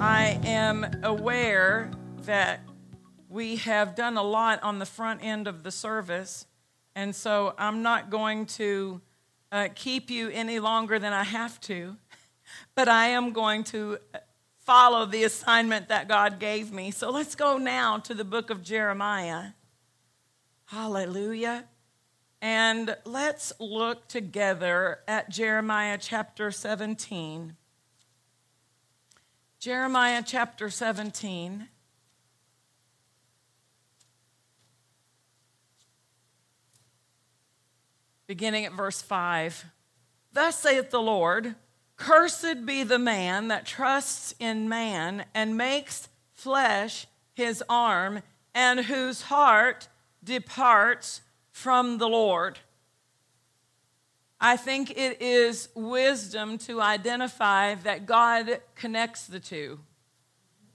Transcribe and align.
I 0.00 0.40
am 0.44 0.86
aware 1.02 1.90
that 2.22 2.60
we 3.28 3.56
have 3.56 3.94
done 3.94 4.16
a 4.16 4.22
lot 4.22 4.62
on 4.62 4.78
the 4.78 4.86
front 4.86 5.22
end 5.22 5.46
of 5.46 5.62
the 5.62 5.70
service, 5.70 6.46
and 6.94 7.14
so 7.14 7.54
I'm 7.58 7.82
not 7.82 8.08
going 8.08 8.46
to 8.46 9.02
uh, 9.52 9.68
keep 9.74 10.08
you 10.08 10.30
any 10.30 10.58
longer 10.58 10.98
than 10.98 11.12
I 11.12 11.24
have 11.24 11.60
to, 11.62 11.98
but 12.74 12.88
I 12.88 13.08
am 13.08 13.34
going 13.34 13.62
to 13.64 13.98
follow 14.60 15.04
the 15.04 15.24
assignment 15.24 15.88
that 15.88 16.08
God 16.08 16.38
gave 16.38 16.72
me. 16.72 16.90
So 16.90 17.10
let's 17.10 17.34
go 17.34 17.58
now 17.58 17.98
to 17.98 18.14
the 18.14 18.24
book 18.24 18.48
of 18.48 18.62
Jeremiah. 18.62 19.48
Hallelujah. 20.64 21.66
And 22.40 22.96
let's 23.04 23.52
look 23.60 24.08
together 24.08 25.00
at 25.06 25.28
Jeremiah 25.28 25.98
chapter 26.00 26.50
17. 26.50 27.56
Jeremiah 29.60 30.22
chapter 30.24 30.70
17. 30.70 31.68
Beginning 38.26 38.64
at 38.64 38.72
verse 38.72 39.02
5. 39.02 39.66
Thus 40.32 40.58
saith 40.58 40.88
the 40.88 41.02
Lord 41.02 41.56
Cursed 41.96 42.64
be 42.64 42.84
the 42.84 42.98
man 42.98 43.48
that 43.48 43.66
trusts 43.66 44.34
in 44.38 44.66
man 44.66 45.26
and 45.34 45.58
makes 45.58 46.08
flesh 46.32 47.06
his 47.34 47.62
arm, 47.68 48.22
and 48.54 48.80
whose 48.80 49.22
heart 49.22 49.88
departs 50.24 51.20
from 51.50 51.98
the 51.98 52.08
Lord. 52.08 52.60
I 54.40 54.56
think 54.56 54.96
it 54.96 55.20
is 55.20 55.68
wisdom 55.74 56.56
to 56.58 56.80
identify 56.80 57.74
that 57.76 58.06
God 58.06 58.60
connects 58.74 59.26
the 59.26 59.38
two. 59.40 59.80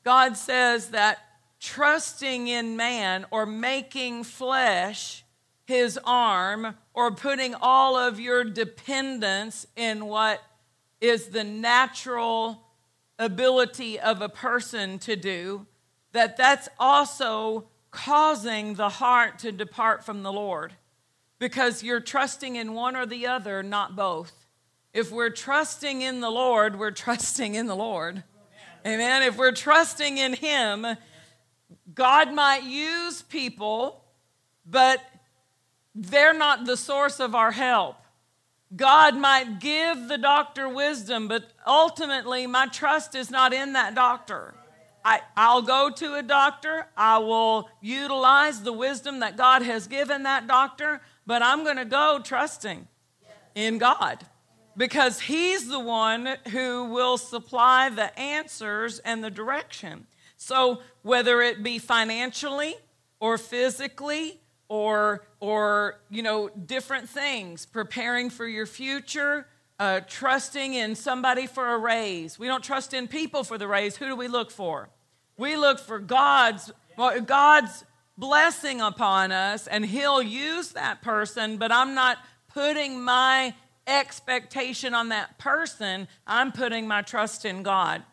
God 0.03 0.37
says 0.37 0.89
that 0.89 1.17
trusting 1.59 2.47
in 2.47 2.77
man 2.77 3.25
or 3.31 3.47
making 3.47 4.23
flesh 4.23 5.25
his 5.65 5.99
arm 6.05 6.75
or 6.93 7.11
putting 7.11 7.55
all 7.55 7.97
of 7.97 8.19
your 8.19 8.43
dependence 8.43 9.65
in 9.75 10.05
what 10.05 10.43
is 11.01 11.29
the 11.29 11.43
natural 11.43 12.61
ability 13.17 13.99
of 13.99 14.21
a 14.21 14.29
person 14.29 14.99
to 14.99 15.15
do 15.15 15.65
that 16.11 16.37
that's 16.37 16.69
also 16.79 17.67
causing 17.89 18.75
the 18.75 18.89
heart 18.89 19.39
to 19.39 19.51
depart 19.51 20.05
from 20.05 20.21
the 20.21 20.31
Lord 20.31 20.73
because 21.39 21.83
you're 21.83 21.99
trusting 21.99 22.55
in 22.55 22.73
one 22.73 22.95
or 22.95 23.05
the 23.05 23.27
other, 23.27 23.61
not 23.63 23.95
both. 23.95 24.45
If 24.93 25.11
we're 25.11 25.29
trusting 25.29 26.01
in 26.01 26.21
the 26.21 26.29
Lord, 26.29 26.79
we're 26.79 26.91
trusting 27.05 27.55
in 27.55 27.67
the 27.67 27.75
Lord. 27.75 28.23
Amen. 28.85 29.23
If 29.23 29.37
we're 29.37 29.51
trusting 29.51 30.17
in 30.17 30.33
Him, 30.33 30.85
God 31.93 32.33
might 32.33 32.63
use 32.63 33.21
people, 33.23 34.03
but 34.65 35.01
they're 35.95 36.33
not 36.33 36.65
the 36.65 36.77
source 36.77 37.19
of 37.19 37.33
our 37.33 37.51
help. 37.51 37.97
God 38.75 39.15
might 39.15 39.59
give 39.59 40.07
the 40.07 40.17
doctor 40.17 40.67
wisdom, 40.67 41.27
but 41.27 41.51
ultimately, 41.65 42.45
my 42.47 42.67
trust 42.67 43.15
is 43.15 43.29
not 43.31 43.53
in 43.53 43.73
that 43.73 43.95
doctor. 43.95 44.53
I, 45.03 45.21
I'll 45.37 45.61
go 45.61 45.91
to 45.91 46.15
a 46.15 46.23
doctor. 46.23 46.87
I 46.97 47.19
will 47.19 47.69
utilize 47.79 48.63
the 48.63 48.73
wisdom 48.73 49.19
that 49.19 49.37
God 49.37 49.61
has 49.61 49.87
given 49.87 50.23
that 50.23 50.47
doctor, 50.47 50.99
but 51.25 51.41
I'm 51.41 51.63
going 51.63 51.77
to 51.77 51.85
go 51.85 52.19
trusting 52.23 52.87
in 53.55 53.77
God 53.77 54.25
because 54.77 55.21
He's 55.21 55.67
the 55.67 55.79
one 55.79 56.35
who 56.51 56.85
will 56.85 57.17
supply 57.17 57.89
the 57.89 58.17
answers 58.19 58.99
and 58.99 59.23
the 59.23 59.31
direction. 59.31 60.07
So, 60.37 60.81
whether 61.01 61.41
it 61.41 61.63
be 61.63 61.79
financially 61.79 62.75
or 63.19 63.37
physically 63.37 64.39
or, 64.67 65.25
or 65.39 65.99
you 66.09 66.21
know, 66.21 66.49
different 66.49 67.09
things, 67.09 67.65
preparing 67.65 68.29
for 68.29 68.47
your 68.47 68.65
future, 68.65 69.47
uh, 69.79 70.01
trusting 70.07 70.73
in 70.73 70.95
somebody 70.95 71.47
for 71.47 71.73
a 71.73 71.77
raise. 71.77 72.39
We 72.39 72.47
don't 72.47 72.63
trust 72.63 72.93
in 72.93 73.07
people 73.07 73.43
for 73.43 73.57
the 73.57 73.67
raise. 73.67 73.97
Who 73.97 74.07
do 74.07 74.15
we 74.15 74.27
look 74.27 74.51
for? 74.51 74.89
We 75.37 75.57
look 75.57 75.79
for 75.79 75.99
God's, 75.99 76.71
God's 77.25 77.83
blessing 78.17 78.81
upon 78.81 79.31
us, 79.31 79.67
and 79.67 79.85
He'll 79.85 80.21
use 80.21 80.69
that 80.71 81.01
person, 81.01 81.57
but 81.57 81.71
I'm 81.71 81.93
not 81.93 82.17
putting 82.53 83.01
my 83.01 83.53
expectation 83.87 84.93
on 84.93 85.09
that 85.09 85.37
person. 85.37 86.07
I'm 86.25 86.51
putting 86.51 86.87
my 86.87 87.01
trust 87.01 87.45
in 87.45 87.63
God. 87.63 88.03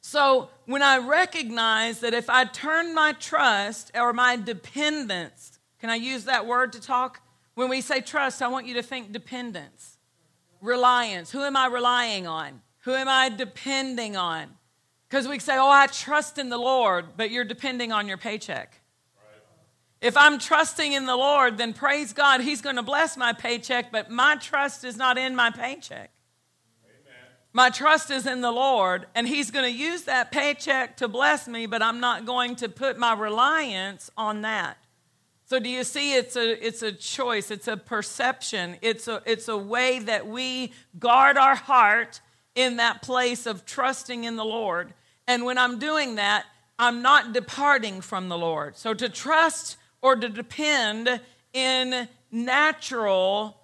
So 0.00 0.48
when 0.64 0.82
I 0.82 0.98
recognize 0.98 2.00
that 2.00 2.14
if 2.14 2.30
I 2.30 2.44
turn 2.44 2.94
my 2.94 3.12
trust 3.12 3.90
or 3.94 4.12
my 4.12 4.36
dependence, 4.36 5.58
can 5.78 5.90
I 5.90 5.96
use 5.96 6.24
that 6.24 6.46
word 6.46 6.72
to 6.72 6.80
talk? 6.80 7.20
When 7.54 7.68
we 7.68 7.80
say 7.80 8.00
trust, 8.00 8.40
I 8.40 8.48
want 8.48 8.66
you 8.66 8.74
to 8.74 8.82
think 8.82 9.12
dependence, 9.12 9.98
reliance. 10.62 11.30
Who 11.32 11.42
am 11.42 11.56
I 11.56 11.66
relying 11.66 12.26
on? 12.26 12.62
Who 12.84 12.92
am 12.94 13.08
I 13.08 13.28
depending 13.28 14.16
on? 14.16 14.48
Because 15.08 15.28
we 15.28 15.38
say, 15.38 15.58
oh, 15.58 15.68
I 15.68 15.86
trust 15.86 16.38
in 16.38 16.48
the 16.48 16.58
Lord, 16.58 17.16
but 17.16 17.30
you're 17.30 17.44
depending 17.44 17.92
on 17.92 18.08
your 18.08 18.16
paycheck. 18.16 18.79
If 20.00 20.16
I'm 20.16 20.38
trusting 20.38 20.92
in 20.92 21.04
the 21.04 21.16
Lord, 21.16 21.58
then 21.58 21.74
praise 21.74 22.12
God, 22.12 22.40
He's 22.40 22.62
going 22.62 22.76
to 22.76 22.82
bless 22.82 23.16
my 23.16 23.32
paycheck, 23.32 23.92
but 23.92 24.10
my 24.10 24.36
trust 24.36 24.82
is 24.84 24.96
not 24.96 25.18
in 25.18 25.36
my 25.36 25.50
paycheck. 25.50 26.10
Amen. 26.84 27.28
My 27.52 27.68
trust 27.68 28.10
is 28.10 28.26
in 28.26 28.40
the 28.40 28.50
Lord, 28.50 29.06
and 29.14 29.28
He's 29.28 29.50
going 29.50 29.66
to 29.66 29.78
use 29.78 30.04
that 30.04 30.32
paycheck 30.32 30.96
to 30.98 31.08
bless 31.08 31.46
me, 31.46 31.66
but 31.66 31.82
I'm 31.82 32.00
not 32.00 32.24
going 32.24 32.56
to 32.56 32.68
put 32.68 32.98
my 32.98 33.12
reliance 33.12 34.10
on 34.16 34.40
that. 34.42 34.78
So 35.44 35.58
do 35.58 35.68
you 35.68 35.82
see 35.82 36.14
it's 36.14 36.36
a 36.36 36.64
it's 36.64 36.80
a 36.82 36.92
choice, 36.92 37.50
it's 37.50 37.66
a 37.66 37.76
perception, 37.76 38.76
it's 38.82 39.08
a 39.08 39.20
it's 39.26 39.48
a 39.48 39.58
way 39.58 39.98
that 39.98 40.28
we 40.28 40.72
guard 40.98 41.36
our 41.36 41.56
heart 41.56 42.20
in 42.54 42.76
that 42.76 43.02
place 43.02 43.46
of 43.46 43.66
trusting 43.66 44.22
in 44.22 44.36
the 44.36 44.44
Lord. 44.44 44.94
And 45.26 45.44
when 45.44 45.58
I'm 45.58 45.80
doing 45.80 46.14
that, 46.14 46.46
I'm 46.78 47.02
not 47.02 47.32
departing 47.32 48.00
from 48.00 48.28
the 48.28 48.38
Lord. 48.38 48.76
So 48.76 48.94
to 48.94 49.08
trust 49.08 49.76
or 50.02 50.16
to 50.16 50.28
depend 50.28 51.20
in 51.52 52.08
natural 52.30 53.56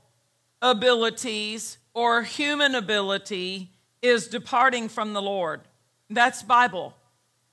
abilities 0.60 1.78
or 1.94 2.22
human 2.22 2.74
ability 2.74 3.70
is 4.02 4.28
departing 4.28 4.88
from 4.88 5.12
the 5.12 5.22
Lord. 5.22 5.62
That's 6.10 6.42
Bible. 6.42 6.94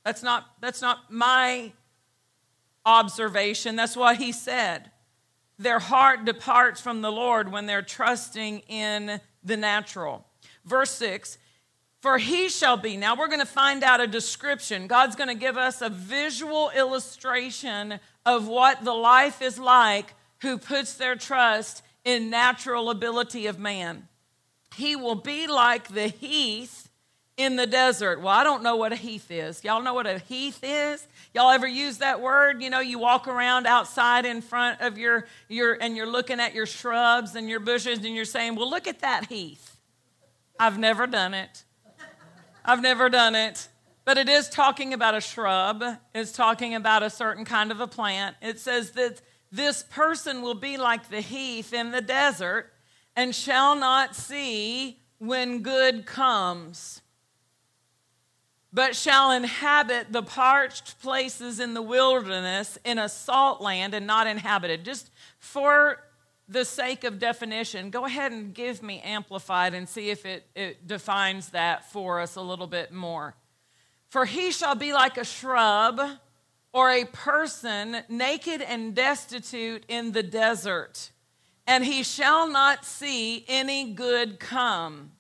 That's 0.04 0.22
not, 0.22 0.46
that's 0.60 0.82
not 0.82 1.12
my 1.12 1.72
observation. 2.86 3.76
That's 3.76 3.96
what 3.96 4.18
he 4.18 4.32
said. 4.32 4.92
Their 5.58 5.80
heart 5.80 6.26
departs 6.26 6.82
from 6.82 7.02
the 7.02 7.12
Lord 7.12 7.52
when 7.52 7.66
they're 7.66 7.82
trusting 7.82 8.60
in 8.68 9.22
the 9.44 9.58
natural. 9.58 10.26
Verse 10.66 10.92
6 10.92 11.38
For 12.02 12.18
he 12.18 12.50
shall 12.50 12.78
be. 12.78 12.98
Now 12.98 13.16
we're 13.16 13.28
going 13.28 13.40
to 13.40 13.46
find 13.46 13.84
out 13.84 14.02
a 14.02 14.08
description. 14.08 14.88
God's 14.88 15.16
going 15.16 15.30
to 15.30 15.36
give 15.36 15.58
us 15.58 15.82
a 15.82 15.90
visual 15.90 16.72
illustration 16.76 18.00
of 18.26 18.48
what 18.48 18.84
the 18.84 18.94
life 18.94 19.42
is 19.42 19.60
like 19.60 20.14
who 20.42 20.58
puts 20.58 20.96
their 20.96 21.16
trust 21.16 21.84
in 22.04 22.30
natural 22.30 22.90
ability 22.90 23.48
of 23.48 23.60
man. 23.60 24.08
He 24.76 24.96
will 24.96 25.16
be 25.16 25.48
like 25.48 25.90
the 25.90 26.08
heath 26.08 26.90
in 27.38 27.56
the 27.56 27.66
desert. 27.66 28.22
Well, 28.22 28.30
I 28.30 28.44
don't 28.44 28.62
know 28.62 28.76
what 28.76 28.92
a 28.92 28.96
heath 28.96 29.32
is. 29.32 29.64
Y'all 29.64 29.82
know 29.82 29.94
what 29.94 30.06
a 30.06 30.20
heath 30.20 30.60
is? 30.62 31.08
Y'all 31.34 31.50
ever 31.50 31.68
use 31.68 32.00
that 32.00 32.22
word? 32.22 32.62
You 32.62 32.70
know, 32.70 32.80
you 32.80 33.00
walk 33.00 33.28
around 33.28 33.66
outside 33.66 34.26
in 34.26 34.42
front 34.42 34.82
of 34.82 34.98
your 34.98 35.26
your 35.48 35.78
and 35.80 35.96
you're 35.98 36.10
looking 36.10 36.40
at 36.40 36.54
your 36.54 36.66
shrubs 36.66 37.36
and 37.36 37.50
your 37.50 37.60
bushes 37.60 38.00
and 38.00 38.16
you're 38.16 38.26
saying, 38.26 38.56
"Well, 38.56 38.70
look 38.70 38.88
at 38.88 39.00
that 39.00 39.28
heath." 39.28 39.78
I've 40.60 40.78
never 40.78 41.08
done 41.08 41.34
it. 41.34 41.64
I've 42.64 42.82
never 42.82 43.10
done 43.10 43.36
it. 43.36 43.68
But 44.06 44.18
it 44.18 44.28
is 44.28 44.50
talking 44.50 44.94
about 44.94 45.16
a 45.16 45.22
shrub, 45.22 45.84
it's 46.14 46.32
talking 46.34 46.76
about 46.76 47.04
a 47.04 47.10
certain 47.10 47.46
kind 47.46 47.72
of 47.72 47.80
a 47.80 47.88
plant. 47.88 48.36
It 48.42 48.60
says 48.60 48.92
that 48.92 49.22
this 49.52 49.84
person 49.84 50.42
will 50.42 50.56
be 50.56 50.78
like 50.78 51.10
the 51.10 51.22
heath 51.22 51.74
in 51.74 51.92
the 51.92 52.02
desert 52.02 52.74
and 53.16 53.34
shall 53.34 53.76
not 53.76 54.16
see 54.16 55.00
when 55.20 55.62
good 55.62 56.06
comes. 56.06 57.02
but 58.74 58.96
shall 58.96 59.32
inhabit 59.32 60.12
the 60.12 60.24
parched 60.24 61.00
places 61.00 61.60
in 61.60 61.76
the 61.76 61.82
wilderness 61.82 62.80
in 62.84 62.98
a 62.98 63.08
salt 63.08 63.62
land 63.62 63.94
and 63.94 64.08
not 64.08 64.26
inhabited. 64.26 64.84
Just 64.84 65.12
for 65.38 66.00
the 66.50 66.66
sake 66.66 67.04
of 67.04 67.20
definition, 67.20 67.92
go 67.92 68.06
ahead 68.06 68.32
and 68.32 68.54
give 68.54 68.82
me 68.82 69.00
amplified 69.02 69.76
and 69.76 69.88
see 69.88 70.10
if 70.10 70.26
it, 70.26 70.48
it 70.56 70.88
defines 70.88 71.50
that 71.50 71.90
for 71.92 72.20
us 72.20 72.36
a 72.36 72.42
little 72.42 72.66
bit 72.66 72.92
more. 72.92 73.36
For 74.14 74.26
he 74.26 74.52
shall 74.52 74.76
be 74.76 74.94
like 74.94 75.18
a 75.18 75.26
shrub 75.26 76.00
or 76.72 76.92
a 76.92 77.04
person 77.04 78.04
naked 78.08 78.62
and 78.62 78.94
destitute 78.94 79.86
in 79.88 80.12
the 80.12 80.22
desert, 80.22 81.10
and 81.66 81.84
he 81.84 82.04
shall 82.04 82.48
not 82.48 82.86
see 82.86 83.44
any 83.48 83.92
good 83.92 84.40
come. 84.40 85.14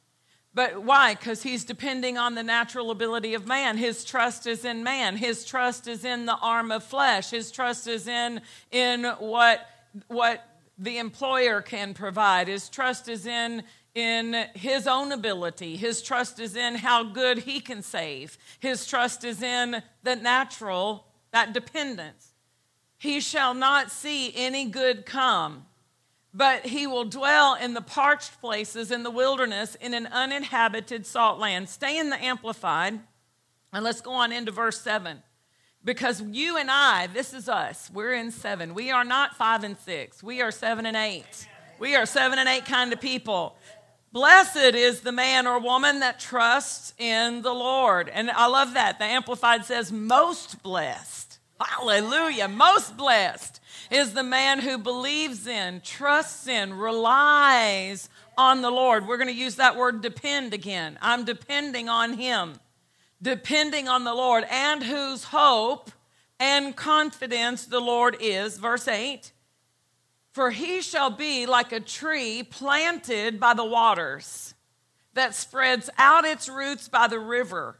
But 0.53 0.83
why? 0.83 1.15
Because 1.15 1.41
he's 1.41 1.65
depending 1.65 2.19
on 2.19 2.35
the 2.35 2.43
natural 2.43 2.91
ability 2.91 3.33
of 3.33 3.47
man. 3.47 3.77
His 3.77 4.05
trust 4.05 4.45
is 4.45 4.63
in 4.63 4.83
man. 4.83 5.17
His 5.17 5.43
trust 5.43 5.87
is 5.87 6.05
in 6.05 6.27
the 6.27 6.37
arm 6.37 6.71
of 6.71 6.83
flesh. 6.83 7.31
His 7.31 7.49
trust 7.49 7.87
is 7.87 8.07
in, 8.07 8.41
in 8.69 9.05
what, 9.17 9.67
what 10.05 10.47
the 10.77 10.99
employer 10.99 11.63
can 11.63 11.95
provide. 11.95 12.47
His 12.47 12.69
trust 12.69 13.09
is 13.09 13.25
in, 13.25 13.63
in 13.95 14.47
his 14.55 14.87
own 14.87 15.11
ability. 15.11 15.77
His 15.77 16.01
trust 16.01 16.39
is 16.39 16.55
in 16.55 16.75
how 16.75 17.03
good 17.03 17.39
he 17.39 17.59
can 17.59 17.81
save. 17.81 18.37
His 18.59 18.87
trust 18.87 19.23
is 19.23 19.41
in 19.41 19.83
the 20.03 20.15
natural, 20.15 21.05
that 21.31 21.53
dependence. 21.53 22.33
He 22.97 23.19
shall 23.19 23.53
not 23.53 23.91
see 23.91 24.33
any 24.35 24.65
good 24.65 25.05
come 25.05 25.65
but 26.33 26.65
he 26.65 26.87
will 26.87 27.05
dwell 27.05 27.55
in 27.55 27.73
the 27.73 27.81
parched 27.81 28.39
places 28.41 28.91
in 28.91 29.03
the 29.03 29.11
wilderness 29.11 29.75
in 29.75 29.93
an 29.93 30.07
uninhabited 30.07 31.05
salt 31.05 31.39
land. 31.39 31.69
Stay 31.69 31.99
in 31.99 32.09
the 32.09 32.21
Amplified, 32.23 32.99
and 33.71 33.83
let's 33.83 34.01
go 34.01 34.11
on 34.11 34.31
into 34.31 34.51
verse 34.51 34.81
7. 34.81 35.21
Because 35.85 36.21
you 36.21 36.57
and 36.57 36.71
I, 36.71 37.07
this 37.07 37.33
is 37.33 37.47
us, 37.47 37.91
we're 37.93 38.13
in 38.13 38.31
seven. 38.31 38.73
We 38.73 38.89
are 38.89 39.03
not 39.03 39.35
five 39.35 39.63
and 39.63 39.77
six, 39.77 40.23
we 40.23 40.41
are 40.41 40.51
seven 40.51 40.85
and 40.85 40.97
eight. 40.97 41.47
We 41.79 41.95
are 41.95 42.05
seven 42.05 42.39
and 42.39 42.47
eight 42.47 42.65
kind 42.65 42.93
of 42.93 43.01
people. 43.01 43.57
Blessed 44.13 44.75
is 44.75 45.01
the 45.01 45.11
man 45.11 45.47
or 45.47 45.57
woman 45.57 46.01
that 46.01 46.19
trusts 46.19 46.93
in 46.99 47.41
the 47.41 47.51
Lord. 47.51 48.09
And 48.09 48.29
I 48.29 48.45
love 48.45 48.75
that. 48.75 48.99
The 48.99 49.05
Amplified 49.05 49.65
says, 49.65 49.91
most 49.91 50.61
blessed. 50.61 51.39
Hallelujah. 51.59 52.47
Most 52.47 52.95
blessed 52.95 53.59
is 53.89 54.13
the 54.13 54.21
man 54.21 54.59
who 54.59 54.77
believes 54.77 55.47
in, 55.47 55.81
trusts 55.81 56.47
in, 56.47 56.75
relies 56.75 58.07
on 58.37 58.61
the 58.61 58.69
Lord. 58.69 59.07
We're 59.07 59.17
going 59.17 59.29
to 59.29 59.33
use 59.33 59.55
that 59.55 59.77
word 59.77 60.03
depend 60.03 60.53
again. 60.53 60.99
I'm 61.01 61.25
depending 61.25 61.89
on 61.89 62.13
him, 62.13 62.59
depending 63.19 63.87
on 63.87 64.03
the 64.03 64.13
Lord, 64.13 64.45
and 64.47 64.83
whose 64.83 65.23
hope 65.23 65.89
and 66.39 66.75
confidence 66.75 67.65
the 67.65 67.81
Lord 67.81 68.17
is. 68.19 68.57
Verse 68.59 68.87
8 68.87 69.31
For 70.33 70.49
he 70.49 70.81
shall 70.81 71.11
be 71.11 71.45
like 71.45 71.71
a 71.71 71.79
tree 71.79 72.41
planted 72.41 73.39
by 73.39 73.53
the 73.53 73.63
waters 73.63 74.55
that 75.13 75.35
spreads 75.35 75.91
out 75.99 76.25
its 76.25 76.49
roots 76.49 76.89
by 76.89 77.07
the 77.07 77.19
river, 77.19 77.77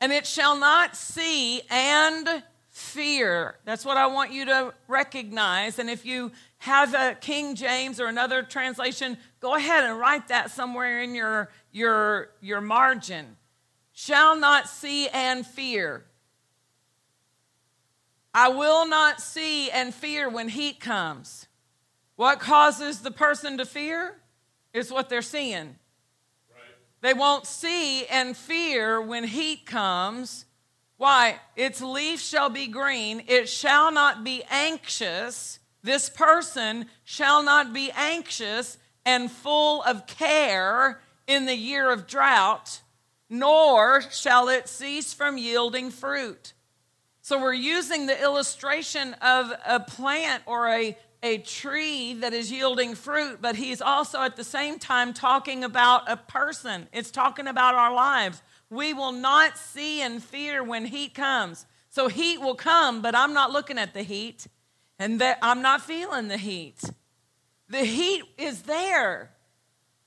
and 0.00 0.12
it 0.12 0.24
shall 0.24 0.56
not 0.56 0.96
see 0.96 1.62
and 1.68 2.44
fear. 2.68 3.56
That's 3.64 3.84
what 3.84 3.96
I 3.96 4.06
want 4.06 4.30
you 4.30 4.44
to 4.44 4.72
recognize. 4.86 5.80
And 5.80 5.90
if 5.90 6.06
you 6.06 6.30
have 6.58 6.94
a 6.94 7.16
King 7.20 7.56
James 7.56 7.98
or 7.98 8.06
another 8.06 8.44
translation, 8.44 9.18
go 9.40 9.56
ahead 9.56 9.82
and 9.82 9.98
write 9.98 10.28
that 10.28 10.52
somewhere 10.52 11.02
in 11.02 11.12
your, 11.12 11.50
your, 11.72 12.30
your 12.40 12.60
margin. 12.60 13.36
Shall 13.92 14.38
not 14.38 14.68
see 14.68 15.08
and 15.08 15.44
fear. 15.44 16.04
I 18.32 18.48
will 18.48 18.86
not 18.86 19.20
see 19.20 19.70
and 19.72 19.92
fear 19.92 20.28
when 20.28 20.50
heat 20.50 20.78
comes. 20.78 21.48
What 22.16 22.40
causes 22.40 23.00
the 23.00 23.10
person 23.10 23.58
to 23.58 23.64
fear 23.64 24.16
is 24.72 24.90
what 24.90 25.08
they're 25.08 25.22
seeing. 25.22 25.76
Right. 26.50 26.74
They 27.00 27.14
won't 27.14 27.46
see 27.46 28.06
and 28.06 28.36
fear 28.36 29.00
when 29.00 29.24
heat 29.24 29.64
comes 29.64 30.46
why? 30.96 31.40
Its 31.56 31.82
leaf 31.82 32.20
shall 32.20 32.48
be 32.48 32.66
green, 32.66 33.22
it 33.26 33.48
shall 33.48 33.92
not 33.92 34.24
be 34.24 34.42
anxious. 34.50 35.58
This 35.82 36.08
person 36.08 36.86
shall 37.04 37.42
not 37.42 37.72
be 37.72 37.90
anxious 37.94 38.78
and 39.04 39.30
full 39.30 39.82
of 39.82 40.06
care 40.06 41.00
in 41.26 41.46
the 41.46 41.54
year 41.54 41.90
of 41.90 42.06
drought, 42.06 42.80
nor 43.28 44.02
shall 44.10 44.48
it 44.48 44.68
cease 44.68 45.12
from 45.12 45.38
yielding 45.38 45.90
fruit. 45.90 46.54
So 47.20 47.40
we're 47.40 47.54
using 47.54 48.06
the 48.06 48.20
illustration 48.20 49.14
of 49.14 49.52
a 49.66 49.80
plant 49.80 50.44
or 50.46 50.68
a, 50.68 50.96
a 51.26 51.38
tree 51.38 52.14
that 52.14 52.32
is 52.32 52.52
yielding 52.52 52.94
fruit, 52.94 53.38
but 53.42 53.56
he's 53.56 53.82
also 53.82 54.20
at 54.22 54.36
the 54.36 54.44
same 54.44 54.78
time 54.78 55.12
talking 55.12 55.64
about 55.64 56.08
a 56.08 56.16
person. 56.16 56.86
It's 56.92 57.10
talking 57.10 57.48
about 57.48 57.74
our 57.74 57.92
lives. 57.92 58.40
We 58.70 58.94
will 58.94 59.10
not 59.10 59.58
see 59.58 60.02
and 60.02 60.22
fear 60.22 60.62
when 60.62 60.84
heat 60.84 61.14
comes. 61.14 61.66
So 61.88 62.06
heat 62.06 62.40
will 62.40 62.54
come, 62.54 63.02
but 63.02 63.16
I'm 63.16 63.32
not 63.32 63.50
looking 63.50 63.76
at 63.76 63.92
the 63.92 64.02
heat 64.02 64.46
and 65.00 65.20
that 65.20 65.38
I'm 65.42 65.62
not 65.62 65.82
feeling 65.82 66.28
the 66.28 66.36
heat. 66.36 66.80
The 67.68 67.84
heat 67.84 68.22
is 68.38 68.62
there, 68.62 69.32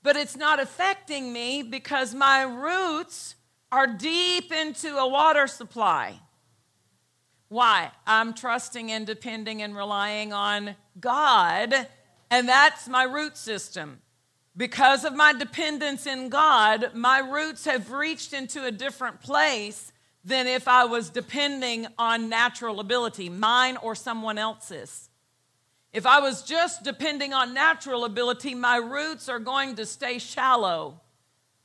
but 0.01 0.15
it's 0.15 0.37
not 0.37 0.61
affecting 0.61 1.33
me 1.33 1.63
because 1.63 2.15
my 2.15 2.43
roots 2.43 3.35
are 3.73 3.87
deep 3.87 4.53
into 4.53 4.95
a 4.95 5.07
water 5.07 5.47
supply. 5.47 6.21
Why? 7.49 7.91
I'm 8.05 8.33
trusting 8.33 8.91
and 8.91 9.05
depending 9.05 9.61
and 9.61 9.75
relying 9.75 10.31
on 10.31 10.75
God, 10.99 11.87
and 12.29 12.47
that's 12.47 12.87
my 12.87 13.03
root 13.03 13.35
system. 13.37 13.99
Because 14.55 15.03
of 15.03 15.15
my 15.15 15.33
dependence 15.33 16.05
in 16.05 16.29
God, 16.29 16.91
my 16.93 17.19
roots 17.19 17.65
have 17.65 17.91
reached 17.91 18.33
into 18.33 18.65
a 18.65 18.71
different 18.71 19.21
place 19.21 19.91
than 20.23 20.47
if 20.47 20.67
I 20.67 20.85
was 20.85 21.09
depending 21.09 21.87
on 21.97 22.29
natural 22.29 22.79
ability, 22.79 23.29
mine 23.29 23.77
or 23.77 23.95
someone 23.95 24.37
else's. 24.37 25.09
If 25.91 26.05
I 26.05 26.19
was 26.19 26.43
just 26.43 26.83
depending 26.83 27.33
on 27.33 27.53
natural 27.53 28.05
ability, 28.05 28.53
my 28.53 28.77
roots 28.77 29.27
are 29.27 29.39
going 29.39 29.75
to 29.77 29.85
stay 29.85 30.19
shallow. 30.19 31.01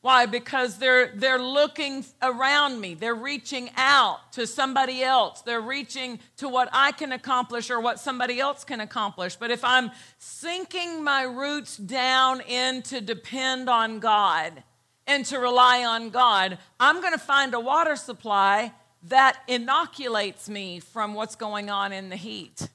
Why? 0.05 0.27
Because 0.27 0.77
they're, 0.77 1.13
they're 1.15 1.41
looking 1.41 2.05
around 2.21 2.79
me. 2.79 2.93
They're 2.93 3.15
reaching 3.15 3.71
out 3.75 4.35
to 4.35 4.47
somebody 4.47 5.03
else. 5.03 5.41
They're 5.41 5.63
reaching 5.63 6.19
to 6.37 6.47
what 6.47 6.69
I 6.75 6.93
can 6.93 7.11
accomplish 7.13 7.71
or 7.71 7.81
what 7.81 7.99
somebody 7.99 8.39
else 8.39 8.65
can 8.65 8.81
accomplish. 8.81 9.37
But 9.37 9.51
if 9.51 9.65
I'm 9.65 9.91
sinking 10.19 11.03
my 11.03 11.23
roots 11.23 11.79
down 11.79 12.43
in 12.43 12.83
to 12.83 13.01
depend 13.01 13.71
on 13.71 13.99
God 13.99 14.63
and 15.07 15.25
to 15.25 15.39
rely 15.39 15.87
on 15.87 16.11
God, 16.11 16.59
I'm 16.79 17.01
going 17.01 17.15
to 17.15 17.19
find 17.19 17.55
a 17.55 17.61
water 17.61 17.97
supply 17.97 18.75
that 19.05 19.39
inoculates 19.49 20.51
me 20.51 20.81
from 20.81 21.15
what's 21.15 21.35
going 21.35 21.71
on 21.71 21.95
in 21.95 22.11
the 22.11 22.17
heat. 22.17 22.69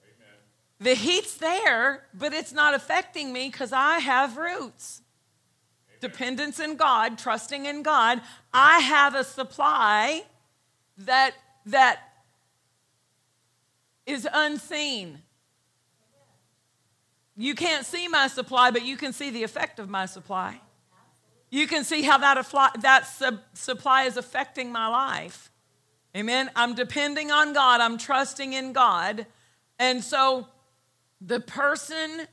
Amen. 0.00 0.38
The 0.80 0.94
heat's 0.94 1.36
there, 1.36 2.04
but 2.14 2.32
it's 2.32 2.54
not 2.54 2.72
affecting 2.72 3.34
me 3.34 3.50
because 3.50 3.74
I 3.74 3.98
have 3.98 4.38
roots 4.38 5.02
dependence 6.00 6.60
in 6.60 6.76
God, 6.76 7.18
trusting 7.18 7.66
in 7.66 7.82
God, 7.82 8.20
I 8.52 8.80
have 8.80 9.14
a 9.14 9.24
supply 9.24 10.22
that 10.98 11.34
that 11.66 12.00
is 14.06 14.26
unseen. 14.32 15.22
You 17.36 17.54
can't 17.54 17.84
see 17.84 18.08
my 18.08 18.28
supply, 18.28 18.70
but 18.70 18.84
you 18.84 18.96
can 18.96 19.12
see 19.12 19.30
the 19.30 19.42
effect 19.42 19.78
of 19.78 19.90
my 19.90 20.06
supply. 20.06 20.60
You 21.50 21.66
can 21.66 21.84
see 21.84 22.02
how 22.02 22.18
that, 22.18 22.50
that 22.80 23.06
sub- 23.06 23.40
supply 23.52 24.04
is 24.04 24.16
affecting 24.16 24.72
my 24.72 24.88
life. 24.88 25.50
Amen. 26.16 26.50
I'm 26.56 26.74
depending 26.74 27.30
on 27.30 27.52
God, 27.52 27.80
I'm 27.80 27.98
trusting 27.98 28.52
in 28.52 28.72
God. 28.72 29.26
And 29.78 30.02
so 30.02 30.48
the 31.20 31.40
person, 31.40 32.26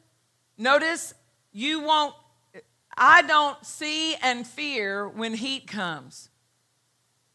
notice, 0.57 1.13
you 1.51 1.81
won't 1.81 2.15
I 2.97 3.21
don't 3.23 3.63
see 3.65 4.15
and 4.15 4.45
fear 4.45 5.07
when 5.07 5.33
heat 5.33 5.67
comes. 5.67 6.29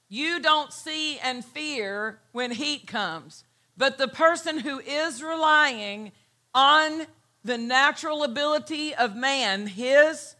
You 0.08 0.40
don't 0.40 0.72
see 0.72 1.18
and 1.18 1.44
fear 1.44 2.20
when 2.32 2.52
heat 2.52 2.86
comes. 2.86 3.44
But 3.76 3.98
the 3.98 4.08
person 4.08 4.58
who 4.58 4.80
is 4.80 5.22
relying 5.22 6.12
on 6.54 7.06
the 7.44 7.58
natural 7.58 8.24
ability 8.24 8.94
of 8.94 9.14
man, 9.14 9.66
his 9.66 10.34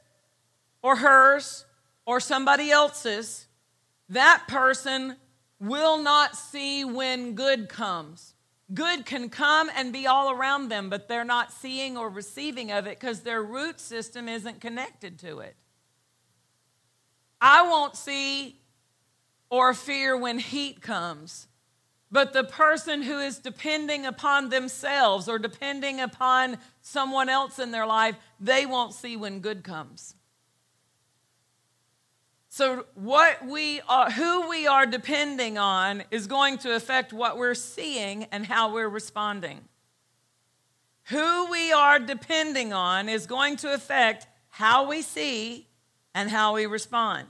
or 0.83 0.97
hers 0.97 1.65
or 2.07 2.21
somebody 2.21 2.71
else's, 2.71 3.47
that 4.09 4.45
person 4.49 5.17
will 5.61 5.99
not 5.99 6.37
see 6.37 6.85
when 6.85 7.35
good 7.35 7.69
comes. 7.69 8.35
Good 8.73 9.07
can 9.07 9.31
come 9.31 9.71
and 9.75 9.93
be 9.93 10.07
all 10.07 10.31
around 10.31 10.69
them, 10.69 10.91
but 10.91 11.09
they're 11.09 11.25
not 11.25 11.53
seeing 11.53 11.97
or 11.97 12.11
receiving 12.11 12.71
of 12.71 12.87
it 12.87 13.01
because 13.01 13.21
their 13.21 13.43
root 13.43 13.81
system 13.81 14.29
isn't 14.29 14.61
connected 14.61 15.19
to 15.21 15.39
it. 15.39 15.57
I 17.41 17.63
won't 17.63 17.97
see 17.97 18.61
or 19.51 19.73
fear 19.73 20.17
when 20.17 20.39
heat 20.39 20.83
comes. 20.83 21.47
But 22.11 22.33
the 22.33 22.45
person 22.45 23.03
who 23.03 23.19
is 23.19 23.39
depending 23.39 24.07
upon 24.07 24.49
themselves 24.49 25.29
or 25.29 25.39
depending 25.39 26.01
upon 26.01 26.59
someone 26.81 27.29
else 27.29 27.59
in 27.59 27.71
their 27.71 27.87
life, 27.87 28.17
they 28.41 28.65
won't 28.65 28.95
see 28.95 29.17
when 29.17 29.41
good 29.41 29.63
comes. 29.63 30.15
So 32.59 32.87
what 32.97 33.47
we 33.47 33.81
are 33.89 34.11
who 34.11 34.49
we 34.49 34.67
are 34.67 34.85
depending 34.85 35.59
on 35.59 36.03
is 36.11 36.27
going 36.27 36.59
to 36.59 36.75
affect 36.75 37.13
what 37.13 37.39
we're 37.39 37.55
seeing 37.55 38.25
and 38.33 38.45
how 38.45 38.75
we're 38.75 38.89
responding. 38.89 39.61
Who 41.05 41.49
we 41.53 41.71
are 41.71 42.01
depending 42.01 42.73
on 42.73 43.09
is 43.09 43.27
going 43.27 43.59
to 43.59 43.73
affect 43.73 44.27
how 44.49 44.89
we 44.89 45.03
see 45.03 45.69
and 46.17 46.29
how 46.29 46.57
we 46.57 46.67
respond. 46.67 47.29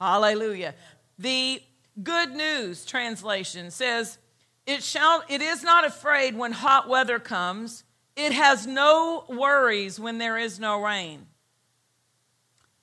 Hallelujah. 0.00 0.74
The 1.20 1.62
Good 2.02 2.34
News 2.34 2.84
translation 2.84 3.70
says, 3.70 4.18
it, 4.66 4.82
shall, 4.82 5.22
it 5.28 5.40
is 5.40 5.62
not 5.62 5.86
afraid 5.86 6.36
when 6.36 6.50
hot 6.50 6.88
weather 6.88 7.20
comes. 7.20 7.84
It 8.16 8.32
has 8.32 8.66
no 8.66 9.24
worries 9.28 10.00
when 10.00 10.18
there 10.18 10.36
is 10.36 10.58
no 10.58 10.82
rain. 10.82 11.28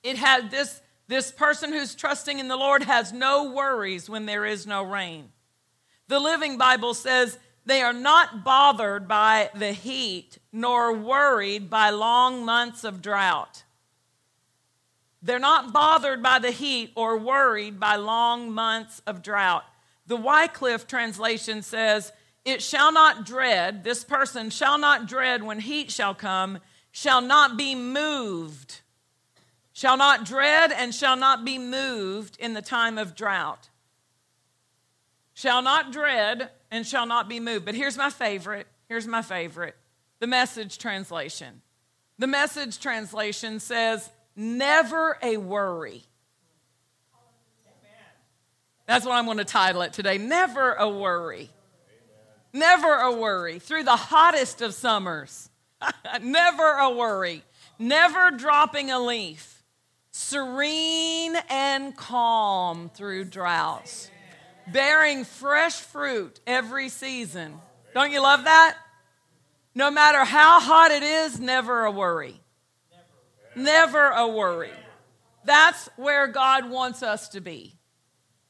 It 0.02 0.16
had 0.16 0.50
this, 0.50 0.80
this 1.08 1.30
person 1.30 1.72
who's 1.72 1.94
trusting 1.94 2.38
in 2.38 2.48
the 2.48 2.56
Lord 2.56 2.82
has 2.82 3.12
no 3.12 3.52
worries 3.52 4.10
when 4.10 4.26
there 4.26 4.44
is 4.44 4.66
no 4.66 4.82
rain. 4.82 5.30
The 6.08 6.20
Living 6.20 6.58
Bible 6.58 6.94
says 6.94 7.38
they 7.64 7.82
are 7.82 7.92
not 7.92 8.44
bothered 8.44 9.08
by 9.08 9.50
the 9.54 9.72
heat 9.72 10.38
nor 10.52 10.92
worried 10.92 11.68
by 11.68 11.90
long 11.90 12.44
months 12.44 12.84
of 12.84 13.02
drought. 13.02 13.64
They're 15.22 15.38
not 15.40 15.72
bothered 15.72 16.22
by 16.22 16.38
the 16.38 16.52
heat 16.52 16.92
or 16.94 17.18
worried 17.18 17.80
by 17.80 17.96
long 17.96 18.52
months 18.52 19.02
of 19.06 19.22
drought. 19.22 19.64
The 20.06 20.16
Wycliffe 20.16 20.86
translation 20.86 21.62
says, 21.62 22.12
It 22.44 22.62
shall 22.62 22.92
not 22.92 23.26
dread, 23.26 23.82
this 23.82 24.04
person 24.04 24.50
shall 24.50 24.78
not 24.78 25.08
dread 25.08 25.42
when 25.42 25.58
heat 25.58 25.90
shall 25.90 26.14
come, 26.14 26.60
shall 26.92 27.20
not 27.20 27.56
be 27.56 27.74
moved, 27.74 28.82
shall 29.76 29.98
not 29.98 30.24
dread 30.24 30.72
and 30.72 30.94
shall 30.94 31.18
not 31.18 31.44
be 31.44 31.58
moved 31.58 32.38
in 32.40 32.54
the 32.54 32.62
time 32.62 32.96
of 32.96 33.14
drought. 33.14 33.68
Shall 35.34 35.60
not 35.60 35.92
dread 35.92 36.48
and 36.70 36.86
shall 36.86 37.04
not 37.04 37.28
be 37.28 37.40
moved. 37.40 37.66
But 37.66 37.74
here's 37.74 37.98
my 37.98 38.08
favorite. 38.08 38.66
Here's 38.88 39.06
my 39.06 39.20
favorite 39.20 39.76
the 40.18 40.26
message 40.26 40.78
translation. 40.78 41.60
The 42.18 42.26
message 42.26 42.78
translation 42.80 43.60
says, 43.60 44.08
Never 44.34 45.18
a 45.22 45.36
worry. 45.36 46.04
That's 48.86 49.04
what 49.04 49.12
I'm 49.12 49.26
going 49.26 49.36
to 49.36 49.44
title 49.44 49.82
it 49.82 49.92
today. 49.92 50.16
Never 50.16 50.72
a 50.72 50.88
worry. 50.88 51.50
Never 52.54 52.94
a 52.94 53.12
worry. 53.12 53.58
Through 53.58 53.84
the 53.84 53.96
hottest 53.96 54.62
of 54.62 54.72
summers. 54.72 55.50
Never 56.22 56.62
a 56.62 56.88
worry. 56.88 57.42
Never 57.78 58.30
dropping 58.30 58.90
a 58.90 58.98
leaf. 58.98 59.55
Serene 60.18 61.36
and 61.50 61.94
calm 61.94 62.88
through 62.94 63.24
droughts. 63.26 64.10
Bearing 64.66 65.24
fresh 65.24 65.74
fruit 65.74 66.40
every 66.46 66.88
season. 66.88 67.60
Don't 67.92 68.10
you 68.10 68.22
love 68.22 68.44
that? 68.44 68.78
No 69.74 69.90
matter 69.90 70.24
how 70.24 70.58
hot 70.58 70.90
it 70.90 71.02
is, 71.02 71.38
never 71.38 71.84
a 71.84 71.90
worry. 71.90 72.40
Never 73.54 74.08
a 74.08 74.26
worry. 74.26 74.72
That's 75.44 75.90
where 75.96 76.28
God 76.28 76.70
wants 76.70 77.02
us 77.02 77.28
to 77.28 77.42
be. 77.42 77.74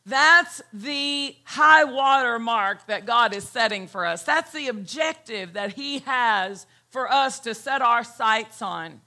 That's 0.06 0.62
the 0.72 1.34
high 1.42 1.82
water 1.82 2.38
mark 2.38 2.86
that 2.86 3.06
God 3.06 3.34
is 3.34 3.46
setting 3.46 3.88
for 3.88 4.06
us. 4.06 4.22
That's 4.22 4.52
the 4.52 4.68
objective 4.68 5.54
that 5.54 5.72
He 5.72 5.98
has 5.98 6.64
for 6.90 7.10
us 7.12 7.40
to 7.40 7.56
set 7.56 7.82
our 7.82 8.04
sights 8.04 8.62
on. 8.62 9.00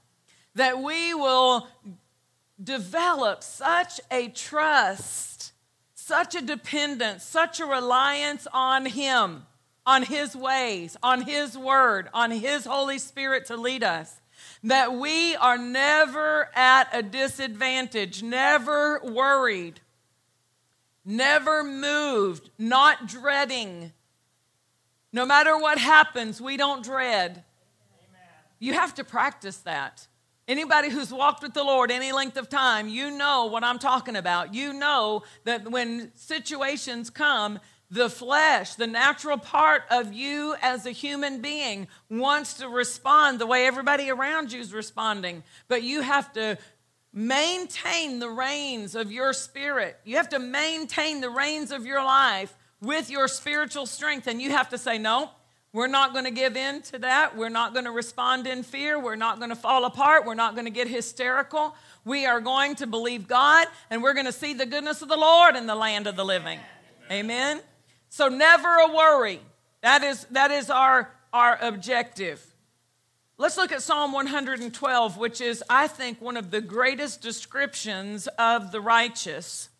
That 0.56 0.82
we 0.82 1.14
will 1.14 1.66
develop 2.62 3.42
such 3.42 4.00
a 4.10 4.28
trust, 4.28 5.52
such 5.94 6.34
a 6.34 6.42
dependence, 6.42 7.24
such 7.24 7.60
a 7.60 7.66
reliance 7.66 8.46
on 8.52 8.86
Him, 8.86 9.46
on 9.86 10.02
His 10.02 10.36
ways, 10.36 10.96
on 11.02 11.22
His 11.22 11.56
word, 11.56 12.08
on 12.12 12.30
His 12.30 12.64
Holy 12.64 12.98
Spirit 12.98 13.46
to 13.46 13.56
lead 13.56 13.82
us 13.82 14.20
that 14.62 14.94
we 14.94 15.36
are 15.36 15.58
never 15.58 16.50
at 16.54 16.88
a 16.92 17.02
disadvantage, 17.02 18.22
never 18.22 19.00
worried, 19.02 19.80
never 21.04 21.64
moved, 21.64 22.50
not 22.58 23.06
dreading. 23.06 23.92
No 25.12 25.24
matter 25.24 25.56
what 25.58 25.78
happens, 25.78 26.40
we 26.40 26.56
don't 26.56 26.84
dread. 26.84 27.30
Amen. 27.30 28.28
You 28.58 28.74
have 28.74 28.94
to 28.96 29.04
practice 29.04 29.56
that. 29.58 30.06
Anybody 30.50 30.90
who's 30.90 31.12
walked 31.12 31.44
with 31.44 31.54
the 31.54 31.62
Lord 31.62 31.92
any 31.92 32.10
length 32.10 32.36
of 32.36 32.48
time, 32.48 32.88
you 32.88 33.16
know 33.16 33.46
what 33.46 33.62
I'm 33.62 33.78
talking 33.78 34.16
about. 34.16 34.52
You 34.52 34.72
know 34.72 35.22
that 35.44 35.70
when 35.70 36.10
situations 36.16 37.08
come, 37.08 37.60
the 37.88 38.10
flesh, 38.10 38.74
the 38.74 38.88
natural 38.88 39.38
part 39.38 39.82
of 39.92 40.12
you 40.12 40.56
as 40.60 40.86
a 40.86 40.90
human 40.90 41.40
being, 41.40 41.86
wants 42.10 42.54
to 42.54 42.68
respond 42.68 43.38
the 43.38 43.46
way 43.46 43.64
everybody 43.64 44.10
around 44.10 44.50
you 44.50 44.58
is 44.58 44.72
responding. 44.72 45.44
But 45.68 45.84
you 45.84 46.00
have 46.00 46.32
to 46.32 46.58
maintain 47.12 48.18
the 48.18 48.28
reins 48.28 48.96
of 48.96 49.12
your 49.12 49.32
spirit. 49.32 50.00
You 50.04 50.16
have 50.16 50.30
to 50.30 50.40
maintain 50.40 51.20
the 51.20 51.30
reins 51.30 51.70
of 51.70 51.86
your 51.86 52.02
life 52.02 52.56
with 52.82 53.08
your 53.08 53.28
spiritual 53.28 53.86
strength. 53.86 54.26
And 54.26 54.42
you 54.42 54.50
have 54.50 54.70
to 54.70 54.78
say, 54.78 54.98
no, 54.98 55.30
we're 55.72 55.86
not 55.86 56.12
going 56.12 56.24
to 56.24 56.32
give 56.32 56.56
in 56.56 56.82
to 56.82 56.98
that. 56.98 57.36
We're 57.36 57.48
not 57.48 57.72
going 57.72 57.84
to 57.84 57.92
respond 57.92 58.46
in 58.46 58.64
fear. 58.64 58.98
We're 58.98 59.14
not 59.14 59.38
going 59.38 59.50
to 59.50 59.56
fall 59.56 59.84
apart. 59.84 60.26
We're 60.26 60.34
not 60.34 60.54
going 60.54 60.64
to 60.64 60.70
get 60.70 60.88
hysterical. 60.88 61.76
We 62.04 62.26
are 62.26 62.40
going 62.40 62.74
to 62.76 62.86
believe 62.86 63.28
God 63.28 63.68
and 63.88 64.02
we're 64.02 64.14
going 64.14 64.26
to 64.26 64.32
see 64.32 64.52
the 64.52 64.66
goodness 64.66 65.00
of 65.00 65.08
the 65.08 65.16
Lord 65.16 65.54
in 65.54 65.66
the 65.66 65.76
land 65.76 66.08
of 66.08 66.16
the 66.16 66.24
living. 66.24 66.58
Amen. 67.10 67.24
Amen. 67.30 67.60
So 68.08 68.28
never 68.28 68.68
a 68.68 68.92
worry. 68.92 69.40
That 69.82 70.02
is, 70.02 70.24
that 70.32 70.50
is 70.50 70.70
our, 70.70 71.12
our 71.32 71.56
objective. 71.62 72.44
Let's 73.38 73.56
look 73.56 73.70
at 73.70 73.80
Psalm 73.80 74.12
112, 74.12 75.16
which 75.16 75.40
is, 75.40 75.62
I 75.70 75.86
think, 75.86 76.20
one 76.20 76.36
of 76.36 76.50
the 76.50 76.60
greatest 76.60 77.22
descriptions 77.22 78.26
of 78.38 78.72
the 78.72 78.80
righteous, 78.80 79.70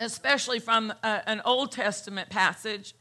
especially 0.00 0.58
from 0.58 0.92
a, 1.02 1.22
an 1.26 1.40
Old 1.44 1.72
Testament 1.72 2.28
passage. 2.28 2.94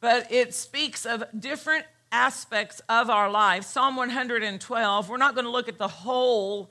But 0.00 0.30
it 0.30 0.54
speaks 0.54 1.04
of 1.04 1.24
different 1.38 1.84
aspects 2.12 2.80
of 2.88 3.10
our 3.10 3.30
life. 3.30 3.64
Psalm 3.64 3.96
112, 3.96 5.08
we're 5.08 5.16
not 5.16 5.34
going 5.34 5.44
to 5.44 5.50
look 5.50 5.68
at 5.68 5.78
the 5.78 5.88
whole 5.88 6.70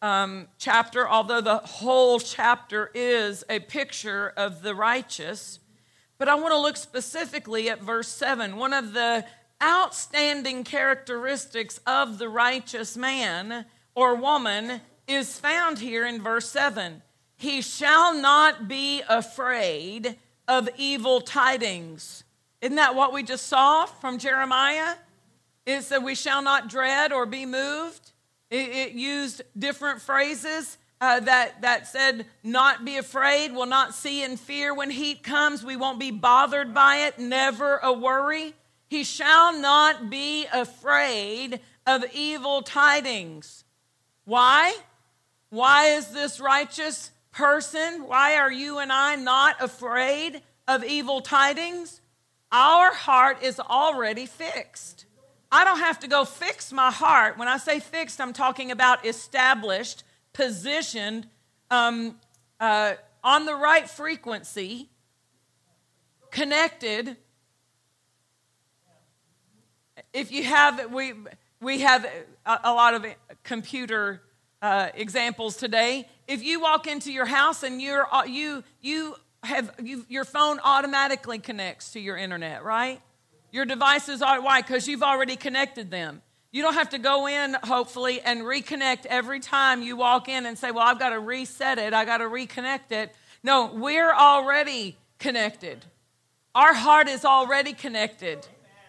um, 0.00 0.46
chapter, 0.58 1.08
although 1.08 1.40
the 1.40 1.58
whole 1.58 2.20
chapter 2.20 2.90
is 2.94 3.44
a 3.48 3.58
picture 3.58 4.32
of 4.36 4.62
the 4.62 4.74
righteous. 4.74 5.58
But 6.18 6.28
I 6.28 6.34
want 6.34 6.52
to 6.52 6.58
look 6.58 6.76
specifically 6.76 7.68
at 7.70 7.82
verse 7.82 8.08
7. 8.08 8.56
One 8.56 8.72
of 8.72 8.92
the 8.92 9.24
outstanding 9.62 10.64
characteristics 10.64 11.80
of 11.86 12.18
the 12.18 12.28
righteous 12.28 12.96
man 12.96 13.64
or 13.94 14.14
woman 14.14 14.80
is 15.08 15.38
found 15.40 15.78
here 15.78 16.06
in 16.06 16.22
verse 16.22 16.48
7. 16.50 17.02
He 17.36 17.62
shall 17.62 18.14
not 18.14 18.68
be 18.68 19.02
afraid 19.08 20.16
of 20.46 20.68
evil 20.76 21.20
tidings. 21.20 22.24
Isn't 22.60 22.76
that 22.76 22.94
what 22.94 23.12
we 23.12 23.22
just 23.22 23.46
saw 23.46 23.86
from 23.86 24.18
Jeremiah? 24.18 24.94
It 25.66 25.82
said, 25.82 25.98
We 25.98 26.14
shall 26.14 26.42
not 26.42 26.68
dread 26.68 27.12
or 27.12 27.26
be 27.26 27.46
moved. 27.46 28.12
It, 28.50 28.68
it 28.70 28.92
used 28.92 29.42
different 29.56 30.00
phrases 30.00 30.78
uh, 31.00 31.20
that, 31.20 31.62
that 31.62 31.86
said, 31.86 32.26
not 32.42 32.84
be 32.84 32.96
afraid, 32.96 33.52
will 33.52 33.66
not 33.66 33.94
see 33.94 34.24
in 34.24 34.36
fear 34.36 34.74
when 34.74 34.90
heat 34.90 35.22
comes. 35.22 35.64
We 35.64 35.76
won't 35.76 36.00
be 36.00 36.10
bothered 36.10 36.74
by 36.74 36.96
it, 36.96 37.18
never 37.18 37.78
a 37.78 37.92
worry. 37.92 38.54
He 38.88 39.04
shall 39.04 39.58
not 39.60 40.10
be 40.10 40.46
afraid 40.52 41.60
of 41.86 42.04
evil 42.12 42.62
tidings. 42.62 43.64
Why? 44.24 44.74
Why 45.50 45.86
is 45.86 46.08
this 46.08 46.40
righteous 46.40 47.10
person, 47.30 48.08
why 48.08 48.36
are 48.36 48.50
you 48.50 48.78
and 48.78 48.90
I 48.90 49.14
not 49.14 49.62
afraid 49.62 50.42
of 50.66 50.84
evil 50.84 51.20
tidings? 51.20 52.00
Our 52.50 52.92
heart 52.92 53.42
is 53.42 53.60
already 53.60 54.26
fixed. 54.26 55.04
I 55.50 55.64
don't 55.64 55.80
have 55.80 56.00
to 56.00 56.08
go 56.08 56.24
fix 56.24 56.72
my 56.72 56.90
heart. 56.90 57.38
When 57.38 57.48
I 57.48 57.58
say 57.58 57.80
fixed, 57.80 58.20
I'm 58.20 58.32
talking 58.32 58.70
about 58.70 59.06
established 59.06 60.04
positioned 60.32 61.26
um, 61.70 62.16
uh, 62.60 62.94
on 63.24 63.44
the 63.44 63.54
right 63.54 63.88
frequency, 63.88 64.88
connected. 66.30 67.16
If 70.12 70.30
you 70.32 70.44
have, 70.44 70.92
we, 70.92 71.14
we 71.60 71.80
have 71.80 72.04
a, 72.46 72.60
a 72.64 72.72
lot 72.72 72.94
of 72.94 73.06
computer 73.42 74.22
uh, 74.62 74.88
examples 74.94 75.56
today. 75.56 76.08
If 76.26 76.42
you 76.42 76.60
walk 76.60 76.86
into 76.86 77.12
your 77.12 77.26
house 77.26 77.62
and 77.62 77.80
you're, 77.80 78.06
uh, 78.12 78.24
you, 78.24 78.64
you 78.80 79.16
have 79.44 79.74
you, 79.82 80.04
your 80.08 80.24
phone 80.24 80.60
automatically 80.62 81.38
connects 81.38 81.92
to 81.92 82.00
your 82.00 82.16
internet, 82.16 82.64
right? 82.64 83.00
Your 83.50 83.64
devices 83.64 84.20
are 84.22 84.40
why? 84.40 84.60
Because 84.60 84.88
you've 84.88 85.02
already 85.02 85.36
connected 85.36 85.90
them. 85.90 86.22
You 86.50 86.62
don't 86.62 86.74
have 86.74 86.90
to 86.90 86.98
go 86.98 87.28
in, 87.28 87.56
hopefully, 87.62 88.20
and 88.20 88.40
reconnect 88.40 89.06
every 89.06 89.40
time 89.40 89.82
you 89.82 89.96
walk 89.96 90.28
in 90.28 90.46
and 90.46 90.56
say, 90.56 90.70
Well, 90.70 90.86
I've 90.86 90.98
got 90.98 91.10
to 91.10 91.20
reset 91.20 91.78
it, 91.78 91.92
I 91.92 92.04
got 92.04 92.18
to 92.18 92.24
reconnect 92.24 92.90
it. 92.90 93.14
No, 93.42 93.66
we're 93.72 94.12
already 94.12 94.96
connected. 95.18 95.84
Our 96.54 96.74
heart 96.74 97.08
is 97.08 97.24
already 97.24 97.72
connected 97.72 98.46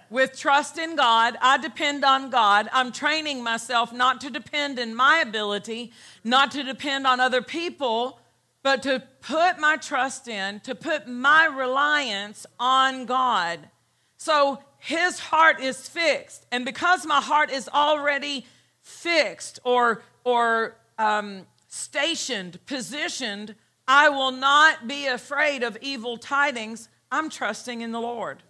with 0.09 0.37
trust 0.37 0.77
in 0.77 0.95
God. 0.95 1.37
I 1.41 1.57
depend 1.57 2.03
on 2.03 2.29
God. 2.29 2.67
I'm 2.73 2.91
training 2.91 3.43
myself 3.43 3.93
not 3.93 4.21
to 4.21 4.29
depend 4.29 4.79
in 4.79 4.95
my 4.95 5.19
ability, 5.19 5.91
not 6.23 6.51
to 6.51 6.63
depend 6.63 7.05
on 7.05 7.19
other 7.19 7.41
people, 7.41 8.18
but 8.63 8.83
to 8.83 9.03
put 9.21 9.59
my 9.59 9.77
trust 9.77 10.27
in, 10.27 10.59
to 10.61 10.75
put 10.75 11.07
my 11.07 11.45
reliance 11.45 12.45
on 12.59 13.05
God. 13.05 13.69
So 14.17 14.59
his 14.77 15.19
heart 15.19 15.61
is 15.61 15.87
fixed. 15.87 16.45
And 16.51 16.65
because 16.65 17.05
my 17.05 17.21
heart 17.21 17.51
is 17.51 17.69
already 17.69 18.45
fixed 18.81 19.59
or, 19.63 20.03
or 20.23 20.75
um, 20.97 21.45
stationed, 21.67 22.65
positioned, 22.65 23.55
I 23.87 24.09
will 24.09 24.31
not 24.31 24.87
be 24.87 25.07
afraid 25.07 25.63
of 25.63 25.77
evil 25.81 26.17
tidings. 26.17 26.89
I'm 27.11 27.29
trusting 27.29 27.81
in 27.81 27.91
the 27.91 27.99
Lord. 27.99 28.43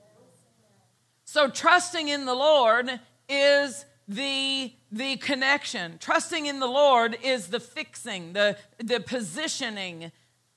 So, 1.25 1.47
trusting 1.47 2.07
in 2.07 2.25
the 2.25 2.33
Lord 2.33 2.99
is 3.29 3.85
the, 4.09 4.73
the 4.91 5.17
connection. 5.17 5.97
Trusting 5.99 6.47
in 6.47 6.59
the 6.59 6.67
Lord 6.67 7.15
is 7.23 7.47
the 7.47 7.59
fixing, 7.59 8.33
the, 8.33 8.57
the 8.79 8.99
positioning 8.99 10.11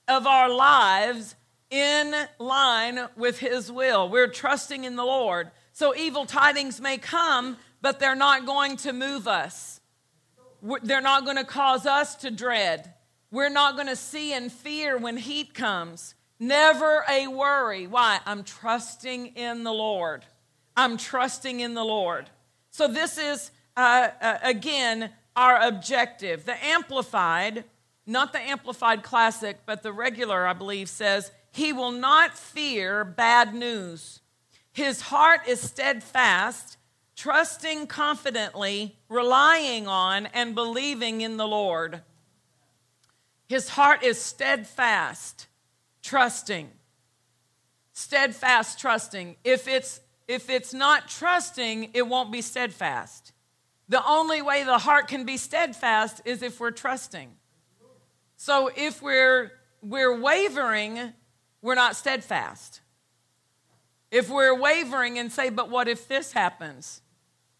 of 0.07 0.25
our 0.25 0.49
lives 0.49 1.35
in 1.69 2.13
line 2.39 3.07
with 3.15 3.39
His 3.39 3.71
will. 3.71 4.09
We're 4.09 4.27
trusting 4.27 4.83
in 4.83 4.95
the 4.95 5.05
Lord. 5.05 5.51
So 5.71 5.95
evil 5.95 6.25
tidings 6.25 6.81
may 6.81 6.97
come, 6.97 7.57
but 7.81 7.99
they're 7.99 8.15
not 8.15 8.45
going 8.47 8.75
to 8.77 8.91
move 8.91 9.27
us. 9.27 9.79
They're 10.81 11.01
not 11.01 11.23
going 11.23 11.37
to 11.37 11.43
cause 11.43 11.85
us 11.85 12.15
to 12.17 12.31
dread. 12.31 12.93
We're 13.31 13.49
not 13.49 13.75
going 13.75 13.87
to 13.87 13.95
see 13.95 14.33
and 14.33 14.51
fear 14.51 14.97
when 14.97 15.17
heat 15.17 15.53
comes. 15.53 16.15
Never 16.39 17.05
a 17.09 17.27
worry. 17.27 17.85
Why? 17.85 18.19
I'm 18.25 18.43
trusting 18.43 19.27
in 19.27 19.63
the 19.63 19.73
Lord. 19.73 20.25
I'm 20.75 20.97
trusting 20.97 21.59
in 21.59 21.75
the 21.75 21.85
Lord. 21.85 22.29
So, 22.73 22.87
this 22.87 23.19
is, 23.19 23.51
uh, 23.77 24.07
uh, 24.19 24.39
again, 24.41 25.11
our 25.35 25.61
objective. 25.61 26.43
The 26.43 26.65
Amplified, 26.65 27.65
not 28.07 28.33
the 28.33 28.39
Amplified 28.39 29.03
Classic, 29.03 29.59
but 29.67 29.83
the 29.83 29.93
regular, 29.93 30.47
I 30.47 30.53
believe, 30.53 30.89
says, 30.89 31.31
He 31.51 31.71
will 31.71 31.91
not 31.91 32.35
fear 32.35 33.05
bad 33.05 33.53
news. 33.53 34.21
His 34.71 35.01
heart 35.01 35.41
is 35.47 35.61
steadfast, 35.61 36.77
trusting 37.15 37.85
confidently, 37.85 38.97
relying 39.07 39.87
on, 39.87 40.25
and 40.33 40.55
believing 40.55 41.21
in 41.21 41.37
the 41.37 41.47
Lord. 41.47 42.01
His 43.47 43.69
heart 43.69 44.01
is 44.01 44.19
steadfast, 44.19 45.45
trusting. 46.01 46.71
Steadfast, 47.91 48.79
trusting. 48.79 49.35
If 49.43 49.67
it's 49.67 49.99
if 50.27 50.49
it's 50.49 50.73
not 50.73 51.07
trusting, 51.07 51.91
it 51.93 52.07
won't 52.07 52.31
be 52.31 52.41
steadfast. 52.41 53.33
The 53.89 54.05
only 54.05 54.41
way 54.41 54.63
the 54.63 54.77
heart 54.77 55.07
can 55.07 55.25
be 55.25 55.37
steadfast 55.37 56.21
is 56.25 56.41
if 56.41 56.59
we're 56.59 56.71
trusting. 56.71 57.31
So 58.37 58.71
if 58.75 59.01
we're 59.01 59.51
we're 59.81 60.19
wavering, 60.19 61.13
we're 61.61 61.75
not 61.75 61.95
steadfast. 61.95 62.81
If 64.11 64.29
we're 64.29 64.57
wavering 64.57 65.19
and 65.19 65.31
say, 65.31 65.49
but 65.49 65.69
what 65.69 65.87
if 65.87 66.07
this 66.07 66.31
happens? 66.31 67.01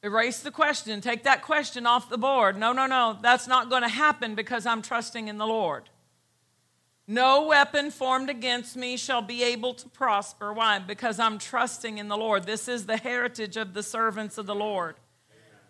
Erase 0.01 0.39
the 0.39 0.51
question, 0.51 1.01
take 1.01 1.23
that 1.23 1.41
question 1.41 1.85
off 1.85 2.09
the 2.09 2.17
board. 2.17 2.57
No, 2.57 2.73
no, 2.73 2.85
no, 2.85 3.17
that's 3.21 3.47
not 3.47 3.69
going 3.69 3.81
to 3.81 3.89
happen 3.89 4.35
because 4.35 4.65
I'm 4.65 4.81
trusting 4.81 5.27
in 5.27 5.37
the 5.37 5.47
Lord. 5.47 5.89
No 7.13 7.45
weapon 7.45 7.91
formed 7.91 8.31
against 8.31 8.75
me 8.75 8.97
shall 8.97 9.21
be 9.21 9.43
able 9.43 9.75
to 9.75 9.87
prosper. 9.87 10.51
Why? 10.51 10.79
Because 10.79 11.19
I'm 11.19 11.37
trusting 11.37 11.99
in 11.99 12.07
the 12.07 12.17
Lord. 12.17 12.47
This 12.47 12.67
is 12.67 12.87
the 12.87 12.97
heritage 12.97 13.55
of 13.55 13.75
the 13.75 13.83
servants 13.83 14.39
of 14.39 14.47
the 14.47 14.55
Lord. 14.55 14.95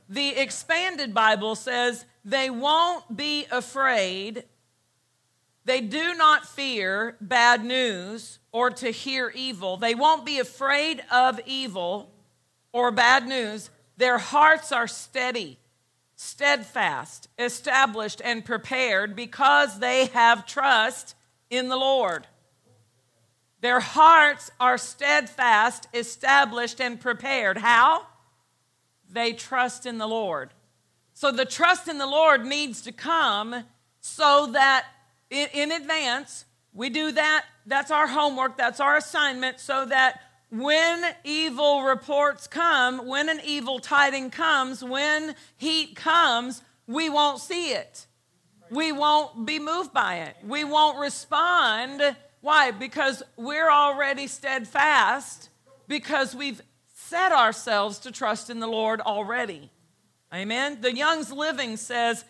The 0.07 0.29
expanded 0.29 1.13
Bible 1.13 1.55
says 1.55 2.05
they 2.23 2.49
won't 2.49 3.17
be 3.17 3.45
afraid 3.51 4.45
they 5.65 5.81
do 5.81 6.13
not 6.13 6.47
fear 6.47 7.17
bad 7.19 7.65
news 7.65 8.39
or 8.53 8.69
to 8.69 8.91
hear 8.91 9.29
evil. 9.35 9.75
They 9.75 9.95
won't 9.95 10.25
be 10.25 10.39
afraid 10.39 11.03
of 11.11 11.41
evil 11.45 12.09
or 12.71 12.89
bad 12.89 13.27
news. 13.27 13.69
Their 13.97 14.17
hearts 14.17 14.71
are 14.71 14.87
steady, 14.87 15.59
steadfast, 16.15 17.27
established, 17.37 18.21
and 18.23 18.45
prepared 18.45 19.13
because 19.13 19.79
they 19.79 20.05
have 20.05 20.45
trust 20.45 21.15
in 21.55 21.69
the 21.69 21.77
Lord. 21.77 22.27
Their 23.61 23.79
hearts 23.79 24.51
are 24.59 24.77
steadfast, 24.77 25.87
established, 25.93 26.81
and 26.81 26.99
prepared. 26.99 27.57
How? 27.57 28.07
They 29.09 29.33
trust 29.33 29.85
in 29.85 29.97
the 29.97 30.07
Lord. 30.07 30.49
So 31.13 31.31
the 31.31 31.45
trust 31.45 31.87
in 31.87 31.97
the 31.97 32.07
Lord 32.07 32.45
needs 32.45 32.81
to 32.81 32.91
come 32.91 33.63
so 34.01 34.47
that 34.51 34.85
in, 35.29 35.47
in 35.53 35.71
advance. 35.71 36.45
We 36.73 36.89
do 36.89 37.11
that. 37.11 37.45
That's 37.65 37.91
our 37.91 38.07
homework. 38.07 38.57
That's 38.57 38.79
our 38.79 38.97
assignment 38.97 39.59
so 39.59 39.85
that 39.85 40.21
when 40.49 41.03
evil 41.23 41.83
reports 41.83 42.47
come, 42.47 43.07
when 43.07 43.29
an 43.29 43.39
evil 43.45 43.79
tiding 43.79 44.29
comes, 44.29 44.83
when 44.83 45.35
heat 45.57 45.95
comes, 45.95 46.61
we 46.85 47.09
won't 47.09 47.39
see 47.39 47.71
it. 47.71 48.07
We 48.73 48.91
won't 48.91 49.45
be 49.45 49.59
moved 49.59 49.93
by 49.93 50.15
it. 50.19 50.35
We 50.45 50.63
won't 50.63 50.99
respond. 50.99 52.01
Why? 52.41 52.71
Because 52.71 53.23
we're 53.37 53.69
already 53.69 54.27
steadfast, 54.27 55.49
because 55.87 56.35
we've 56.35 56.61
set 56.93 57.31
ourselves 57.31 57.99
to 57.99 58.11
trust 58.11 58.49
in 58.49 58.59
the 58.59 58.67
Lord 58.67 59.01
already. 59.01 59.69
Amen. 60.33 60.79
The 60.81 60.95
Young's 60.95 61.31
Living 61.31 61.77
says, 61.77 62.25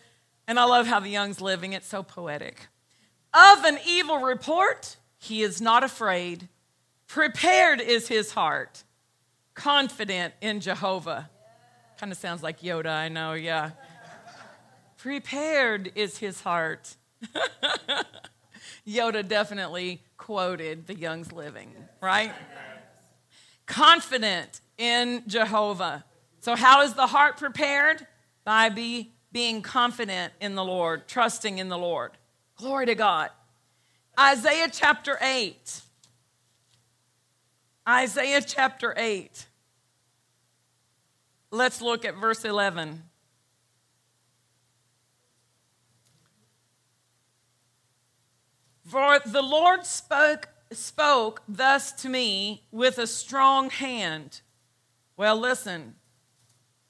and 0.46 0.58
I 0.58 0.64
love 0.64 0.86
how 0.86 1.00
the 1.00 1.08
Young's 1.08 1.40
Living, 1.40 1.72
it's 1.72 1.86
so 1.86 2.02
poetic 2.02 2.68
of 3.34 3.64
an 3.64 3.78
evil 3.86 4.18
report, 4.18 4.96
he 5.18 5.42
is 5.42 5.60
not 5.60 5.82
afraid. 5.82 6.48
Prepared 7.08 7.80
is 7.80 8.06
his 8.08 8.30
heart, 8.32 8.84
confident 9.54 10.34
in 10.40 10.60
Jehovah. 10.60 11.28
Kind 11.98 12.12
of 12.12 12.18
sounds 12.18 12.42
like 12.42 12.60
Yoda, 12.60 12.90
I 12.90 13.08
know, 13.08 13.32
yeah. 13.32 13.72
Prepared 15.04 15.92
is 15.96 16.16
his 16.16 16.40
heart. 16.40 16.96
Yoda 18.88 19.28
definitely 19.28 20.00
quoted 20.16 20.86
the 20.86 20.94
Young's 20.94 21.30
Living, 21.30 21.74
right? 22.00 22.32
Confident 23.66 24.62
in 24.78 25.22
Jehovah. 25.26 26.06
So, 26.40 26.56
how 26.56 26.80
is 26.80 26.94
the 26.94 27.06
heart 27.06 27.36
prepared? 27.36 28.06
By 28.44 28.70
be, 28.70 29.12
being 29.30 29.60
confident 29.60 30.32
in 30.40 30.54
the 30.54 30.64
Lord, 30.64 31.06
trusting 31.06 31.58
in 31.58 31.68
the 31.68 31.76
Lord. 31.76 32.12
Glory 32.56 32.86
to 32.86 32.94
God. 32.94 33.28
Isaiah 34.18 34.70
chapter 34.72 35.18
8. 35.20 35.82
Isaiah 37.86 38.40
chapter 38.40 38.94
8. 38.96 39.48
Let's 41.50 41.82
look 41.82 42.06
at 42.06 42.16
verse 42.16 42.42
11. 42.42 43.02
For 48.94 49.18
the 49.26 49.42
Lord 49.42 49.84
spoke, 49.84 50.50
spoke 50.70 51.42
thus 51.48 51.90
to 51.94 52.08
me 52.08 52.62
with 52.70 52.96
a 52.98 53.08
strong 53.08 53.70
hand. 53.70 54.40
Well, 55.16 55.36
listen. 55.36 55.96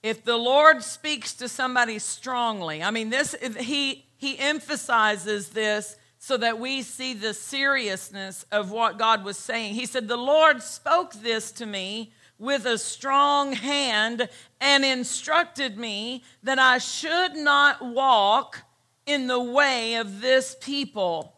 If 0.03 0.23
the 0.23 0.37
Lord 0.37 0.83
speaks 0.83 1.33
to 1.37 1.49
somebody 1.49 1.99
strongly, 1.99 2.83
I 2.83 2.91
mean, 2.91 3.09
this, 3.09 3.35
he, 3.59 4.05
he 4.19 4.39
emphasizes 4.39 5.49
this 5.49 5.97
so 6.19 6.37
that 6.37 6.59
we 6.59 6.83
see 6.83 7.15
the 7.15 7.33
seriousness 7.33 8.45
of 8.53 8.71
what 8.71 8.99
God 8.99 9.25
was 9.25 9.39
saying. 9.39 9.73
He 9.73 9.87
said, 9.87 10.07
The 10.07 10.19
Lord 10.19 10.63
spoke 10.63 11.15
this 11.15 11.53
to 11.53 11.65
me 11.65 12.13
with 12.39 12.67
a 12.67 12.77
strong 12.77 13.55
hand 13.55 14.29
and 14.61 14.85
instructed 14.85 15.79
me 15.79 16.23
that 16.43 16.59
I 16.59 16.77
should 16.77 17.35
not 17.35 17.83
walk 17.83 18.59
in 19.07 19.27
the 19.27 19.43
way 19.43 19.95
of 19.95 20.21
this 20.21 20.55
people. 20.61 21.34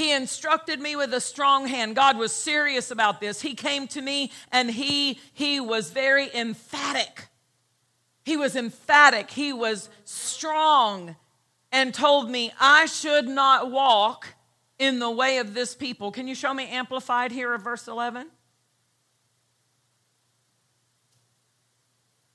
He 0.00 0.14
instructed 0.14 0.80
me 0.80 0.96
with 0.96 1.12
a 1.12 1.20
strong 1.20 1.66
hand. 1.66 1.94
God 1.94 2.16
was 2.16 2.32
serious 2.32 2.90
about 2.90 3.20
this. 3.20 3.42
He 3.42 3.52
came 3.52 3.86
to 3.88 4.00
me 4.00 4.32
and 4.50 4.70
he, 4.70 5.20
he 5.34 5.60
was 5.60 5.90
very 5.90 6.34
emphatic. 6.34 7.26
He 8.24 8.34
was 8.34 8.56
emphatic. 8.56 9.30
He 9.30 9.52
was 9.52 9.90
strong 10.06 11.16
and 11.70 11.92
told 11.92 12.30
me 12.30 12.50
I 12.58 12.86
should 12.86 13.28
not 13.28 13.70
walk 13.70 14.28
in 14.78 15.00
the 15.00 15.10
way 15.10 15.36
of 15.36 15.52
this 15.52 15.74
people. 15.74 16.10
Can 16.10 16.26
you 16.26 16.34
show 16.34 16.54
me 16.54 16.66
amplified 16.70 17.30
here 17.30 17.52
of 17.52 17.60
verse 17.60 17.86
11? 17.86 18.28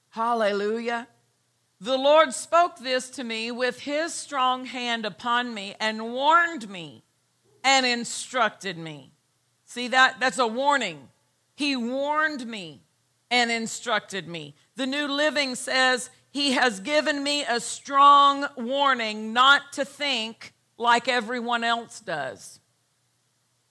Hallelujah. 0.09 1.07
The 1.81 1.97
Lord 1.97 2.31
spoke 2.31 2.77
this 2.77 3.09
to 3.09 3.23
me 3.23 3.49
with 3.49 3.79
his 3.79 4.13
strong 4.13 4.65
hand 4.65 5.03
upon 5.03 5.51
me 5.51 5.73
and 5.79 6.13
warned 6.13 6.69
me 6.69 7.04
and 7.65 7.85
instructed 7.85 8.77
me. 8.77 9.11
See 9.65 9.89
that? 9.89 10.19
That's 10.19 10.37
a 10.37 10.45
warning. 10.47 11.09
He 11.55 11.75
warned 11.75 12.45
me 12.45 12.83
and 13.31 13.49
instructed 13.49 14.27
me. 14.27 14.55
The 14.75 14.85
New 14.85 15.07
Living 15.07 15.55
says, 15.55 16.11
He 16.29 16.51
has 16.51 16.79
given 16.79 17.23
me 17.23 17.43
a 17.43 17.59
strong 17.59 18.45
warning 18.55 19.33
not 19.33 19.73
to 19.73 19.83
think 19.83 20.53
like 20.77 21.07
everyone 21.07 21.63
else 21.63 21.99
does. 21.99 22.59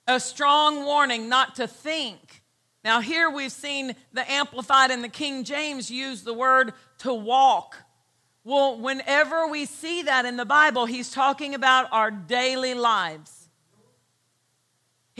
A 0.08 0.18
strong 0.18 0.84
warning 0.84 1.28
not 1.28 1.54
to 1.56 1.68
think. 1.68 2.42
Now, 2.84 3.00
here 3.00 3.30
we've 3.30 3.52
seen 3.52 3.94
the 4.12 4.30
Amplified 4.30 4.90
and 4.90 5.04
the 5.04 5.08
King 5.08 5.44
James 5.44 5.90
use 5.90 6.22
the 6.22 6.34
word 6.34 6.74
to 6.98 7.14
walk. 7.14 7.76
Well, 8.42 8.76
whenever 8.76 9.46
we 9.46 9.66
see 9.66 10.02
that 10.02 10.26
in 10.26 10.36
the 10.36 10.44
Bible, 10.44 10.84
he's 10.84 11.10
talking 11.10 11.54
about 11.54 11.86
our 11.92 12.10
daily 12.10 12.74
lives. 12.74 13.43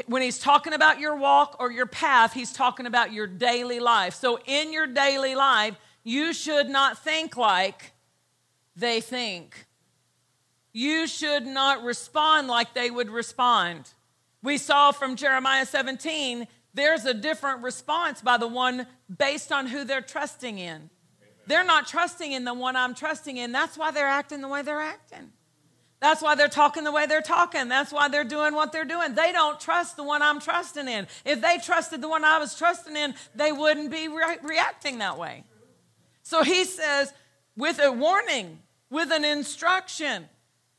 When 0.07 0.22
he's 0.22 0.38
talking 0.38 0.72
about 0.72 0.98
your 0.98 1.16
walk 1.16 1.57
or 1.61 1.70
your 1.70 1.87
path, 1.87 2.33
he's 2.33 2.52
talking 2.52 2.87
about 2.87 3.12
your 3.12 3.26
daily 3.26 3.78
life. 3.78 4.14
So, 4.14 4.40
in 4.44 4.72
your 4.72 4.88
daily 4.88 5.35
life, 5.35 5.76
you 6.02 6.33
should 6.33 6.68
not 6.68 6.98
think 6.98 7.37
like 7.37 7.92
they 8.74 9.00
think. 9.00 9.66
You 10.72 11.07
should 11.07 11.46
not 11.46 11.85
respond 11.85 12.48
like 12.48 12.74
they 12.74 12.90
would 12.90 13.09
respond. 13.09 13.92
We 14.42 14.59
saw 14.59 14.90
from 14.90 15.14
Jeremiah 15.14 15.64
17, 15.64 16.48
there's 16.74 17.04
a 17.04 17.14
different 17.14 17.62
response 17.62 18.20
by 18.20 18.37
the 18.37 18.48
one 18.48 18.88
based 19.16 19.52
on 19.52 19.68
who 19.68 19.85
they're 19.85 20.00
trusting 20.00 20.59
in. 20.59 20.90
They're 21.46 21.64
not 21.64 21.87
trusting 21.87 22.33
in 22.33 22.44
the 22.44 22.54
one 22.54 22.74
I'm 22.74 22.94
trusting 22.94 23.37
in. 23.37 23.52
That's 23.52 23.78
why 23.78 23.92
they're 23.92 24.07
acting 24.07 24.40
the 24.40 24.48
way 24.48 24.62
they're 24.62 24.80
acting. 24.80 25.30
That's 26.05 26.21
why 26.21 26.35
they're 26.35 26.49
talking 26.49 26.85
the 26.85 26.93
way 26.93 27.07
they're 27.07 27.23
talking. 27.23 27.69
That's 27.69 27.90
why 27.90 28.09
they're 28.09 28.25
doing 28.25 28.53
what 28.53 28.73
they're 28.73 28.85
doing. 28.85 29.14
They 29.14 29.33
don't 29.33 29.59
trust 29.59 29.97
the 29.97 30.05
one 30.05 30.21
I'm 30.21 30.38
trusting 30.38 30.87
in. 30.87 31.07
If 31.25 31.40
they 31.40 31.57
trusted 31.57 32.03
the 32.03 32.11
one 32.11 32.27
I 32.27 32.38
was 32.38 32.55
trusting 32.59 32.95
in, 32.95 33.14
they 33.35 33.53
wouldn't 33.53 33.90
be 33.90 34.09
re- 34.09 34.37
reacting 34.43 34.99
that 34.99 35.17
way. 35.17 35.45
So 36.23 36.43
he 36.43 36.64
says, 36.67 37.14
with 37.57 37.81
a 37.83 37.90
warning, 37.90 38.59
with 38.90 39.11
an 39.12 39.25
instruction, 39.25 40.29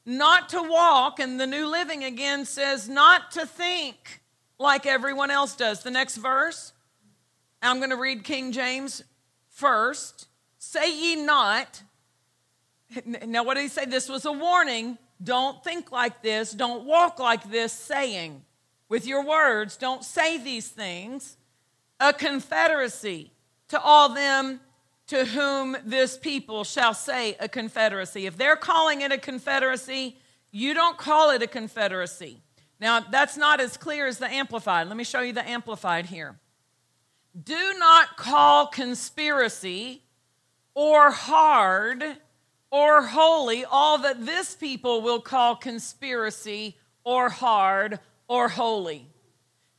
not 0.06 0.50
to 0.50 0.62
walk, 0.62 1.20
and 1.20 1.40
the 1.40 1.48
New 1.48 1.66
Living 1.66 2.04
again 2.04 2.46
says 2.46 2.88
not 2.88 3.32
to 3.32 3.48
think 3.48 4.22
like 4.60 4.86
everyone 4.86 5.32
else 5.32 5.56
does. 5.56 5.82
The 5.82 5.90
next 5.90 6.18
verse, 6.18 6.72
I'm 7.64 7.78
going 7.78 7.90
to 7.90 7.98
read 7.98 8.24
King 8.24 8.52
James 8.52 9.04
first. 9.50 10.28
Say 10.60 10.96
ye 10.96 11.16
not. 11.16 11.82
Now, 13.26 13.44
what 13.44 13.56
did 13.56 13.64
he 13.64 13.70
say? 13.70 13.86
This 13.86 14.08
was 14.08 14.26
a 14.26 14.32
warning. 14.32 15.00
Don't 15.24 15.64
think 15.64 15.92
like 15.92 16.22
this. 16.22 16.52
Don't 16.52 16.86
walk 16.86 17.20
like 17.20 17.50
this, 17.50 17.74
saying, 17.74 18.44
with 18.90 19.08
your 19.08 19.26
words, 19.26 19.78
don't 19.78 20.04
say 20.04 20.38
these 20.38 20.68
things. 20.68 21.38
A 22.00 22.14
confederacy 22.14 23.32
to 23.70 23.80
all 23.80 24.10
them 24.10 24.60
to 25.08 25.26
whom 25.26 25.78
this 25.86 26.18
people 26.18 26.64
shall 26.64 26.94
say 26.94 27.36
a 27.40 27.48
confederacy. 27.48 28.26
If 28.26 28.38
they're 28.38 28.56
calling 28.56 29.02
it 29.02 29.12
a 29.12 29.18
confederacy, 29.18 30.18
you 30.52 30.74
don't 30.74 30.98
call 30.98 31.30
it 31.30 31.42
a 31.42 31.48
confederacy. 31.48 32.42
Now, 32.80 33.00
that's 33.00 33.38
not 33.38 33.62
as 33.62 33.78
clear 33.78 34.08
as 34.08 34.18
the 34.18 34.28
Amplified. 34.28 34.88
Let 34.88 34.98
me 34.98 35.04
show 35.04 35.22
you 35.22 35.34
the 35.34 35.48
Amplified 35.48 36.08
here. 36.08 36.38
Do 37.42 37.74
not 37.78 38.18
call 38.18 38.68
conspiracy 38.68 40.02
or 40.74 41.12
hard 41.12 42.04
or 42.76 43.04
holy 43.04 43.64
all 43.64 44.00
that 44.00 44.26
this 44.26 44.54
people 44.54 45.02
will 45.02 45.22
call 45.22 45.56
conspiracy 45.56 46.76
or 47.06 47.30
hard 47.30 47.98
or 48.28 48.50
holy. 48.50 49.08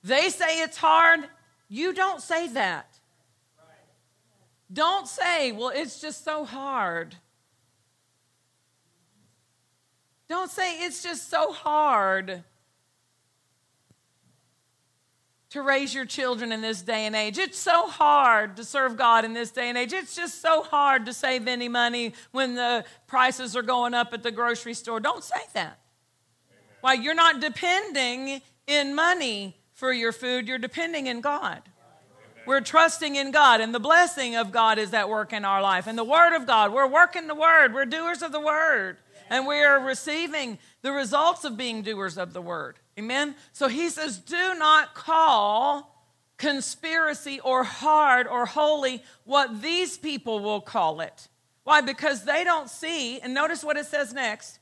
They 0.03 0.31
say 0.31 0.63
it's 0.63 0.79
hard. 0.79 1.21
You 1.69 1.93
don't 1.93 2.23
say 2.23 2.49
that. 2.49 2.99
Don't 4.73 5.07
say, 5.07 5.53
well, 5.53 5.73
it's 5.75 6.01
just 6.01 6.25
so 6.25 6.47
hard. 6.47 7.15
Don't 10.27 10.51
say 10.51 10.79
it's 10.79 11.03
just 11.03 11.29
so 11.29 11.53
hard 11.53 12.45
to 15.57 15.63
raise 15.63 15.95
your 15.95 16.05
children 16.05 16.53
in 16.53 16.61
this 16.61 16.83
day 16.83 17.07
and 17.07 17.17
age. 17.17 17.39
It's 17.39 17.59
so 17.59 17.87
hard 17.87 18.57
to 18.57 18.65
serve 18.65 18.97
God 18.97 19.25
in 19.25 19.33
this 19.33 19.51
day 19.51 19.69
and 19.69 19.77
age. 19.77 19.93
It's 19.93 20.15
just 20.15 20.43
so 20.43 20.63
hard 20.63 21.07
to 21.07 21.13
save 21.13 21.49
any 21.49 21.69
money 21.69 22.13
when 22.31 22.55
the 22.55 22.85
prices 23.07 23.57
are 23.57 23.63
going 23.63 23.95
up 23.95 24.13
at 24.13 24.23
the 24.23 24.31
grocery 24.31 24.75
store. 24.75 25.01
Don't 25.01 25.25
say 25.25 25.41
that. 25.55 25.81
Why, 26.83 26.93
you're 26.93 27.15
not 27.15 27.41
depending 27.41 28.43
in 28.67 28.95
money 28.95 29.57
for 29.73 29.93
your 29.93 30.13
food, 30.13 30.47
you're 30.47 30.59
depending 30.59 31.07
in 31.07 31.21
God. 31.21 31.63
We're 32.47 32.61
trusting 32.61 33.17
in 33.17 33.31
God, 33.31 33.61
and 33.61 33.75
the 33.75 33.81
blessing 33.81 34.37
of 34.37 34.53
God 34.53 34.79
is 34.79 34.95
at 34.95 35.09
work 35.09 35.33
in 35.33 35.45
our 35.45 35.61
life. 35.61 35.87
And 35.87 35.99
the 35.99 36.05
Word 36.05 36.37
of 36.37 36.47
God, 36.47 36.73
we're 36.73 36.87
working 36.87 37.27
the 37.27 37.35
Word, 37.35 37.75
we're 37.75 37.87
doers 37.87 38.23
of 38.23 38.31
the 38.31 38.41
Word, 38.41 38.99
and 39.31 39.47
we 39.47 39.57
are 39.57 39.81
receiving 39.81 40.59
the 40.83 40.93
results 40.93 41.45
of 41.45 41.57
being 41.57 41.83
doers 41.83 42.17
of 42.19 42.35
the 42.35 42.43
Word. 42.43 42.79
Amen? 42.99 43.35
So 43.53 43.69
he 43.69 43.91
says, 43.91 44.19
do 44.19 44.55
not 44.55 44.95
call 44.95 45.93
conspiracy 46.39 47.41
or 47.41 47.65
hard 47.65 48.27
or 48.27 48.47
holy 48.47 49.03
what 49.25 49.63
these 49.63 49.99
people 49.99 50.41
will 50.41 50.61
call 50.61 51.01
it. 51.01 51.29
Why? 51.65 51.81
Because 51.81 52.25
they 52.25 52.45
don't 52.45 52.71
see, 52.71 53.21
and 53.21 53.35
notice 53.35 53.65
what 53.65 53.77
it 53.77 53.87
says 53.87 54.13
next 54.13 54.59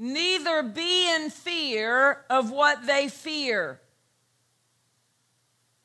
neither 0.00 0.62
be 0.62 1.12
in 1.12 1.28
fear 1.28 2.24
of 2.30 2.52
what 2.52 2.86
they 2.86 3.08
fear. 3.08 3.80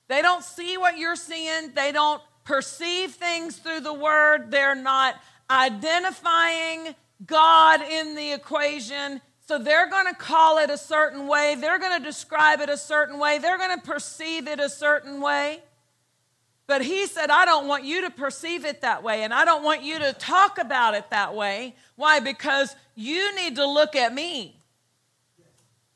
They 0.08 0.22
don't 0.22 0.44
see 0.44 0.78
what 0.78 1.00
you're 1.00 1.16
seeing. 1.16 1.74
They 1.74 1.92
don't 1.92 2.22
perceive 2.44 3.12
things 3.14 3.58
through 3.58 3.80
the 3.80 3.94
word. 3.94 4.52
They're 4.52 4.76
not 4.76 5.16
identifying 5.50 6.94
God 7.26 7.82
in 7.82 8.16
the 8.16 8.34
equation. 8.34 9.22
So 9.46 9.60
they're 9.60 9.90
going 9.90 10.08
to 10.08 10.16
call 10.16 10.58
it 10.60 10.70
a 10.70 10.78
certain 10.78 11.28
way. 11.28 11.56
They're 11.60 11.80
going 11.80 12.00
to 12.00 12.04
describe 12.04 12.62
it 12.62 12.70
a 12.70 12.78
certain 12.78 13.20
way. 13.20 13.40
They're 13.40 13.58
going 13.58 13.78
to 13.78 13.86
perceive 13.86 14.48
it 14.48 14.60
a 14.60 14.70
certain 14.70 15.20
way. 15.20 15.62
But 16.66 16.82
he 16.82 17.08
said, 17.08 17.30
I 17.30 17.44
don't 17.44 17.68
want 17.68 17.84
you 17.84 18.02
to 18.02 18.10
perceive 18.10 18.64
it 18.64 18.82
that 18.82 19.04
way, 19.04 19.24
and 19.24 19.34
I 19.34 19.44
don't 19.44 19.64
want 19.64 19.84
you 19.84 20.00
to 20.00 20.14
talk 20.14 20.60
about 20.60 20.94
it 20.94 21.10
that 21.10 21.36
way. 21.36 21.76
Why? 21.98 22.22
Because 22.22 22.74
you 22.96 23.36
need 23.36 23.58
to 23.58 23.68
look 23.68 23.98
at 23.98 24.14
me. 24.14 24.56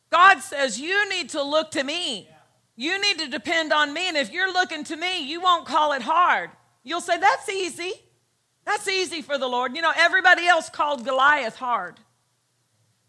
God 0.10 0.40
says, 0.40 0.80
You 0.80 1.10
need 1.10 1.30
to 1.30 1.42
look 1.42 1.72
to 1.72 1.84
me. 1.84 2.30
You 2.76 3.02
need 3.02 3.20
to 3.20 3.28
depend 3.28 3.72
on 3.72 3.94
me. 3.94 4.08
And 4.08 4.18
if 4.18 4.32
you're 4.32 4.52
looking 4.52 4.84
to 4.86 4.98
me, 4.98 5.24
you 5.24 5.42
won't 5.42 5.66
call 5.66 5.94
it 5.94 6.02
hard. 6.02 6.52
You'll 6.84 7.02
say, 7.02 7.18
That's 7.18 7.48
easy. 7.50 7.94
That's 8.66 8.88
easy 8.90 9.22
for 9.22 9.38
the 9.38 9.48
Lord. 9.48 9.74
You 9.76 9.82
know, 9.82 9.94
everybody 9.96 10.46
else 10.48 10.70
called 10.70 11.06
Goliath 11.06 11.56
hard. 11.56 11.96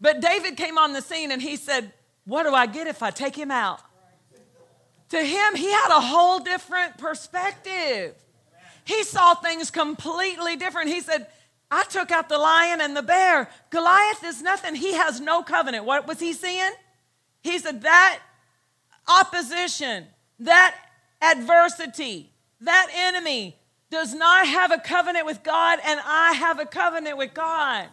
But 0.01 0.21
David 0.21 0.55
came 0.57 0.77
on 0.77 0.93
the 0.93 1.01
scene 1.01 1.31
and 1.31 1.41
he 1.41 1.55
said, 1.55 1.91
What 2.25 2.43
do 2.43 2.53
I 2.53 2.65
get 2.65 2.87
if 2.87 3.03
I 3.03 3.11
take 3.11 3.35
him 3.35 3.51
out? 3.51 3.81
To 5.09 5.17
him, 5.17 5.55
he 5.55 5.71
had 5.71 5.89
a 5.89 6.01
whole 6.01 6.39
different 6.39 6.97
perspective. 6.97 8.15
He 8.85 9.03
saw 9.03 9.35
things 9.35 9.71
completely 9.71 10.55
different. 10.55 10.89
He 10.89 11.01
said, 11.01 11.27
I 11.71 11.83
took 11.83 12.11
out 12.11 12.29
the 12.29 12.37
lion 12.37 12.81
and 12.81 12.95
the 12.95 13.03
bear. 13.03 13.49
Goliath 13.69 14.23
is 14.23 14.41
nothing. 14.41 14.75
He 14.75 14.93
has 14.93 15.19
no 15.19 15.43
covenant. 15.43 15.85
What 15.85 16.07
was 16.07 16.19
he 16.19 16.33
seeing? 16.33 16.71
He 17.41 17.59
said, 17.59 17.81
That 17.81 18.19
opposition, 19.07 20.05
that 20.39 20.75
adversity, 21.21 22.31
that 22.61 22.87
enemy 22.93 23.57
does 23.89 24.13
not 24.13 24.47
have 24.47 24.71
a 24.71 24.77
covenant 24.77 25.25
with 25.25 25.43
God, 25.43 25.79
and 25.83 25.99
I 26.05 26.33
have 26.33 26.59
a 26.59 26.65
covenant 26.65 27.17
with 27.17 27.33
God. 27.33 27.87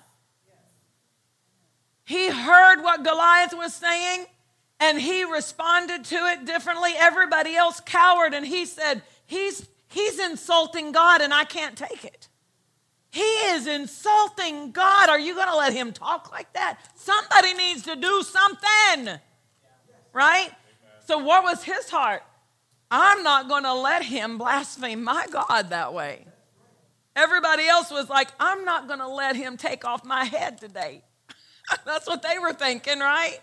He 2.07 2.31
heard 2.31 2.83
what 2.83 3.05
Goliath 3.05 3.53
was 3.53 3.75
saying 3.75 4.27
and 4.79 5.01
he 5.01 5.25
responded 5.25 6.05
to 6.05 6.15
it 6.15 6.47
differently. 6.47 6.93
Everybody 6.97 7.57
else 7.57 7.81
cowered 7.81 8.33
and 8.33 8.47
he 8.47 8.65
said, 8.65 9.03
He's, 9.27 9.67
he's 9.89 10.21
insulting 10.21 10.93
God 10.93 11.21
and 11.21 11.35
I 11.35 11.45
can't 11.45 11.77
take 11.77 12.05
it. 12.05 12.29
He 13.11 13.23
is 13.23 13.67
insulting 13.67 14.71
God. 14.71 15.09
Are 15.09 15.19
you 15.19 15.35
going 15.35 15.49
to 15.49 15.57
let 15.57 15.73
him 15.73 15.93
talk 15.93 16.31
like 16.31 16.53
that? 16.53 16.79
Somebody 16.95 17.55
needs 17.55 17.83
to 17.83 17.97
do 17.97 18.23
something. 18.23 19.19
Right? 20.13 20.51
So, 21.07 21.19
what 21.19 21.43
was 21.43 21.65
his 21.65 21.91
heart? 21.91 22.23
I'm 22.89 23.25
not 23.25 23.49
going 23.49 23.65
to 23.65 23.75
let 23.75 24.05
him 24.05 24.39
blaspheme 24.39 25.03
my 25.03 25.27
God 25.33 25.71
that 25.71 25.93
way. 25.93 26.25
Everybody 27.17 27.67
else 27.67 27.91
was 27.91 28.09
like, 28.09 28.29
I'm 28.39 28.65
not 28.65 28.87
going 28.87 29.01
to 29.01 29.09
let 29.09 29.35
him 29.35 29.57
take 29.57 29.85
off 29.85 30.05
my 30.05 30.25
head 30.25 30.59
today. 30.59 31.03
That's 31.85 32.07
what 32.07 32.23
they 32.23 32.39
were 32.39 32.53
thinking, 32.53 33.01
right? 33.01 33.41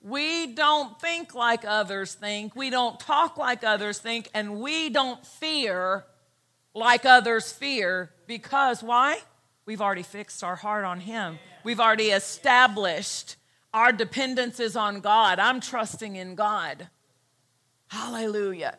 we 0.00 0.46
don't 0.46 0.98
think 1.00 1.34
like 1.34 1.64
others 1.66 2.14
think, 2.14 2.56
we 2.56 2.70
don't 2.70 2.98
talk 2.98 3.36
like 3.36 3.62
others 3.62 3.98
think, 3.98 4.28
and 4.32 4.60
we 4.60 4.88
don't 4.88 5.24
fear 5.26 6.04
like 6.74 7.04
others 7.04 7.52
fear 7.52 8.10
because 8.26 8.82
why? 8.82 9.18
We've 9.66 9.82
already 9.82 10.02
fixed 10.02 10.42
our 10.42 10.56
heart 10.56 10.84
on 10.84 11.00
Him. 11.00 11.38
We've 11.62 11.80
already 11.80 12.08
established 12.08 13.36
our 13.74 13.92
dependence 13.92 14.60
is 14.60 14.76
on 14.76 15.00
God. 15.00 15.38
I'm 15.38 15.60
trusting 15.60 16.16
in 16.16 16.34
God. 16.34 16.88
Hallelujah. 17.88 18.78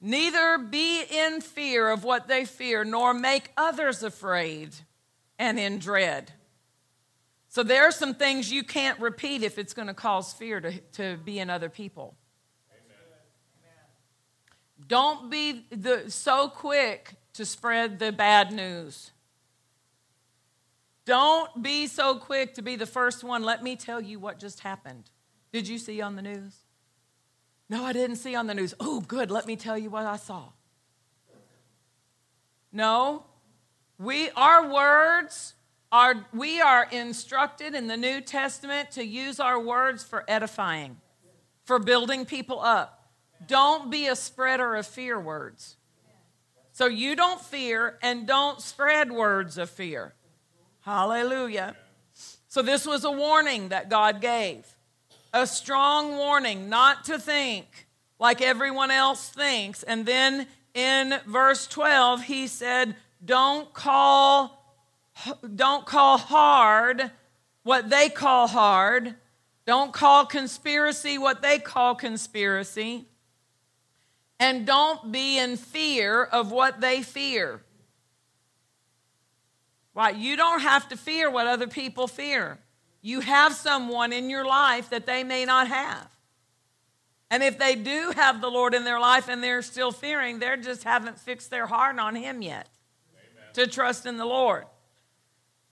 Neither 0.00 0.58
be 0.58 1.02
in 1.02 1.42
fear 1.42 1.90
of 1.90 2.02
what 2.02 2.28
they 2.28 2.46
fear, 2.46 2.82
nor 2.82 3.12
make 3.12 3.52
others 3.56 4.02
afraid 4.02 4.70
and 5.42 5.58
in 5.58 5.80
dread. 5.80 6.30
So 7.48 7.64
there 7.64 7.82
are 7.82 7.90
some 7.90 8.14
things 8.14 8.52
you 8.52 8.62
can't 8.62 8.98
repeat 9.00 9.42
if 9.42 9.58
it's 9.58 9.74
going 9.74 9.88
to 9.88 9.94
cause 9.94 10.32
fear 10.32 10.60
to, 10.60 10.78
to 10.92 11.16
be 11.16 11.40
in 11.40 11.50
other 11.50 11.68
people. 11.68 12.14
Amen. 12.70 13.66
Don't 14.86 15.32
be 15.32 15.66
the, 15.70 16.08
so 16.12 16.48
quick 16.48 17.16
to 17.32 17.44
spread 17.44 17.98
the 17.98 18.12
bad 18.12 18.52
news. 18.52 19.10
Don't 21.06 21.60
be 21.60 21.88
so 21.88 22.18
quick 22.18 22.54
to 22.54 22.62
be 22.62 22.76
the 22.76 22.86
first 22.86 23.24
one. 23.24 23.42
Let 23.42 23.64
me 23.64 23.74
tell 23.74 24.00
you 24.00 24.20
what 24.20 24.38
just 24.38 24.60
happened. 24.60 25.10
Did 25.52 25.66
you 25.66 25.78
see 25.78 26.00
on 26.00 26.14
the 26.14 26.22
news? 26.22 26.54
No, 27.68 27.84
I 27.84 27.92
didn't 27.92 28.16
see 28.16 28.36
on 28.36 28.46
the 28.46 28.54
news. 28.54 28.74
Oh, 28.78 29.00
good. 29.00 29.32
Let 29.32 29.48
me 29.48 29.56
tell 29.56 29.76
you 29.76 29.90
what 29.90 30.06
I 30.06 30.18
saw. 30.18 30.50
No, 32.70 33.24
we, 34.02 34.30
our 34.30 34.68
words 34.72 35.54
are, 35.92 36.26
we 36.34 36.60
are 36.60 36.88
instructed 36.90 37.74
in 37.74 37.86
the 37.86 37.96
New 37.96 38.20
Testament 38.20 38.90
to 38.92 39.04
use 39.04 39.38
our 39.38 39.60
words 39.60 40.02
for 40.02 40.24
edifying, 40.26 40.96
for 41.64 41.78
building 41.78 42.26
people 42.26 42.60
up. 42.60 43.10
Don't 43.46 43.90
be 43.90 44.08
a 44.08 44.16
spreader 44.16 44.74
of 44.74 44.86
fear 44.86 45.20
words. 45.20 45.76
So 46.72 46.86
you 46.86 47.14
don't 47.14 47.40
fear 47.40 47.98
and 48.02 48.26
don't 48.26 48.60
spread 48.60 49.12
words 49.12 49.56
of 49.56 49.70
fear. 49.70 50.14
Hallelujah. 50.80 51.76
So 52.48 52.62
this 52.62 52.86
was 52.86 53.04
a 53.04 53.10
warning 53.10 53.68
that 53.68 53.88
God 53.88 54.20
gave. 54.20 54.66
A 55.32 55.46
strong 55.46 56.16
warning 56.16 56.68
not 56.68 57.04
to 57.04 57.18
think 57.18 57.86
like 58.18 58.42
everyone 58.42 58.90
else 58.90 59.28
thinks. 59.28 59.82
And 59.82 60.06
then 60.06 60.46
in 60.74 61.20
verse 61.26 61.66
12, 61.66 62.24
he 62.24 62.46
said, 62.46 62.96
Don't 63.24 63.72
call, 63.72 64.76
don't 65.54 65.86
call 65.86 66.18
hard 66.18 67.10
what 67.62 67.88
they 67.88 68.08
call 68.08 68.48
hard. 68.48 69.14
Don't 69.64 69.92
call 69.92 70.26
conspiracy 70.26 71.18
what 71.18 71.42
they 71.42 71.58
call 71.58 71.94
conspiracy. 71.94 73.06
And 74.40 74.66
don't 74.66 75.12
be 75.12 75.38
in 75.38 75.56
fear 75.56 76.24
of 76.24 76.50
what 76.50 76.80
they 76.80 77.02
fear. 77.02 77.62
Why? 79.92 80.10
You 80.10 80.36
don't 80.36 80.60
have 80.60 80.88
to 80.88 80.96
fear 80.96 81.30
what 81.30 81.46
other 81.46 81.68
people 81.68 82.08
fear. 82.08 82.58
You 83.02 83.20
have 83.20 83.52
someone 83.52 84.12
in 84.12 84.30
your 84.30 84.44
life 84.44 84.90
that 84.90 85.06
they 85.06 85.22
may 85.22 85.44
not 85.44 85.68
have. 85.68 86.08
And 87.30 87.42
if 87.42 87.58
they 87.58 87.76
do 87.76 88.12
have 88.14 88.40
the 88.40 88.50
Lord 88.50 88.74
in 88.74 88.84
their 88.84 89.00
life 89.00 89.28
and 89.28 89.42
they're 89.42 89.62
still 89.62 89.92
fearing, 89.92 90.38
they 90.38 90.56
just 90.60 90.84
haven't 90.84 91.18
fixed 91.18 91.50
their 91.50 91.66
heart 91.66 91.98
on 91.98 92.14
Him 92.14 92.42
yet. 92.42 92.68
To 93.54 93.66
trust 93.66 94.06
in 94.06 94.16
the 94.16 94.24
Lord. 94.24 94.64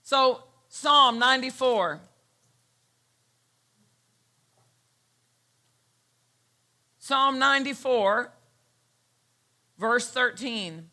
So, 0.03 0.43
Psalm 0.69 1.19
94. 1.19 1.99
Psalm 6.99 7.39
94, 7.39 8.31
verse 9.77 10.09
13. 10.11 10.89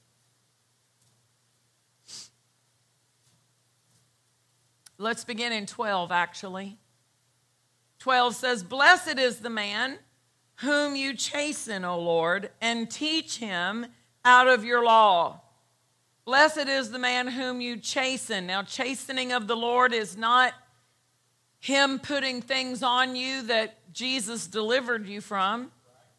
Let's 4.97 5.25
begin 5.25 5.53
in 5.53 5.67
12, 5.67 6.11
actually. 6.11 6.79
12 8.01 8.35
says, 8.35 8.63
Blessed 8.65 9.19
is 9.19 9.41
the 9.41 9.51
man 9.51 9.99
whom 10.57 10.97
you 10.97 11.15
chasten, 11.15 11.85
O 11.85 12.01
Lord, 12.01 12.51
and 12.61 12.91
teach 12.91 13.39
him 13.39 13.87
out 14.25 14.49
of 14.49 14.65
your 14.65 14.85
law. 14.85 15.41
Blessed 16.29 16.69
is 16.69 16.91
the 16.91 16.99
man 16.99 17.27
whom 17.27 17.63
you 17.63 17.79
chasten. 17.79 18.47
Now, 18.47 18.63
chastening 18.63 19.33
of 19.33 19.47
the 19.47 19.57
Lord 19.57 19.95
is 19.95 20.15
not 20.15 20.53
him 21.59 21.99
putting 21.99 22.43
things 22.43 22.83
on 22.83 23.17
you 23.17 23.41
that 23.45 23.91
Jesus 23.95 24.47
delivered 24.47 25.09
you 25.09 25.23
from. 25.23 25.73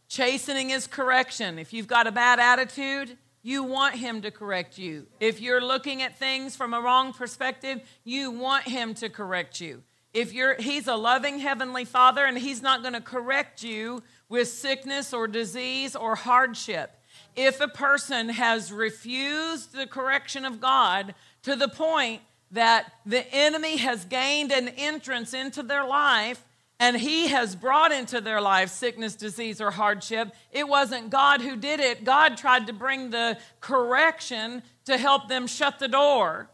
Chastening 0.08 0.72
is 0.72 0.88
correction. 0.88 1.60
If 1.60 1.74
you've 1.74 1.86
got 1.86 2.08
a 2.08 2.12
bad 2.12 2.39
attitude, 2.39 3.19
you 3.43 3.63
want 3.63 3.98
him 3.98 4.24
to 4.24 4.32
correct 4.32 4.80
you. 4.80 5.06
If 5.19 5.41
you're 5.41 5.62
looking 5.62 6.02
at 6.02 6.17
things 6.17 6.56
from 6.56 6.74
a 6.74 6.82
wrong 6.82 7.13
perspective, 7.13 7.80
you 8.04 8.32
want 8.32 8.67
him 8.67 8.95
to 8.95 9.10
correct 9.10 9.62
you. 9.62 9.84
If 10.12 10.34
you're 10.34 10.56
he's 10.56 10.88
a 10.88 10.95
loving 10.95 11.38
heavenly 11.38 11.86
father 11.86 12.26
and 12.26 12.36
he's 12.36 12.63
not 12.63 12.82
going 12.82 12.95
to 12.95 13.02
correct 13.02 13.62
you 13.62 14.02
with 14.28 14.48
sickness 14.48 15.13
or 15.13 15.28
disease 15.28 15.95
or 15.95 16.15
hardship. 16.15 16.98
If 17.41 17.62
a 17.62 17.69
person 17.69 18.28
has 18.28 18.69
refused 18.69 19.71
the 19.71 19.88
correction 19.88 20.43
of 20.43 20.60
God 20.60 21.15
to 21.43 21.56
the 21.56 21.69
point 21.69 22.21
that 22.52 22.91
the 23.06 23.25
enemy 23.34 23.78
has 23.78 24.04
gained 24.04 24.52
an 24.52 24.67
entrance 24.67 25.34
into 25.34 25.63
their 25.63 25.86
life 25.88 26.43
and 26.82 26.97
he 26.97 27.28
has 27.28 27.56
brought 27.56 27.93
into 27.93 28.19
their 28.19 28.41
life 28.41 28.71
sickness, 28.71 29.15
disease, 29.15 29.62
or 29.62 29.71
hardship. 29.71 30.36
It 30.52 30.67
wasn't 30.67 31.12
God 31.12 31.39
who 31.39 31.56
did 31.56 31.80
it. 31.80 32.04
God 32.04 32.36
tried 32.36 32.67
to 32.67 32.73
bring 32.73 33.10
the 33.10 33.38
correction 33.62 34.62
to 34.84 34.97
help 34.97 35.30
them 35.30 35.47
shut 35.47 35.80
the 35.80 35.88
door. 35.88 36.49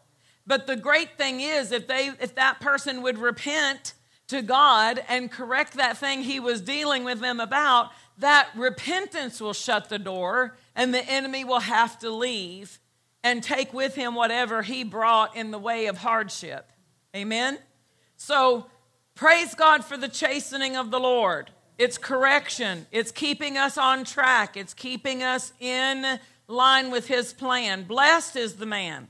But 0.46 0.68
the 0.68 0.76
great 0.76 1.18
thing 1.18 1.42
is 1.42 1.72
if 1.72 1.88
they 1.88 2.12
if 2.20 2.36
that 2.36 2.60
person 2.60 3.02
would 3.02 3.18
repent 3.18 3.96
to 4.28 4.44
God 4.44 5.04
and 5.10 5.32
correct 5.32 5.74
that 5.74 5.98
thing 5.98 6.22
he 6.22 6.40
was 6.40 6.62
dealing 6.62 7.04
with 7.04 7.22
them 7.22 7.40
about, 7.40 7.90
that 8.18 8.50
repentance 8.56 9.42
will 9.42 9.54
shut 9.54 9.90
the 9.90 10.00
door 10.00 10.58
and 10.76 10.94
the 10.94 11.04
enemy 11.06 11.44
will 11.44 11.60
have 11.60 12.00
to 12.00 12.10
leave 12.10 12.80
and 13.24 13.44
take 13.44 13.74
with 13.74 13.96
him 13.96 14.16
whatever 14.16 14.62
he 14.62 14.84
brought 14.84 15.36
in 15.36 15.52
the 15.52 15.60
way 15.60 15.88
of 15.88 15.98
hardship. 15.98 16.72
Amen. 17.16 17.58
So 18.18 18.68
Praise 19.16 19.56
God 19.56 19.86
for 19.86 19.96
the 19.96 20.10
chastening 20.10 20.76
of 20.76 20.92
the 20.92 21.00
Lord. 21.00 21.50
It's 21.78 21.98
correction, 21.98 22.86
it's 22.92 23.12
keeping 23.12 23.58
us 23.58 23.78
on 23.78 24.04
track, 24.04 24.58
it's 24.58 24.74
keeping 24.74 25.24
us 25.24 25.54
in 25.60 26.20
line 26.50 26.92
with 26.92 27.08
His 27.08 27.32
plan. 27.32 27.84
Blessed 27.84 28.36
is 28.36 28.56
the 28.56 28.66
man. 28.66 29.08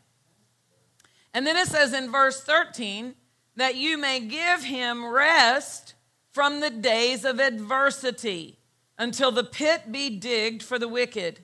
And 1.34 1.46
then 1.46 1.58
it 1.58 1.68
says 1.68 1.92
in 1.92 2.12
verse 2.12 2.42
13 2.42 3.16
that 3.56 3.76
you 3.76 3.98
may 3.98 4.20
give 4.20 4.64
him 4.64 5.06
rest 5.06 5.96
from 6.32 6.60
the 6.60 6.70
days 6.70 7.26
of 7.26 7.40
adversity 7.40 8.60
until 8.98 9.32
the 9.32 9.44
pit 9.44 9.92
be 9.92 10.10
digged 10.10 10.64
for 10.64 10.80
the 10.80 10.88
wicked, 10.88 11.44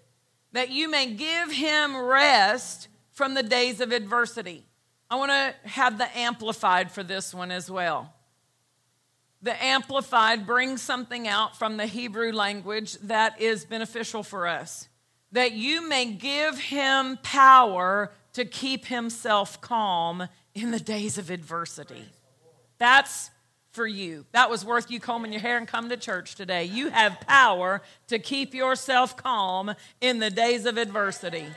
that 0.54 0.70
you 0.70 0.90
may 0.90 1.14
give 1.14 1.52
him 1.52 1.98
rest 1.98 2.88
from 3.12 3.34
the 3.34 3.44
days 3.44 3.82
of 3.82 3.92
adversity. 3.92 4.66
I 5.10 5.16
want 5.16 5.32
to 5.32 5.70
have 5.70 5.98
the 5.98 6.18
amplified 6.18 6.92
for 6.92 7.04
this 7.04 7.34
one 7.34 7.52
as 7.52 7.70
well 7.70 8.14
the 9.42 9.64
Amplified 9.64 10.46
brings 10.46 10.82
something 10.82 11.28
out 11.28 11.58
from 11.58 11.78
the 11.78 11.88
Hebrew 11.88 12.32
language 12.32 12.94
that 13.04 13.42
is 13.42 13.66
beneficial 13.66 14.24
for 14.24 14.48
us. 14.48 14.88
That 15.32 15.54
you 15.54 15.88
may 15.88 16.06
give 16.06 16.60
him 16.60 17.18
power 17.24 18.12
to 18.34 18.46
keep 18.46 18.86
himself 18.86 19.60
calm 19.60 20.28
in 20.54 20.72
the 20.72 20.80
days 20.80 21.18
of 21.18 21.30
adversity. 21.30 22.06
That's 22.78 23.32
for 23.72 23.88
you. 23.88 24.26
That 24.34 24.50
was 24.50 24.66
worth 24.66 24.92
you 24.92 25.00
combing 25.00 25.32
your 25.32 25.42
hair 25.42 25.58
and 25.58 25.68
coming 25.68 25.90
to 25.90 25.98
church 25.98 26.36
today. 26.36 26.66
You 26.66 26.90
have 26.90 27.20
power 27.22 27.82
to 28.08 28.20
keep 28.20 28.54
yourself 28.54 29.16
calm 29.18 29.74
in 30.02 30.20
the 30.20 30.30
days 30.30 30.66
of 30.66 30.78
adversity. 30.78 31.48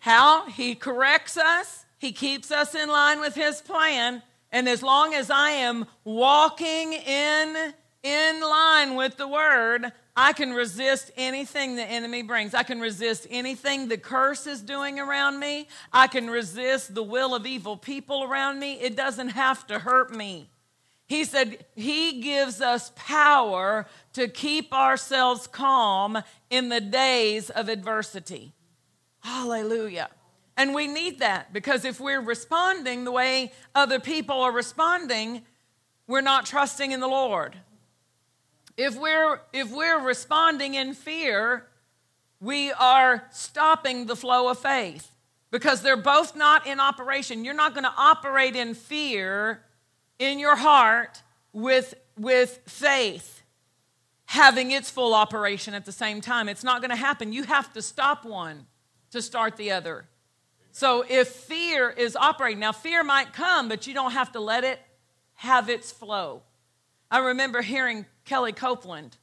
How? 0.00 0.46
He 0.48 0.74
corrects 0.74 1.36
us, 1.36 1.84
He 1.98 2.12
keeps 2.12 2.50
us 2.50 2.74
in 2.74 2.88
line 2.88 3.20
with 3.20 3.36
His 3.36 3.60
plan, 3.60 4.22
and 4.50 4.68
as 4.68 4.82
long 4.82 5.14
as 5.14 5.30
I 5.30 5.50
am 5.50 5.86
walking 6.04 6.92
in, 6.92 7.72
in 8.02 8.40
line 8.40 8.96
with 8.96 9.16
the 9.16 9.28
word, 9.28 9.92
I 10.14 10.34
can 10.34 10.52
resist 10.52 11.10
anything 11.16 11.76
the 11.76 11.84
enemy 11.84 12.22
brings. 12.22 12.52
I 12.52 12.64
can 12.64 12.80
resist 12.80 13.26
anything 13.30 13.88
the 13.88 13.96
curse 13.96 14.46
is 14.46 14.60
doing 14.60 15.00
around 15.00 15.38
me. 15.38 15.68
I 15.92 16.06
can 16.06 16.28
resist 16.28 16.94
the 16.94 17.02
will 17.02 17.34
of 17.34 17.46
evil 17.46 17.78
people 17.78 18.24
around 18.24 18.58
me. 18.58 18.74
It 18.74 18.94
doesn't 18.94 19.30
have 19.30 19.66
to 19.68 19.78
hurt 19.78 20.14
me. 20.14 20.50
He 21.06 21.24
said 21.24 21.64
he 21.74 22.20
gives 22.20 22.60
us 22.60 22.92
power 22.94 23.86
to 24.12 24.28
keep 24.28 24.72
ourselves 24.72 25.46
calm 25.46 26.22
in 26.50 26.68
the 26.68 26.80
days 26.80 27.48
of 27.50 27.68
adversity. 27.68 28.52
Hallelujah. 29.20 30.10
And 30.56 30.74
we 30.74 30.86
need 30.86 31.20
that 31.20 31.52
because 31.52 31.84
if 31.84 32.00
we're 32.00 32.20
responding 32.20 33.04
the 33.04 33.12
way 33.12 33.52
other 33.74 33.98
people 33.98 34.40
are 34.42 34.52
responding, 34.52 35.42
we're 36.06 36.20
not 36.20 36.44
trusting 36.44 36.92
in 36.92 37.00
the 37.00 37.08
Lord. 37.08 37.56
If 38.76 38.98
we're, 38.98 39.40
if 39.52 39.70
we're 39.70 40.00
responding 40.00 40.74
in 40.74 40.94
fear, 40.94 41.66
we 42.40 42.72
are 42.72 43.24
stopping 43.30 44.06
the 44.06 44.16
flow 44.16 44.48
of 44.48 44.58
faith 44.58 45.10
because 45.50 45.82
they're 45.82 45.96
both 45.96 46.34
not 46.34 46.66
in 46.66 46.80
operation. 46.80 47.44
You're 47.44 47.54
not 47.54 47.74
going 47.74 47.84
to 47.84 47.94
operate 47.96 48.56
in 48.56 48.74
fear 48.74 49.62
in 50.18 50.38
your 50.38 50.56
heart 50.56 51.22
with, 51.52 51.94
with 52.18 52.60
faith 52.66 53.42
having 54.26 54.70
its 54.70 54.90
full 54.90 55.12
operation 55.12 55.74
at 55.74 55.84
the 55.84 55.92
same 55.92 56.22
time. 56.22 56.48
It's 56.48 56.64
not 56.64 56.80
going 56.80 56.90
to 56.90 56.96
happen. 56.96 57.34
You 57.34 57.42
have 57.42 57.70
to 57.74 57.82
stop 57.82 58.24
one 58.24 58.66
to 59.10 59.20
start 59.20 59.58
the 59.58 59.72
other. 59.72 60.06
So 60.70 61.04
if 61.06 61.28
fear 61.28 61.90
is 61.90 62.16
operating, 62.16 62.60
now 62.60 62.72
fear 62.72 63.04
might 63.04 63.34
come, 63.34 63.68
but 63.68 63.86
you 63.86 63.92
don't 63.92 64.12
have 64.12 64.32
to 64.32 64.40
let 64.40 64.64
it 64.64 64.80
have 65.34 65.68
its 65.68 65.92
flow. 65.92 66.42
I 67.10 67.18
remember 67.18 67.60
hearing 67.60 68.06
Kellie 68.24 68.52
Copeland 68.52 69.16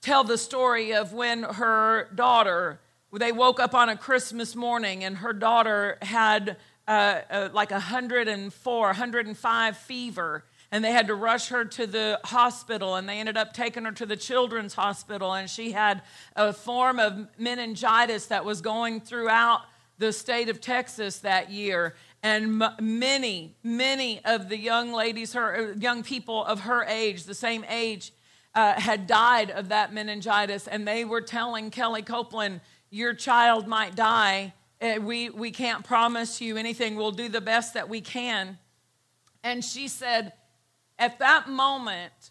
tell 0.00 0.24
the 0.24 0.38
story 0.38 0.94
of 0.94 1.12
when 1.12 1.42
her 1.42 2.08
daughter, 2.14 2.80
they 3.12 3.32
woke 3.32 3.58
up 3.58 3.74
on 3.74 3.88
a 3.88 3.96
Christmas 3.96 4.54
morning 4.54 5.04
and 5.04 5.18
her 5.18 5.32
daughter 5.32 5.98
had 6.02 6.56
uh, 6.86 7.20
uh, 7.30 7.48
like 7.52 7.70
104, 7.70 8.86
105 8.86 9.76
fever 9.76 10.44
and 10.72 10.84
they 10.84 10.92
had 10.92 11.06
to 11.06 11.14
rush 11.14 11.48
her 11.48 11.64
to 11.64 11.86
the 11.86 12.20
hospital 12.24 12.96
and 12.96 13.08
they 13.08 13.18
ended 13.18 13.36
up 13.36 13.52
taking 13.52 13.84
her 13.84 13.92
to 13.92 14.06
the 14.06 14.16
children's 14.16 14.74
hospital 14.74 15.32
and 15.32 15.48
she 15.48 15.72
had 15.72 16.02
a 16.34 16.52
form 16.52 16.98
of 16.98 17.28
meningitis 17.38 18.26
that 18.26 18.44
was 18.44 18.60
going 18.60 19.00
throughout 19.00 19.62
the 19.98 20.12
state 20.12 20.48
of 20.48 20.60
texas 20.60 21.20
that 21.20 21.50
year. 21.50 21.94
And 22.22 22.62
many 22.80 23.54
many 23.62 24.24
of 24.24 24.48
the 24.48 24.58
young 24.58 24.92
ladies 24.92 25.32
her 25.32 25.72
uh, 25.72 25.78
young 25.78 26.02
people 26.02 26.44
of 26.44 26.60
her 26.60 26.84
age 26.84 27.24
the 27.24 27.34
same 27.34 27.64
age 27.68 28.12
uh, 28.56 28.80
had 28.80 29.06
died 29.06 29.50
of 29.50 29.68
that 29.68 29.92
meningitis 29.92 30.66
and 30.66 30.88
they 30.88 31.04
were 31.04 31.20
telling 31.20 31.70
Kellie 31.70 32.02
Copeland 32.02 32.62
your 32.90 33.12
child 33.12 33.68
might 33.68 33.94
die. 33.94 34.54
Uh, 34.80 34.94
we, 35.00 35.28
we 35.28 35.50
can't 35.50 35.84
promise 35.84 36.40
you 36.40 36.56
anything. 36.56 36.96
We'll 36.96 37.12
do 37.12 37.28
the 37.28 37.42
best 37.42 37.74
that 37.74 37.90
we 37.90 38.00
can. 38.00 38.58
And 39.44 39.62
she 39.62 39.88
said 39.88 40.32
at 40.98 41.18
that 41.18 41.48
moment, 41.48 42.30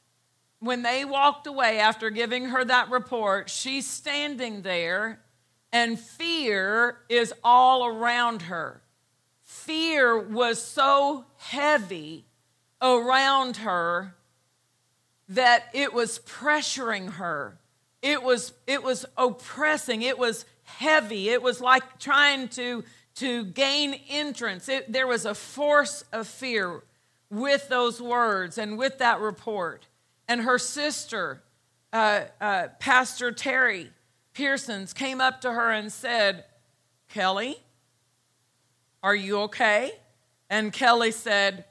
when 0.59 0.81
they 0.81 1.05
walked 1.05 1.45
away 1.45 1.77
after 1.77 2.09
giving 2.09 2.45
her 2.45 2.65
that 2.65 2.89
report, 2.89 3.51
she's 3.51 3.87
standing 3.87 4.63
there 4.63 5.21
and 5.71 5.99
fear 5.99 6.97
is 7.07 7.33
all 7.43 7.85
around 7.85 8.43
her. 8.43 8.81
Fear 9.43 10.17
was 10.17 10.59
so 10.59 11.25
heavy 11.37 12.25
around 12.81 13.57
her 13.57 14.14
that 15.29 15.69
it 15.73 15.93
was 15.93 16.19
pressuring 16.19 17.13
her. 17.13 17.57
It 18.01 18.21
was, 18.21 18.53
it 18.67 18.83
was 18.83 19.05
oppressing. 19.17 20.01
It 20.01 20.19
was 20.19 20.45
heavy. 20.63 21.29
It 21.29 21.41
was 21.41 21.61
like 21.61 21.99
trying 21.99 22.49
to, 22.49 22.83
to 23.15 23.45
gain 23.45 23.99
entrance. 24.09 24.69
It, 24.69 24.91
there 24.91 25.07
was 25.07 25.25
a 25.25 25.33
force 25.33 26.03
of 26.11 26.27
fear 26.27 26.83
with 27.29 27.67
those 27.69 28.01
words 28.01 28.57
and 28.57 28.77
with 28.77 28.99
that 28.99 29.19
report. 29.19 29.87
And 30.27 30.41
her 30.41 30.59
sister, 30.59 31.41
uh, 31.91 32.25
uh, 32.39 32.67
Pastor 32.79 33.31
Terri 33.31 33.89
Pearsons, 34.33 34.93
came 34.93 35.21
up 35.21 35.41
to 35.41 35.51
her 35.51 35.71
and 35.71 35.91
said, 35.91 36.45
Kellie, 37.09 37.57
are 39.01 39.15
you 39.15 39.39
okay? 39.41 39.91
And 40.49 40.71
Kellie 40.71 41.11
said, 41.11 41.65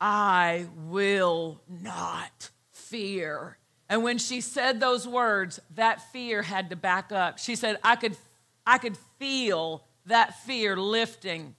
I 0.00 0.66
will 0.88 1.60
not 1.68 2.50
fear. 2.92 3.58
And 3.88 4.04
when 4.04 4.18
she 4.18 4.40
said 4.40 4.78
those 4.78 5.08
words, 5.08 5.58
that 5.74 6.12
fear 6.12 6.42
had 6.42 6.70
to 6.70 6.76
back 6.76 7.10
up. 7.10 7.38
She 7.38 7.56
said, 7.56 7.78
I 7.82 7.96
could, 7.96 8.16
I 8.64 8.78
could 8.78 8.96
feel 9.18 9.84
that 10.06 10.38
fear 10.44 10.76
lifting 10.76 11.56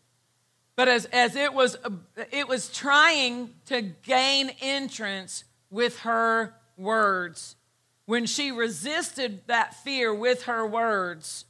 but 0.75 0.87
as, 0.87 1.05
as 1.05 1.35
it, 1.35 1.53
was, 1.53 1.77
it 2.31 2.47
was 2.47 2.69
trying 2.69 3.53
to 3.65 3.81
gain 3.81 4.51
entrance 4.61 5.43
with 5.69 5.99
her 5.99 6.55
words, 6.77 7.55
when 8.05 8.25
she 8.25 8.51
resisted 8.51 9.41
that 9.47 9.75
fear 9.75 10.13
with 10.13 10.43
her 10.43 10.65
words, 10.65 11.45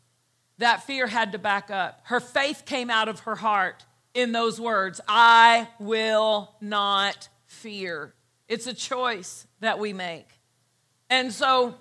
that 0.57 0.83
fear 0.83 1.07
had 1.07 1.31
to 1.31 1.39
back 1.39 1.71
up. 1.71 2.01
Her 2.03 2.19
faith 2.19 2.63
came 2.65 2.89
out 2.89 3.07
of 3.07 3.21
her 3.21 3.35
heart 3.35 3.85
in 4.13 4.31
those 4.31 4.59
words 4.61 5.01
I 5.07 5.67
will 5.79 6.53
not 6.61 7.27
fear. 7.45 8.13
It's 8.47 8.67
a 8.67 8.73
choice 8.73 9.47
that 9.59 9.79
we 9.79 9.93
make. 9.93 10.27
And 11.09 11.31
so 11.31 11.75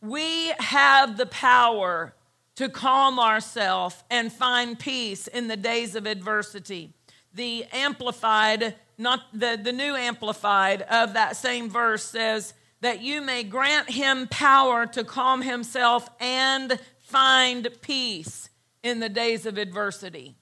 we 0.00 0.52
have 0.58 1.16
the 1.16 1.26
power 1.26 2.14
to 2.56 2.68
calm 2.68 3.18
ourselves 3.18 4.02
and 4.10 4.32
find 4.32 4.78
peace 4.78 5.26
in 5.26 5.48
the 5.48 5.56
days 5.56 5.94
of 5.94 6.06
adversity. 6.06 6.92
The 7.34 7.64
amplified, 7.72 8.74
not 8.98 9.20
the, 9.32 9.58
the 9.62 9.72
new 9.72 9.94
amplified 9.94 10.82
of 10.82 11.14
that 11.14 11.36
same 11.36 11.70
verse 11.70 12.04
says, 12.04 12.52
that 12.82 13.00
you 13.00 13.22
may 13.22 13.44
grant 13.44 13.88
him 13.88 14.26
power 14.28 14.86
to 14.86 15.04
calm 15.04 15.40
himself 15.40 16.10
and 16.20 16.78
find 16.98 17.68
peace 17.80 18.50
in 18.82 19.00
the 19.00 19.08
days 19.08 19.46
of 19.46 19.56
adversity. 19.56 20.34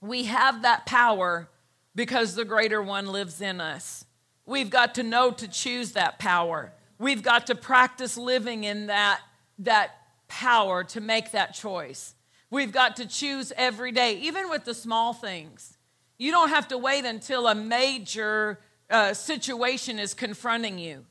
We 0.00 0.24
have 0.24 0.62
that 0.62 0.86
power 0.86 1.48
because 1.94 2.36
the 2.36 2.44
greater 2.44 2.80
one 2.80 3.06
lives 3.08 3.40
in 3.40 3.60
us. 3.60 4.04
We've 4.48 4.70
got 4.70 4.94
to 4.94 5.02
know 5.02 5.30
to 5.30 5.46
choose 5.46 5.92
that 5.92 6.18
power. 6.18 6.72
We've 6.98 7.22
got 7.22 7.48
to 7.48 7.54
practice 7.54 8.16
living 8.16 8.64
in 8.64 8.86
that, 8.86 9.20
that 9.58 9.90
power 10.26 10.84
to 10.84 11.02
make 11.02 11.32
that 11.32 11.52
choice. 11.52 12.14
We've 12.48 12.72
got 12.72 12.96
to 12.96 13.06
choose 13.06 13.52
every 13.58 13.92
day, 13.92 14.14
even 14.20 14.48
with 14.48 14.64
the 14.64 14.72
small 14.72 15.12
things. 15.12 15.76
You 16.16 16.32
don't 16.32 16.48
have 16.48 16.66
to 16.68 16.78
wait 16.78 17.04
until 17.04 17.46
a 17.46 17.54
major 17.54 18.58
uh, 18.88 19.12
situation 19.12 19.98
is 19.98 20.14
confronting 20.14 20.78
you. 20.78 21.04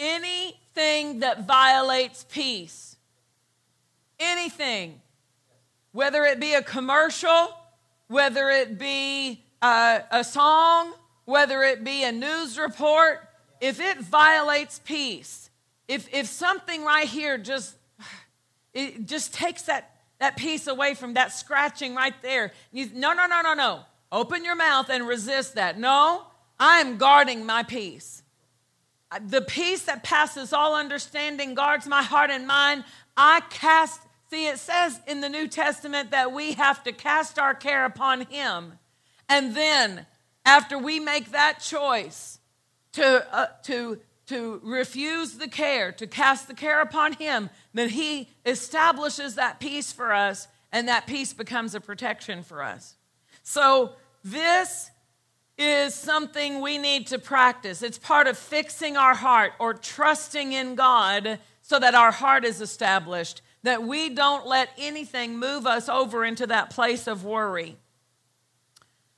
Anything 0.00 1.20
that 1.20 1.46
violates 1.46 2.26
peace, 2.28 2.96
anything, 4.18 5.00
whether 5.92 6.24
it 6.24 6.40
be 6.40 6.54
a 6.54 6.62
commercial, 6.62 7.56
whether 8.08 8.50
it 8.50 8.80
be 8.80 9.44
uh, 9.62 10.00
a 10.10 10.24
song, 10.24 10.94
whether 11.30 11.62
it 11.62 11.84
be 11.84 12.04
a 12.04 12.12
news 12.12 12.58
report, 12.58 13.26
if 13.60 13.80
it 13.80 13.98
violates 13.98 14.80
peace, 14.84 15.48
if, 15.88 16.12
if 16.12 16.26
something 16.26 16.84
right 16.84 17.06
here 17.06 17.38
just 17.38 17.76
it 18.74 19.06
just 19.06 19.34
takes 19.34 19.62
that, 19.62 19.96
that 20.18 20.36
piece 20.36 20.66
away 20.66 20.94
from 20.94 21.14
that 21.14 21.32
scratching 21.32 21.94
right 21.94 22.14
there. 22.22 22.52
You, 22.72 22.90
no, 22.94 23.12
no, 23.12 23.26
no, 23.26 23.42
no, 23.42 23.54
no. 23.54 23.80
Open 24.12 24.44
your 24.44 24.56
mouth 24.56 24.88
and 24.90 25.06
resist 25.06 25.54
that. 25.54 25.78
No, 25.78 26.22
I 26.58 26.80
am 26.80 26.96
guarding 26.96 27.46
my 27.46 27.62
peace. 27.62 28.22
The 29.26 29.40
peace 29.40 29.82
that 29.82 30.04
passes 30.04 30.52
all 30.52 30.76
understanding 30.76 31.54
guards 31.54 31.86
my 31.86 32.02
heart 32.02 32.30
and 32.30 32.46
mind. 32.46 32.84
I 33.16 33.40
cast, 33.50 34.00
see, 34.30 34.46
it 34.46 34.58
says 34.58 35.00
in 35.08 35.20
the 35.20 35.28
New 35.28 35.48
Testament 35.48 36.12
that 36.12 36.32
we 36.32 36.52
have 36.52 36.84
to 36.84 36.92
cast 36.92 37.38
our 37.38 37.54
care 37.54 37.84
upon 37.84 38.26
Him. 38.26 38.78
And 39.28 39.56
then, 39.56 40.06
after 40.44 40.78
we 40.78 41.00
make 41.00 41.32
that 41.32 41.60
choice 41.60 42.38
to, 42.92 43.34
uh, 43.34 43.46
to 43.64 44.00
to 44.30 44.60
refuse 44.62 45.38
the 45.38 45.48
care, 45.48 45.90
to 45.90 46.06
cast 46.06 46.46
the 46.46 46.54
care 46.54 46.80
upon 46.80 47.14
Him, 47.14 47.50
then 47.74 47.88
He 47.88 48.28
establishes 48.46 49.34
that 49.34 49.58
peace 49.58 49.90
for 49.90 50.12
us, 50.12 50.46
and 50.70 50.86
that 50.86 51.08
peace 51.08 51.32
becomes 51.32 51.74
a 51.74 51.80
protection 51.80 52.44
for 52.44 52.62
us. 52.62 52.94
So, 53.42 53.94
this 54.22 54.92
is 55.58 55.96
something 55.96 56.60
we 56.60 56.78
need 56.78 57.08
to 57.08 57.18
practice. 57.18 57.82
It's 57.82 57.98
part 57.98 58.28
of 58.28 58.38
fixing 58.38 58.96
our 58.96 59.14
heart 59.14 59.52
or 59.58 59.74
trusting 59.74 60.52
in 60.52 60.76
God 60.76 61.40
so 61.60 61.80
that 61.80 61.96
our 61.96 62.12
heart 62.12 62.44
is 62.44 62.60
established, 62.60 63.42
that 63.64 63.82
we 63.82 64.10
don't 64.10 64.46
let 64.46 64.68
anything 64.78 65.40
move 65.40 65.66
us 65.66 65.88
over 65.88 66.24
into 66.24 66.46
that 66.46 66.70
place 66.70 67.08
of 67.08 67.24
worry. 67.24 67.78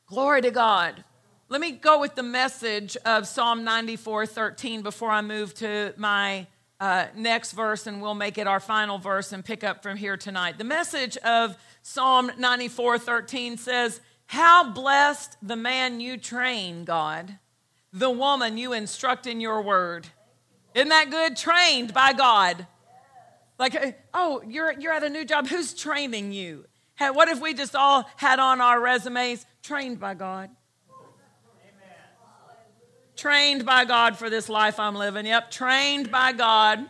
Glory 0.06 0.40
to 0.40 0.50
God. 0.50 1.04
Let 1.52 1.60
me 1.60 1.72
go 1.72 2.00
with 2.00 2.14
the 2.14 2.22
message 2.22 2.96
of 3.04 3.28
Psalm 3.28 3.62
94 3.62 4.24
13 4.24 4.80
before 4.80 5.10
I 5.10 5.20
move 5.20 5.52
to 5.56 5.92
my 5.98 6.46
uh, 6.80 7.08
next 7.14 7.52
verse, 7.52 7.86
and 7.86 8.00
we'll 8.00 8.14
make 8.14 8.38
it 8.38 8.46
our 8.46 8.58
final 8.58 8.96
verse 8.96 9.32
and 9.32 9.44
pick 9.44 9.62
up 9.62 9.82
from 9.82 9.98
here 9.98 10.16
tonight. 10.16 10.56
The 10.56 10.64
message 10.64 11.18
of 11.18 11.58
Psalm 11.82 12.30
94 12.38 13.00
13 13.00 13.58
says, 13.58 14.00
How 14.28 14.72
blessed 14.72 15.36
the 15.42 15.54
man 15.54 16.00
you 16.00 16.16
train, 16.16 16.86
God, 16.86 17.38
the 17.92 18.08
woman 18.08 18.56
you 18.56 18.72
instruct 18.72 19.26
in 19.26 19.38
your 19.38 19.60
word. 19.60 20.06
Isn't 20.74 20.88
that 20.88 21.10
good? 21.10 21.36
Trained 21.36 21.92
by 21.92 22.14
God. 22.14 22.66
Like, 23.58 24.00
oh, 24.14 24.42
you're, 24.48 24.72
you're 24.72 24.94
at 24.94 25.04
a 25.04 25.10
new 25.10 25.26
job. 25.26 25.48
Who's 25.48 25.74
training 25.74 26.32
you? 26.32 26.64
What 26.98 27.28
if 27.28 27.42
we 27.42 27.52
just 27.52 27.76
all 27.76 28.08
had 28.16 28.38
on 28.38 28.62
our 28.62 28.80
resumes, 28.80 29.44
trained 29.62 30.00
by 30.00 30.14
God? 30.14 30.48
Trained 33.22 33.64
by 33.64 33.84
God 33.84 34.18
for 34.18 34.28
this 34.28 34.48
life 34.48 34.80
I'm 34.80 34.96
living. 34.96 35.26
Yep, 35.26 35.52
trained 35.52 36.10
by 36.10 36.32
God. 36.32 36.84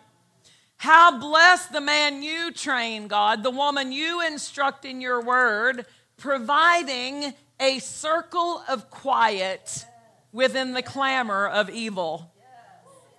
How 0.79 1.19
blessed 1.19 1.75
the 1.75 1.81
man 1.83 2.23
you 2.23 2.51
train, 2.53 3.07
God, 3.07 3.43
the 3.43 3.51
woman 3.51 3.93
you 3.93 4.27
instruct 4.27 4.87
in 4.87 5.03
your 5.03 5.21
word, 5.23 5.85
providing 6.17 7.35
a 7.61 7.81
circle 7.81 8.65
of 8.67 8.89
quiet 8.89 9.85
within 10.33 10.73
the 10.73 10.81
clamor 10.81 11.47
of 11.47 11.69
evil. 11.69 12.33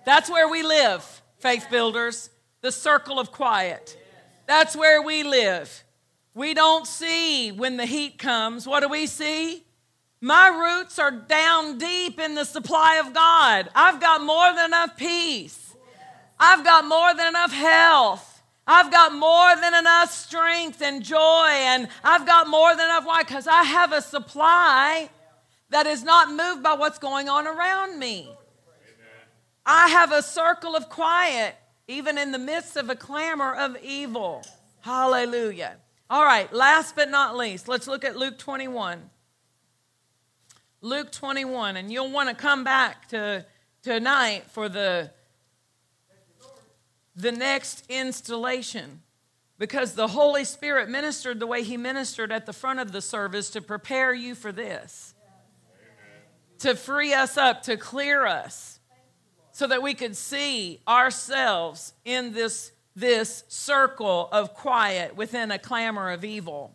That's 0.04 0.28
where 0.28 0.48
we 0.48 0.64
live, 0.64 1.22
faith 1.38 1.68
builders, 1.70 2.30
the 2.62 2.72
circle 2.72 3.20
of 3.20 3.30
quiet. 3.30 3.96
That's 4.48 4.74
where 4.74 5.00
we 5.00 5.22
live. 5.22 5.84
We 6.34 6.52
don't 6.52 6.84
see 6.84 7.52
when 7.52 7.76
the 7.76 7.86
heat 7.86 8.18
comes. 8.18 8.66
What 8.66 8.80
do 8.80 8.88
we 8.88 9.06
see? 9.06 9.62
My 10.24 10.48
roots 10.48 10.98
are 10.98 11.10
down 11.10 11.76
deep 11.76 12.18
in 12.18 12.34
the 12.34 12.46
supply 12.46 12.96
of 12.96 13.12
God. 13.12 13.68
I've 13.74 14.00
got 14.00 14.22
more 14.22 14.54
than 14.54 14.64
enough 14.64 14.96
peace. 14.96 15.76
I've 16.40 16.64
got 16.64 16.86
more 16.86 17.12
than 17.14 17.26
enough 17.26 17.52
health. 17.52 18.42
I've 18.66 18.90
got 18.90 19.12
more 19.12 19.54
than 19.60 19.74
enough 19.74 20.10
strength 20.10 20.80
and 20.80 21.02
joy, 21.02 21.48
and 21.50 21.88
I've 22.02 22.24
got 22.24 22.48
more 22.48 22.74
than 22.74 22.86
enough. 22.86 23.04
Why? 23.04 23.22
Because 23.22 23.46
I 23.46 23.64
have 23.64 23.92
a 23.92 24.00
supply 24.00 25.10
that 25.68 25.86
is 25.86 26.02
not 26.02 26.30
moved 26.30 26.62
by 26.62 26.72
what's 26.72 26.98
going 26.98 27.28
on 27.28 27.46
around 27.46 27.98
me. 27.98 28.30
I 29.66 29.88
have 29.88 30.10
a 30.10 30.22
circle 30.22 30.74
of 30.74 30.88
quiet, 30.88 31.54
even 31.86 32.16
in 32.16 32.32
the 32.32 32.38
midst 32.38 32.78
of 32.78 32.88
a 32.88 32.96
clamor 32.96 33.54
of 33.54 33.76
evil. 33.82 34.42
Hallelujah. 34.80 35.76
All 36.08 36.24
right, 36.24 36.50
last 36.50 36.96
but 36.96 37.10
not 37.10 37.36
least, 37.36 37.68
let's 37.68 37.86
look 37.86 38.06
at 38.06 38.16
Luke 38.16 38.38
21. 38.38 39.10
Luke 40.84 41.10
21, 41.12 41.78
and 41.78 41.90
you'll 41.90 42.10
want 42.10 42.28
to 42.28 42.34
come 42.34 42.62
back 42.62 43.08
to 43.08 43.46
tonight 43.82 44.44
for 44.50 44.68
the 44.68 45.10
the 47.16 47.32
next 47.32 47.86
installation 47.88 49.00
because 49.56 49.94
the 49.94 50.08
Holy 50.08 50.44
Spirit 50.44 50.90
ministered 50.90 51.40
the 51.40 51.46
way 51.46 51.62
He 51.62 51.78
ministered 51.78 52.30
at 52.30 52.44
the 52.44 52.52
front 52.52 52.80
of 52.80 52.92
the 52.92 53.00
service 53.00 53.48
to 53.50 53.62
prepare 53.62 54.12
you 54.12 54.34
for 54.34 54.52
this, 54.52 55.14
to 56.58 56.74
free 56.74 57.14
us 57.14 57.38
up, 57.38 57.62
to 57.62 57.78
clear 57.78 58.26
us, 58.26 58.78
so 59.52 59.66
that 59.66 59.82
we 59.82 59.94
could 59.94 60.14
see 60.14 60.82
ourselves 60.86 61.94
in 62.04 62.34
this, 62.34 62.72
this 62.94 63.44
circle 63.48 64.28
of 64.30 64.52
quiet 64.52 65.16
within 65.16 65.50
a 65.50 65.58
clamor 65.58 66.10
of 66.10 66.26
evil. 66.26 66.74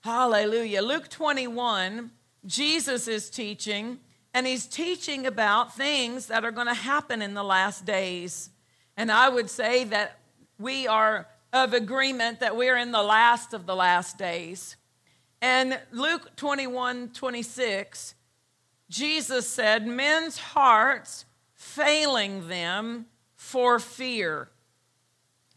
Hallelujah. 0.00 0.82
Luke 0.82 1.08
21, 1.08 2.10
Jesus 2.46 3.08
is 3.08 3.28
teaching, 3.28 3.98
and 4.32 4.46
He's 4.46 4.66
teaching 4.66 5.26
about 5.26 5.76
things 5.76 6.26
that 6.26 6.44
are 6.44 6.52
going 6.52 6.68
to 6.68 6.74
happen 6.74 7.20
in 7.20 7.34
the 7.34 7.42
last 7.42 7.84
days. 7.84 8.50
And 8.96 9.10
I 9.10 9.28
would 9.28 9.50
say 9.50 9.84
that 9.84 10.18
we 10.58 10.86
are 10.86 11.28
of 11.52 11.74
agreement 11.74 12.40
that 12.40 12.56
we're 12.56 12.76
in 12.76 12.92
the 12.92 13.02
last 13.02 13.54
of 13.54 13.66
the 13.66 13.74
last 13.76 14.18
days. 14.18 14.76
And 15.40 15.78
Luke 15.92 16.36
21 16.36 17.10
26, 17.10 18.14
Jesus 18.88 19.48
said, 19.48 19.86
Men's 19.86 20.38
hearts 20.38 21.24
failing 21.54 22.48
them 22.48 23.06
for 23.34 23.78
fear. 23.78 24.50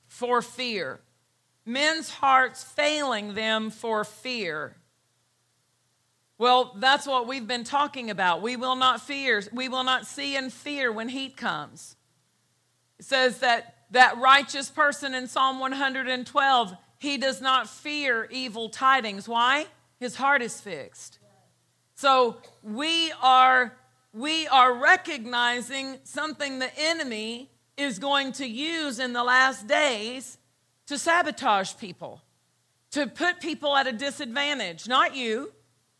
For 0.08 0.42
fear. 0.42 1.00
Men's 1.66 2.10
hearts 2.10 2.64
failing 2.64 3.36
them 3.36 3.70
for 3.70 4.04
fear. 4.04 4.76
Well, 6.40 6.74
that's 6.78 7.06
what 7.06 7.28
we've 7.28 7.46
been 7.46 7.66
talking 7.66 8.10
about. 8.10 8.42
We 8.42 8.56
will 8.56 8.78
not 8.78 9.02
fear. 9.02 9.44
We 9.52 9.68
will 9.68 9.84
not 9.84 10.08
see 10.08 10.38
and 10.38 10.52
fear 10.52 10.90
when 10.90 11.10
heat 11.10 11.36
comes. 11.36 11.98
It 12.98 13.06
says 13.06 13.40
that 13.40 13.76
that 13.92 14.18
righteous 14.18 14.70
person 14.70 15.14
in 15.14 15.28
Psalm 15.28 15.60
112, 15.60 16.78
he 16.98 17.18
does 17.18 17.42
not 17.42 17.70
fear 17.70 18.28
evil 18.32 18.70
tidings. 18.70 19.28
Why? 19.28 19.68
His 20.00 20.16
heart 20.16 20.42
is 20.42 20.62
fixed. 20.62 21.20
So 21.96 22.38
we 22.64 23.12
are 23.22 23.76
we 24.14 24.48
are 24.48 24.74
recognizing 24.74 25.98
something 26.06 26.60
the 26.60 26.72
enemy 26.80 27.52
is 27.76 28.00
going 28.00 28.32
to 28.34 28.48
use 28.48 29.00
in 29.00 29.12
the 29.12 29.24
last 29.24 29.68
days 29.68 30.38
to 30.88 30.98
sabotage 30.98 31.76
people, 31.78 32.22
to 32.92 33.08
put 33.08 33.42
people 33.42 33.76
at 33.76 33.86
a 33.86 33.92
disadvantage. 33.92 34.88
Not 34.88 35.16
you, 35.16 35.52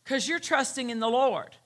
because 0.04 0.28
you're 0.28 0.38
trusting 0.38 0.90
in 0.90 1.00
the 1.00 1.08
Lord. 1.08 1.56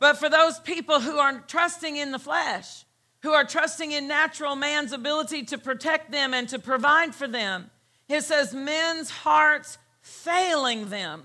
But 0.00 0.18
for 0.18 0.28
those 0.28 0.58
people 0.58 1.00
who 1.00 1.18
are 1.18 1.40
trusting 1.40 1.96
in 1.96 2.10
the 2.10 2.18
flesh, 2.18 2.84
who 3.24 3.32
are 3.32 3.44
trusting 3.44 3.90
in 3.90 4.06
natural 4.06 4.54
man's 4.54 4.92
ability 4.92 5.44
to 5.44 5.56
protect 5.56 6.12
them 6.12 6.34
and 6.34 6.46
to 6.46 6.58
provide 6.58 7.14
for 7.14 7.26
them. 7.26 7.70
It 8.06 8.20
says, 8.20 8.52
men's 8.52 9.08
hearts 9.08 9.78
failing 10.02 10.90
them. 10.90 11.22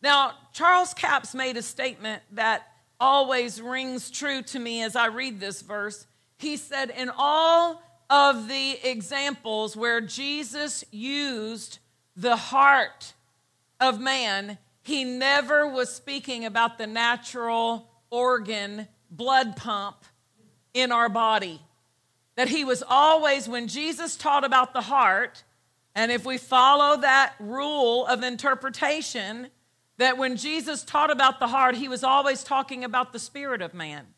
Now, 0.00 0.34
Charles 0.52 0.94
Capps 0.94 1.34
made 1.34 1.56
a 1.56 1.62
statement 1.62 2.22
that 2.32 2.68
always 3.00 3.60
rings 3.60 4.12
true 4.12 4.42
to 4.42 4.60
me 4.60 4.84
as 4.84 4.94
I 4.94 5.06
read 5.06 5.40
this 5.40 5.60
verse. 5.60 6.06
He 6.38 6.56
said, 6.56 6.90
In 6.90 7.10
all 7.16 7.82
of 8.08 8.46
the 8.46 8.78
examples 8.88 9.76
where 9.76 10.00
Jesus 10.00 10.84
used 10.92 11.80
the 12.14 12.36
heart 12.36 13.14
of 13.80 13.98
man, 13.98 14.58
he 14.84 15.02
never 15.02 15.66
was 15.66 15.92
speaking 15.92 16.44
about 16.44 16.76
the 16.76 16.86
natural 16.86 17.90
organ 18.10 18.86
blood 19.10 19.56
pump 19.56 20.04
in 20.74 20.92
our 20.92 21.08
body. 21.08 21.60
That 22.36 22.48
he 22.48 22.64
was 22.64 22.82
always, 22.86 23.48
when 23.48 23.66
Jesus 23.66 24.14
taught 24.14 24.44
about 24.44 24.74
the 24.74 24.82
heart, 24.82 25.42
and 25.94 26.12
if 26.12 26.26
we 26.26 26.36
follow 26.36 27.00
that 27.00 27.32
rule 27.40 28.04
of 28.06 28.22
interpretation, 28.22 29.48
that 29.96 30.18
when 30.18 30.36
Jesus 30.36 30.84
taught 30.84 31.10
about 31.10 31.40
the 31.40 31.46
heart, 31.48 31.76
he 31.76 31.88
was 31.88 32.04
always 32.04 32.44
talking 32.44 32.84
about 32.84 33.14
the 33.14 33.18
spirit 33.18 33.62
of 33.62 33.72
man. 33.72 34.08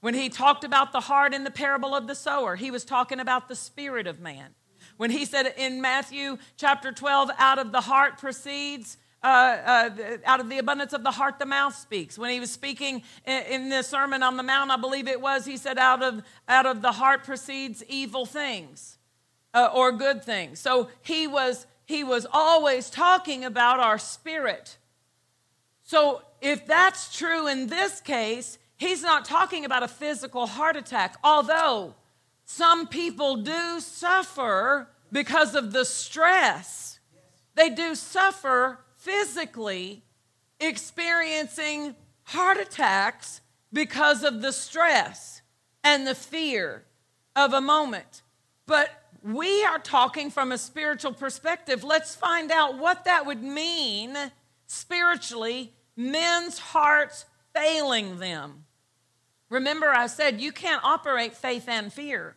When 0.00 0.12
he 0.12 0.28
talked 0.28 0.64
about 0.64 0.92
the 0.92 1.00
heart 1.00 1.32
in 1.32 1.44
the 1.44 1.50
parable 1.50 1.94
of 1.94 2.08
the 2.08 2.14
sower, 2.14 2.56
he 2.56 2.70
was 2.70 2.84
talking 2.84 3.20
about 3.20 3.48
the 3.48 3.56
spirit 3.56 4.06
of 4.06 4.20
man. 4.20 4.50
When 4.98 5.10
he 5.10 5.24
said 5.24 5.54
in 5.56 5.80
Matthew 5.80 6.36
chapter 6.58 6.92
12, 6.92 7.30
out 7.38 7.58
of 7.58 7.72
the 7.72 7.80
heart 7.80 8.18
proceeds 8.18 8.98
uh, 9.24 9.26
uh, 9.26 9.90
out 10.26 10.38
of 10.38 10.50
the 10.50 10.58
abundance 10.58 10.92
of 10.92 11.02
the 11.02 11.10
heart, 11.10 11.38
the 11.38 11.46
mouth 11.46 11.74
speaks. 11.74 12.18
When 12.18 12.30
he 12.30 12.40
was 12.40 12.50
speaking 12.50 13.02
in, 13.26 13.42
in 13.44 13.68
the 13.70 13.82
Sermon 13.82 14.22
on 14.22 14.36
the 14.36 14.42
Mount, 14.42 14.70
I 14.70 14.76
believe 14.76 15.08
it 15.08 15.18
was, 15.18 15.46
he 15.46 15.56
said, 15.56 15.78
out 15.78 16.02
of, 16.02 16.22
out 16.46 16.66
of 16.66 16.82
the 16.82 16.92
heart 16.92 17.24
proceeds 17.24 17.82
evil 17.88 18.26
things 18.26 18.98
uh, 19.54 19.70
or 19.72 19.92
good 19.92 20.22
things. 20.22 20.60
So 20.60 20.90
he 21.00 21.26
was, 21.26 21.66
he 21.86 22.04
was 22.04 22.26
always 22.30 22.90
talking 22.90 23.46
about 23.46 23.80
our 23.80 23.96
spirit. 23.96 24.76
So 25.84 26.20
if 26.42 26.66
that's 26.66 27.16
true 27.16 27.48
in 27.48 27.68
this 27.68 28.02
case, 28.02 28.58
he's 28.76 29.02
not 29.02 29.24
talking 29.24 29.64
about 29.64 29.82
a 29.82 29.88
physical 29.88 30.46
heart 30.46 30.76
attack, 30.76 31.16
although 31.24 31.94
some 32.44 32.88
people 32.88 33.36
do 33.36 33.80
suffer 33.80 34.88
because 35.10 35.54
of 35.54 35.72
the 35.72 35.86
stress. 35.86 36.98
They 37.54 37.70
do 37.70 37.94
suffer 37.94 38.80
physically 39.04 40.02
experiencing 40.58 41.94
heart 42.22 42.56
attacks 42.56 43.42
because 43.70 44.24
of 44.24 44.40
the 44.40 44.52
stress 44.52 45.42
and 45.82 46.06
the 46.06 46.14
fear 46.14 46.84
of 47.36 47.52
a 47.52 47.60
moment. 47.60 48.22
But 48.66 48.88
we 49.22 49.62
are 49.64 49.78
talking 49.78 50.30
from 50.30 50.52
a 50.52 50.58
spiritual 50.58 51.12
perspective. 51.12 51.84
Let's 51.84 52.14
find 52.14 52.50
out 52.50 52.78
what 52.78 53.04
that 53.04 53.26
would 53.26 53.42
mean 53.42 54.16
spiritually, 54.66 55.74
men's 55.96 56.58
hearts 56.58 57.26
failing 57.54 58.18
them. 58.18 58.64
Remember, 59.50 59.90
I 59.90 60.06
said 60.06 60.40
you 60.40 60.50
can't 60.50 60.82
operate 60.82 61.36
faith 61.36 61.68
and 61.68 61.92
fear. 61.92 62.36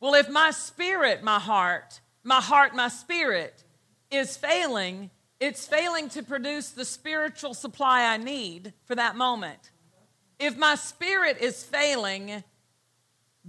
Well, 0.00 0.14
if 0.14 0.30
my 0.30 0.52
spirit, 0.52 1.24
my 1.24 1.40
heart, 1.40 2.00
my 2.22 2.40
heart, 2.40 2.74
my 2.74 2.88
spirit 2.88 3.64
is 4.12 4.36
failing, 4.36 5.10
it's 5.40 5.66
failing 5.66 6.08
to 6.10 6.22
produce 6.22 6.70
the 6.70 6.84
spiritual 6.84 7.54
supply 7.54 8.04
I 8.04 8.16
need 8.16 8.72
for 8.84 8.94
that 8.94 9.16
moment. 9.16 9.70
If 10.38 10.56
my 10.56 10.74
spirit 10.74 11.38
is 11.40 11.62
failing 11.62 12.42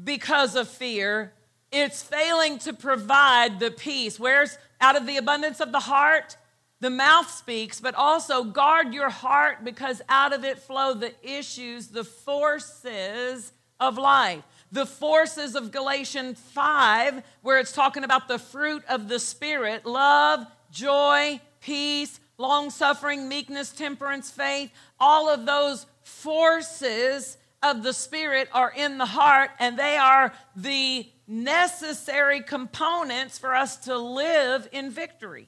because 0.03 0.55
of 0.55 0.67
fear, 0.67 1.33
it's 1.71 2.01
failing 2.01 2.59
to 2.59 2.73
provide 2.73 3.59
the 3.59 3.71
peace. 3.71 4.19
Where's 4.19 4.57
out 4.81 4.95
of 4.95 5.05
the 5.05 5.17
abundance 5.17 5.59
of 5.59 5.71
the 5.71 5.79
heart, 5.79 6.37
the 6.79 6.89
mouth 6.89 7.29
speaks, 7.29 7.81
but 7.81 7.95
also 7.95 8.43
guard 8.43 8.93
your 8.93 9.09
heart 9.09 9.63
because 9.63 10.01
out 10.07 10.33
of 10.33 10.43
it 10.43 10.59
flow 10.59 10.93
the 10.93 11.13
issues, 11.21 11.87
the 11.87 12.03
forces 12.03 13.51
of 13.79 13.97
life. 13.97 14.43
The 14.71 14.85
forces 14.85 15.55
of 15.55 15.71
Galatians 15.71 16.39
5, 16.39 17.23
where 17.41 17.59
it's 17.59 17.71
talking 17.71 18.03
about 18.03 18.27
the 18.27 18.37
fruit 18.37 18.83
of 18.87 19.07
the 19.07 19.19
Spirit 19.19 19.85
love, 19.85 20.45
joy, 20.71 21.41
peace, 21.61 22.19
long 22.37 22.69
suffering, 22.69 23.27
meekness, 23.27 23.71
temperance, 23.71 24.31
faith, 24.31 24.71
all 24.99 25.29
of 25.29 25.45
those 25.45 25.85
forces 26.03 27.37
of 27.61 27.83
the 27.83 27.93
Spirit 27.93 28.47
are 28.53 28.71
in 28.75 28.97
the 28.97 29.05
heart, 29.05 29.51
and 29.59 29.77
they 29.77 29.97
are 29.97 30.33
the 30.55 31.05
necessary 31.27 32.41
components 32.41 33.37
for 33.37 33.53
us 33.53 33.77
to 33.77 33.97
live 33.97 34.67
in 34.71 34.89
victory. 34.89 35.47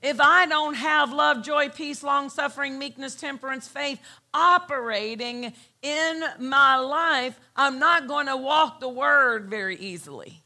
If 0.00 0.20
I 0.20 0.46
don't 0.46 0.74
have 0.74 1.12
love, 1.12 1.42
joy, 1.42 1.70
peace, 1.70 2.02
long 2.02 2.30
suffering, 2.30 2.78
meekness, 2.78 3.16
temperance, 3.16 3.66
faith 3.66 4.00
operating 4.32 5.52
in 5.82 6.24
my 6.38 6.76
life, 6.76 7.38
I'm 7.56 7.80
not 7.80 8.06
going 8.06 8.26
to 8.26 8.36
walk 8.36 8.78
the 8.78 8.88
word 8.88 9.50
very 9.50 9.76
easily. 9.76 10.42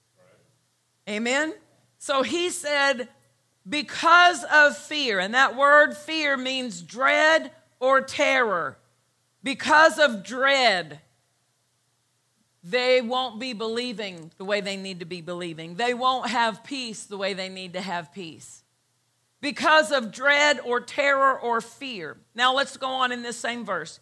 Amen? 1.08 1.52
So 1.98 2.22
he 2.22 2.48
said, 2.48 3.08
because 3.68 4.44
of 4.44 4.76
fear, 4.76 5.18
and 5.18 5.34
that 5.34 5.56
word 5.56 5.96
fear 5.96 6.36
means 6.36 6.82
dread 6.82 7.52
or 7.80 8.00
terror. 8.00 8.76
Because 9.42 9.98
of 9.98 10.24
dread, 10.24 11.00
they 12.64 13.00
won't 13.00 13.40
be 13.40 13.52
believing 13.52 14.30
the 14.38 14.44
way 14.44 14.60
they 14.60 14.76
need 14.76 15.00
to 15.00 15.06
be 15.06 15.20
believing. 15.20 15.74
They 15.74 15.94
won't 15.94 16.30
have 16.30 16.64
peace 16.64 17.04
the 17.04 17.16
way 17.16 17.34
they 17.34 17.48
need 17.48 17.72
to 17.72 17.80
have 17.80 18.12
peace. 18.12 18.62
Because 19.40 19.90
of 19.90 20.12
dread 20.12 20.60
or 20.64 20.80
terror 20.80 21.38
or 21.38 21.60
fear. 21.60 22.16
Now 22.34 22.54
let's 22.54 22.76
go 22.76 22.86
on 22.86 23.10
in 23.10 23.22
this 23.22 23.36
same 23.36 23.64
verse. 23.64 23.98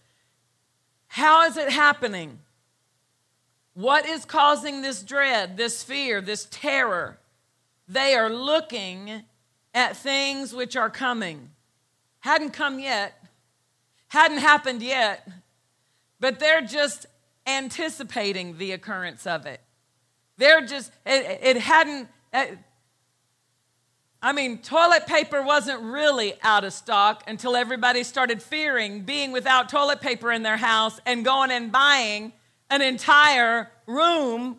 How 1.07 1.47
is 1.47 1.57
it 1.57 1.71
happening? 1.71 2.41
What 3.73 4.05
is 4.05 4.27
causing 4.27 4.83
this 4.83 5.03
dread, 5.03 5.57
this 5.57 5.83
fear, 5.83 6.21
this 6.21 6.47
terror? 6.51 7.19
They 7.89 8.15
are 8.15 8.31
looking 8.31 9.23
at 9.75 9.97
things 9.97 10.53
which 10.53 10.77
are 10.77 10.91
coming. 10.91 11.51
Hadn't 12.21 12.51
come 12.51 12.79
yet, 12.79 13.25
hadn't 14.09 14.39
happened 14.39 14.83
yet, 14.83 15.29
but 16.19 16.39
they're 16.39 16.61
just 16.61 17.07
anticipating 17.47 18.59
the 18.59 18.73
occurrence 18.73 19.27
of 19.27 19.47
it. 19.47 19.61
They're 20.37 20.65
just, 20.67 20.93
it, 21.07 21.41
it 21.43 21.57
hadn't, 21.59 22.09
I 24.23 24.33
mean, 24.33 24.59
toilet 24.59 25.07
paper 25.07 25.43
wasn't 25.43 25.83
really 25.83 26.35
out 26.43 26.65
of 26.65 26.73
stock 26.73 27.25
until 27.27 27.57
everybody 27.57 28.03
started 28.03 28.43
fearing 28.43 29.03
being 29.03 29.33
without 29.33 29.69
toilet 29.69 30.01
paper 30.01 30.31
in 30.31 30.43
their 30.43 30.59
house 30.59 31.01
and 31.07 31.25
going 31.25 31.51
and 31.51 31.73
buying 31.73 32.33
an 32.69 32.83
entire 32.83 33.71
room 33.87 34.59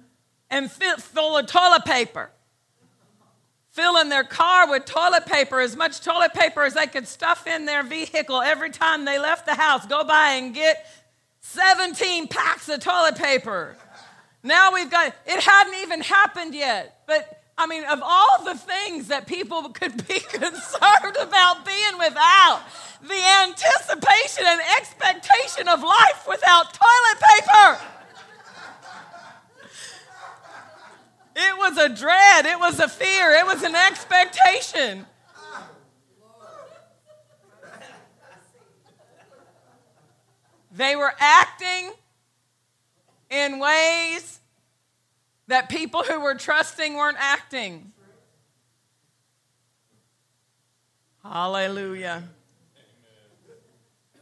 and 0.49 0.71
full 0.71 1.37
of 1.37 1.45
toilet 1.45 1.85
paper. 1.85 2.31
Filling 3.71 4.09
their 4.09 4.23
car 4.23 4.69
with 4.69 4.85
toilet 4.85 5.25
paper, 5.25 5.59
as 5.61 5.77
much 5.77 6.01
toilet 6.01 6.33
paper 6.33 6.63
as 6.63 6.73
they 6.73 6.87
could 6.87 7.07
stuff 7.07 7.47
in 7.47 7.65
their 7.65 7.83
vehicle 7.83 8.41
every 8.41 8.69
time 8.69 9.05
they 9.05 9.17
left 9.17 9.45
the 9.45 9.55
house. 9.55 9.85
Go 9.85 10.03
by 10.03 10.33
and 10.33 10.53
get 10.53 10.85
17 11.39 12.27
packs 12.27 12.67
of 12.67 12.81
toilet 12.81 13.15
paper. 13.15 13.75
Now 14.43 14.73
we've 14.73 14.89
got, 14.89 15.15
it 15.25 15.41
hadn't 15.41 15.75
even 15.81 16.01
happened 16.01 16.53
yet. 16.53 17.01
But 17.07 17.41
I 17.57 17.67
mean, 17.67 17.83
of 17.85 18.01
all 18.03 18.43
the 18.43 18.55
things 18.55 19.07
that 19.07 19.27
people 19.27 19.69
could 19.69 20.07
be 20.07 20.19
concerned 20.19 21.17
about 21.19 21.65
being 21.65 21.97
without, 21.97 22.61
the 23.01 23.21
anticipation 23.43 24.43
and 24.47 24.61
expectation 24.77 25.67
of 25.67 25.81
life 25.81 26.25
without 26.27 26.73
toilet 26.73 27.21
paper. 27.37 28.00
It 31.35 31.57
was 31.57 31.77
a 31.77 31.89
dread, 31.89 32.45
it 32.45 32.59
was 32.59 32.79
a 32.79 32.87
fear, 32.87 33.31
it 33.31 33.45
was 33.45 33.63
an 33.63 33.75
expectation. 33.75 35.05
They 40.73 40.95
were 40.95 41.13
acting 41.19 41.91
in 43.29 43.59
ways 43.59 44.39
that 45.47 45.69
people 45.69 46.03
who 46.03 46.21
were 46.21 46.35
trusting 46.35 46.95
weren't 46.95 47.17
acting. 47.19 47.91
Hallelujah. 51.23 52.23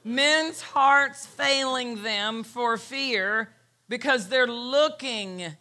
Men's 0.03 0.61
hearts 0.61 1.25
failing 1.25 2.03
them 2.03 2.43
for 2.43 2.77
fear 2.77 3.53
because 3.87 4.27
they're 4.27 4.47
looking, 4.47 5.55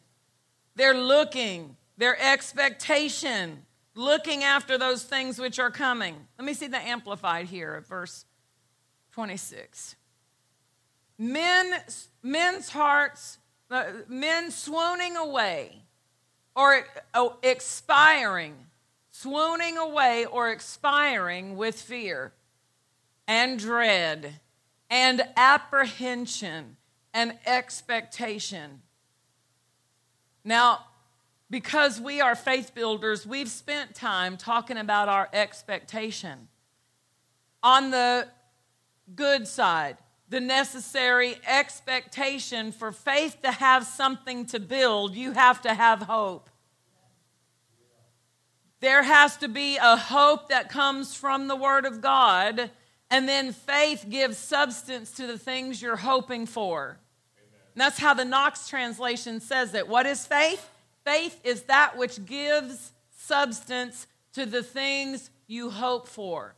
they're 0.78 0.94
looking, 0.94 1.76
their 1.98 2.18
expectation, 2.20 3.64
looking 3.94 4.44
after 4.44 4.78
those 4.78 5.02
things 5.02 5.38
which 5.38 5.58
are 5.58 5.70
coming. 5.70 6.16
Let 6.38 6.44
me 6.46 6.54
see 6.54 6.68
the 6.68 6.80
amplified 6.80 7.46
here 7.46 7.74
at 7.74 7.86
verse 7.86 8.24
26. 9.12 9.96
Men, 11.18 11.72
men's 12.22 12.70
hearts, 12.70 13.38
uh, 13.70 13.86
men 14.08 14.52
swooning 14.52 15.16
away 15.16 15.82
or 16.54 16.86
oh, 17.12 17.36
expiring, 17.42 18.54
swooning 19.10 19.76
away 19.76 20.26
or 20.26 20.48
expiring 20.50 21.56
with 21.56 21.80
fear 21.80 22.32
and 23.26 23.58
dread 23.58 24.40
and 24.88 25.22
apprehension 25.36 26.76
and 27.12 27.36
expectation. 27.46 28.82
Now, 30.49 30.86
because 31.51 32.01
we 32.01 32.22
are 32.22 32.34
faith 32.34 32.74
builders, 32.74 33.26
we've 33.26 33.51
spent 33.51 33.94
time 33.94 34.38
talking 34.38 34.78
about 34.78 35.07
our 35.11 35.28
expectation. 35.34 36.49
On 37.62 37.90
the 37.90 38.26
good 39.14 39.46
side, 39.46 39.99
the 40.30 40.40
necessary 40.40 41.36
expectation 41.46 42.72
for 42.72 42.92
faith 42.92 43.42
to 43.42 43.53
have 43.53 43.84
something 43.84 44.46
to 44.46 44.59
build, 44.59 45.14
you 45.14 45.32
have 45.32 45.61
to 45.62 45.74
have 45.74 46.01
hope. 46.01 46.49
There 48.80 49.03
has 49.03 49.36
to 49.36 49.49
be 49.49 49.76
a 49.76 49.99
hope 49.99 50.49
that 50.49 50.70
comes 50.70 51.14
from 51.14 51.49
the 51.49 51.57
Word 51.57 51.84
of 51.84 52.01
God, 52.01 52.70
and 53.11 53.28
then 53.28 53.53
faith 53.53 54.07
gives 54.09 54.38
substance 54.38 55.11
to 55.12 55.26
the 55.26 55.38
things 55.38 55.82
you're 55.82 55.96
hoping 55.96 56.46
for. 56.46 57.01
That's 57.80 57.98
how 57.98 58.14
the 58.14 58.24
Knox 58.24 58.68
translation 58.68 59.40
says 59.40 59.74
it. 59.74 59.88
What 59.88 60.06
is 60.06 60.26
faith? 60.26 60.70
Faith 61.04 61.40
is 61.44 61.62
that 61.62 61.96
which 61.96 62.24
gives 62.26 62.92
substance 63.16 64.06
to 64.32 64.46
the 64.46 64.62
things 64.62 65.30
you 65.46 65.70
hope 65.70 66.08
for. 66.08 66.54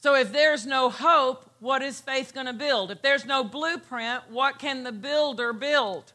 So 0.00 0.14
if 0.14 0.32
there's 0.32 0.64
no 0.64 0.90
hope, 0.90 1.50
what 1.58 1.82
is 1.82 2.00
faith 2.00 2.32
going 2.32 2.46
to 2.46 2.52
build? 2.52 2.90
If 2.90 3.02
there's 3.02 3.24
no 3.24 3.42
blueprint, 3.42 4.30
what 4.30 4.58
can 4.58 4.84
the 4.84 4.92
builder 4.92 5.52
build? 5.52 6.12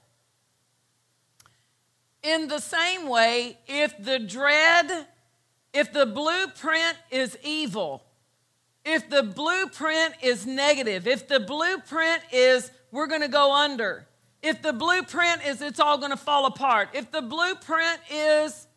In 2.22 2.48
the 2.48 2.60
same 2.60 3.10
way, 3.10 3.58
if 3.68 3.94
the 4.02 4.20
dread, 4.20 5.08
if 5.74 5.92
the 5.92 6.06
blueprint 6.06 6.98
is 7.12 7.38
evil, 7.44 8.04
if 8.86 9.10
the 9.10 9.24
blueprint 9.24 10.16
is 10.22 10.46
negative, 10.46 11.06
if 11.06 11.28
the 11.28 11.42
blueprint 11.42 12.22
is 12.32 12.72
we're 12.92 13.08
going 13.08 13.22
to 13.22 13.28
go 13.28 13.54
under, 13.54 14.08
if 14.44 14.62
the 14.62 14.74
blueprint 14.74 15.44
is 15.48 15.62
it's 15.62 15.80
all 15.80 15.98
going 15.98 16.12
to 16.12 16.18
fall 16.18 16.46
apart, 16.46 16.90
if 16.94 17.12
the 17.12 17.24
blueprint 17.24 18.00
is 18.12 18.68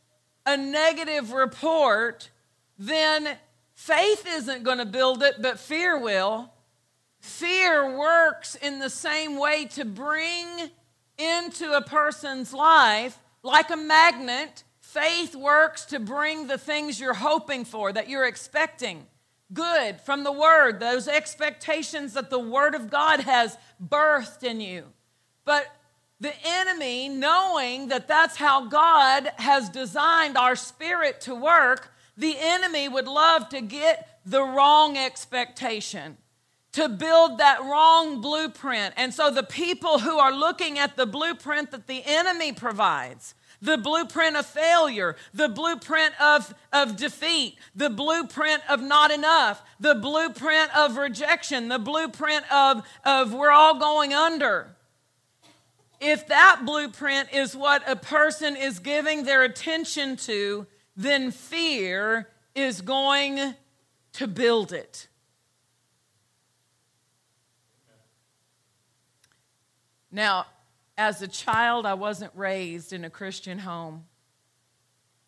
a 0.46 0.56
negative 0.56 1.32
report, 1.32 2.30
then 2.78 3.36
Faith 3.76 4.26
isn't 4.26 4.64
going 4.64 4.78
to 4.78 4.86
build 4.86 5.22
it, 5.22 5.40
but 5.40 5.60
fear 5.60 5.98
will. 5.98 6.50
Fear 7.20 7.96
works 7.96 8.54
in 8.54 8.78
the 8.78 8.88
same 8.88 9.38
way 9.38 9.66
to 9.66 9.84
bring 9.84 10.70
into 11.18 11.72
a 11.72 11.82
person's 11.82 12.54
life, 12.54 13.18
like 13.42 13.70
a 13.70 13.76
magnet, 13.76 14.64
faith 14.80 15.36
works 15.36 15.84
to 15.84 16.00
bring 16.00 16.46
the 16.46 16.56
things 16.56 16.98
you're 16.98 17.14
hoping 17.14 17.66
for, 17.66 17.92
that 17.92 18.08
you're 18.08 18.24
expecting. 18.24 19.06
Good 19.52 20.00
from 20.00 20.24
the 20.24 20.32
Word, 20.32 20.80
those 20.80 21.06
expectations 21.06 22.14
that 22.14 22.30
the 22.30 22.38
Word 22.38 22.74
of 22.74 22.90
God 22.90 23.20
has 23.20 23.58
birthed 23.80 24.42
in 24.42 24.60
you. 24.60 24.84
But 25.47 25.74
the 26.20 26.34
enemy, 26.44 27.09
knowing 27.09 27.88
that 27.88 28.09
that's 28.09 28.36
how 28.36 28.66
God 28.66 29.32
has 29.36 29.70
designed 29.70 30.36
our 30.36 30.57
spirit 30.57 31.22
to 31.22 31.34
work, 31.34 31.92
the 32.16 32.36
enemy 32.38 32.88
would 32.88 33.07
love 33.07 33.49
to 33.51 33.61
get 33.62 34.20
the 34.26 34.42
wrong 34.42 34.97
expectation, 34.97 36.16
to 36.72 36.88
build 36.88 37.38
that 37.38 37.62
wrong 37.62 38.20
blueprint. 38.20 38.94
And 38.97 39.14
so 39.14 39.30
the 39.30 39.42
people 39.42 40.01
who 40.01 40.18
are 40.18 40.32
looking 40.32 40.78
at 40.78 40.97
the 40.97 41.07
blueprint 41.07 41.70
that 41.70 41.86
the 41.86 42.03
enemy 42.05 42.53
provides, 42.53 43.34
the 43.62 43.78
blueprint 43.78 44.36
of 44.36 44.47
failure, 44.47 45.16
the 45.32 45.49
blueprint 45.49 46.20
of, 46.20 46.55
of 46.72 46.97
defeat, 46.97 47.57
the 47.74 47.90
blueprint 47.90 48.62
of 48.68 48.82
not 48.82 49.11
enough, 49.11 49.62
the 49.78 49.94
blueprint 49.94 50.76
of 50.76 50.97
rejection, 50.97 51.68
the 51.68 51.78
blueprint 51.78 52.51
of, 52.53 52.86
of 53.05 53.32
we're 53.32 53.51
all 53.51 53.78
going 53.78 54.12
under. 54.12 54.75
If 56.01 56.28
that 56.28 56.62
blueprint 56.64 57.32
is 57.32 57.57
what 57.57 57.82
a 57.88 57.97
person 57.97 58.57
is 58.57 58.78
giving 58.78 59.24
their 59.24 59.42
attention 59.42 60.16
to, 60.18 60.66
then 60.97 61.30
fear 61.30 62.28
is 62.55 62.80
going 62.80 63.55
to 64.14 64.26
build 64.26 64.72
it. 64.72 65.09
Now, 70.11 70.47
as 70.97 71.20
a 71.20 71.28
child, 71.28 71.84
I 71.84 71.94
wasn't 71.94 72.32
raised 72.34 72.92
in 72.92 73.05
a 73.05 73.11
Christian 73.11 73.59
home. 73.59 74.05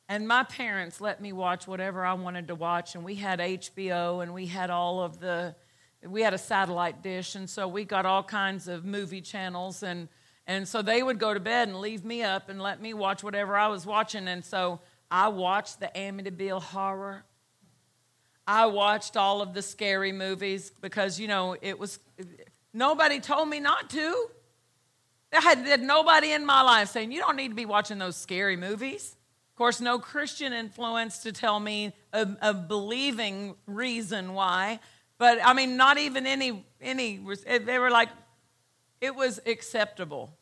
And 0.08 0.26
my 0.26 0.42
parents 0.44 1.00
let 1.02 1.20
me 1.20 1.34
watch 1.34 1.66
whatever 1.66 2.04
I 2.04 2.14
wanted 2.14 2.48
to 2.48 2.54
watch. 2.54 2.94
And 2.94 3.04
we 3.04 3.14
had 3.14 3.40
HBO 3.40 4.22
and 4.22 4.32
we 4.32 4.46
had 4.46 4.70
all 4.70 5.02
of 5.02 5.20
the, 5.20 5.54
we 6.02 6.22
had 6.22 6.32
a 6.32 6.38
satellite 6.38 7.02
dish. 7.02 7.34
And 7.34 7.50
so 7.50 7.68
we 7.68 7.84
got 7.84 8.06
all 8.06 8.22
kinds 8.22 8.68
of 8.68 8.86
movie 8.86 9.20
channels. 9.20 9.82
And, 9.82 10.08
and 10.48 10.66
so 10.66 10.80
they 10.80 11.02
would 11.02 11.18
go 11.18 11.34
to 11.34 11.40
bed 11.40 11.68
and 11.68 11.78
leave 11.78 12.06
me 12.06 12.22
up 12.22 12.48
and 12.48 12.60
let 12.60 12.80
me 12.80 12.94
watch 12.94 13.22
whatever 13.22 13.54
I 13.54 13.68
was 13.68 13.84
watching. 13.84 14.26
And 14.26 14.42
so 14.42 14.80
I 15.10 15.28
watched 15.28 15.78
the 15.78 15.90
Amityville 15.94 16.62
horror. 16.62 17.22
I 18.46 18.64
watched 18.64 19.18
all 19.18 19.42
of 19.42 19.52
the 19.52 19.60
scary 19.60 20.10
movies 20.10 20.72
because, 20.80 21.20
you 21.20 21.28
know, 21.28 21.54
it 21.60 21.78
was, 21.78 21.98
nobody 22.72 23.20
told 23.20 23.50
me 23.50 23.60
not 23.60 23.90
to. 23.90 24.30
I 25.34 25.42
had 25.42 25.82
nobody 25.82 26.32
in 26.32 26.46
my 26.46 26.62
life 26.62 26.88
saying, 26.88 27.12
you 27.12 27.20
don't 27.20 27.36
need 27.36 27.48
to 27.48 27.54
be 27.54 27.66
watching 27.66 27.98
those 27.98 28.16
scary 28.16 28.56
movies 28.56 29.16
Of 29.52 29.56
course, 29.58 29.82
no 29.82 29.98
Christian 29.98 30.54
influence 30.54 31.18
to 31.24 31.32
tell 31.32 31.60
me 31.60 31.92
a, 32.14 32.26
a 32.40 32.54
believing 32.54 33.54
reason 33.66 34.32
why. 34.32 34.80
But 35.18 35.40
I 35.44 35.52
mean, 35.52 35.76
not 35.76 35.98
even 35.98 36.26
any, 36.26 36.64
any, 36.80 37.20
they 37.44 37.78
were 37.78 37.90
like, 37.90 38.08
it 39.02 39.14
was 39.14 39.40
acceptable. 39.44 40.37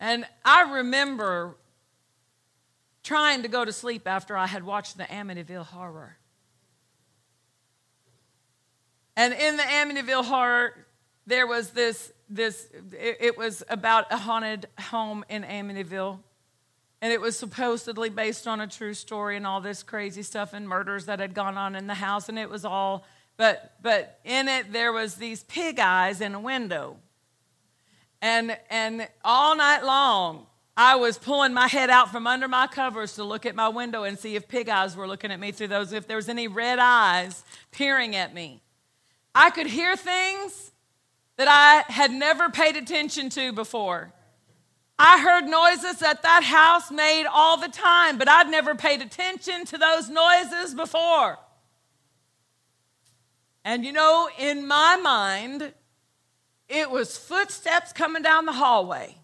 And 0.00 0.24
I 0.44 0.62
remember 0.72 1.56
trying 3.02 3.42
to 3.42 3.48
go 3.48 3.64
to 3.64 3.72
sleep 3.72 4.08
after 4.08 4.36
I 4.36 4.46
had 4.46 4.64
watched 4.64 4.96
the 4.96 5.04
Amityville 5.04 5.66
horror. 5.66 6.16
And 9.16 9.34
in 9.34 9.58
the 9.58 9.62
Amityville 9.62 10.24
horror, 10.24 10.86
there 11.26 11.46
was 11.46 11.70
this, 11.70 12.12
this 12.30 12.68
it, 12.92 13.18
it 13.20 13.38
was 13.38 13.62
about 13.68 14.10
a 14.10 14.16
haunted 14.16 14.66
home 14.78 15.24
in 15.28 15.42
Amityville. 15.42 16.18
And 17.02 17.12
it 17.12 17.20
was 17.20 17.38
supposedly 17.38 18.08
based 18.08 18.46
on 18.46 18.60
a 18.60 18.66
true 18.66 18.94
story 18.94 19.36
and 19.36 19.46
all 19.46 19.60
this 19.60 19.82
crazy 19.82 20.22
stuff 20.22 20.54
and 20.54 20.68
murders 20.68 21.06
that 21.06 21.20
had 21.20 21.34
gone 21.34 21.58
on 21.58 21.74
in 21.74 21.86
the 21.86 21.94
house. 21.94 22.28
And 22.28 22.38
it 22.38 22.48
was 22.48 22.64
all 22.64 23.04
but 23.36 23.74
but 23.80 24.20
in 24.24 24.48
it 24.48 24.70
there 24.70 24.92
was 24.92 25.14
these 25.14 25.42
pig 25.44 25.78
eyes 25.78 26.20
in 26.20 26.34
a 26.34 26.40
window 26.40 26.98
and 28.22 28.56
and 28.70 29.08
all 29.24 29.56
night 29.56 29.84
long 29.84 30.46
i 30.76 30.96
was 30.96 31.18
pulling 31.18 31.52
my 31.52 31.66
head 31.66 31.90
out 31.90 32.10
from 32.10 32.26
under 32.26 32.48
my 32.48 32.66
covers 32.66 33.14
to 33.14 33.24
look 33.24 33.46
at 33.46 33.54
my 33.54 33.68
window 33.68 34.04
and 34.04 34.18
see 34.18 34.36
if 34.36 34.48
pig 34.48 34.68
eyes 34.68 34.96
were 34.96 35.06
looking 35.06 35.30
at 35.30 35.40
me 35.40 35.52
through 35.52 35.68
those 35.68 35.92
if 35.92 36.06
there 36.06 36.16
was 36.16 36.28
any 36.28 36.48
red 36.48 36.78
eyes 36.78 37.44
peering 37.70 38.14
at 38.16 38.34
me 38.34 38.60
i 39.34 39.50
could 39.50 39.66
hear 39.66 39.96
things 39.96 40.72
that 41.36 41.48
i 41.48 41.90
had 41.92 42.10
never 42.10 42.50
paid 42.50 42.76
attention 42.76 43.28
to 43.28 43.52
before 43.52 44.12
I 45.02 45.18
heard 45.18 45.46
noises 45.46 46.00
that 46.00 46.20
that 46.20 46.44
house 46.44 46.90
made 46.90 47.24
all 47.24 47.56
the 47.56 47.70
time, 47.70 48.18
but 48.18 48.28
I'd 48.28 48.50
never 48.50 48.74
paid 48.74 49.00
attention 49.00 49.64
to 49.64 49.78
those 49.78 50.10
noises 50.10 50.74
before. 50.74 51.38
And 53.64 53.82
you 53.82 53.94
know, 53.94 54.28
in 54.38 54.66
my 54.66 54.96
mind, 54.96 55.72
it 56.70 56.90
was 56.90 57.18
footsteps 57.18 57.92
coming 57.92 58.22
down 58.22 58.46
the 58.46 58.52
hallway. 58.52 59.16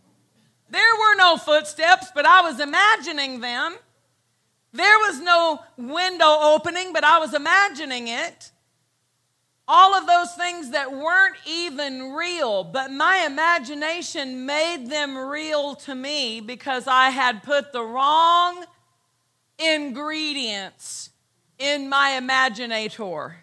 There 0.68 0.94
were 0.98 1.16
no 1.16 1.36
footsteps, 1.36 2.08
but 2.14 2.26
I 2.26 2.42
was 2.42 2.60
imagining 2.60 3.40
them. 3.40 3.76
There 4.72 4.98
was 4.98 5.20
no 5.20 5.60
window 5.78 6.36
opening, 6.40 6.92
but 6.92 7.04
I 7.04 7.18
was 7.18 7.32
imagining 7.32 8.08
it 8.08 8.50
all 9.68 9.94
of 9.94 10.06
those 10.06 10.32
things 10.34 10.70
that 10.70 10.92
weren't 10.92 11.36
even 11.44 12.12
real, 12.12 12.62
but 12.62 12.90
my 12.90 13.24
imagination 13.26 14.46
made 14.46 14.88
them 14.88 15.16
real 15.16 15.74
to 15.74 15.94
me 15.94 16.40
because 16.40 16.86
I 16.86 17.10
had 17.10 17.42
put 17.42 17.72
the 17.72 17.82
wrong 17.82 18.64
ingredients 19.58 21.10
in 21.58 21.88
my 21.88 22.20
imaginator. 22.20 23.34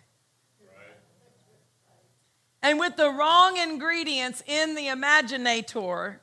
And 2.63 2.79
with 2.79 2.95
the 2.95 3.11
wrong 3.11 3.57
ingredients 3.57 4.41
in 4.47 4.73
the 4.73 4.87
imaginator, 4.87 6.15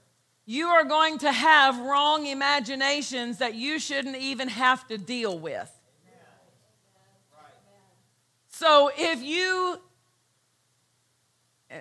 you 0.47 0.69
are 0.69 0.85
going 0.85 1.19
to 1.19 1.31
have 1.31 1.79
wrong 1.79 2.27
imaginations 2.27 3.39
that 3.39 3.55
you 3.55 3.79
shouldn't 3.79 4.17
even 4.17 4.49
have 4.49 4.89
to 4.89 4.97
deal 4.97 5.39
with. 5.39 5.71
So 8.49 8.91
if 8.97 9.23
you 9.23 9.81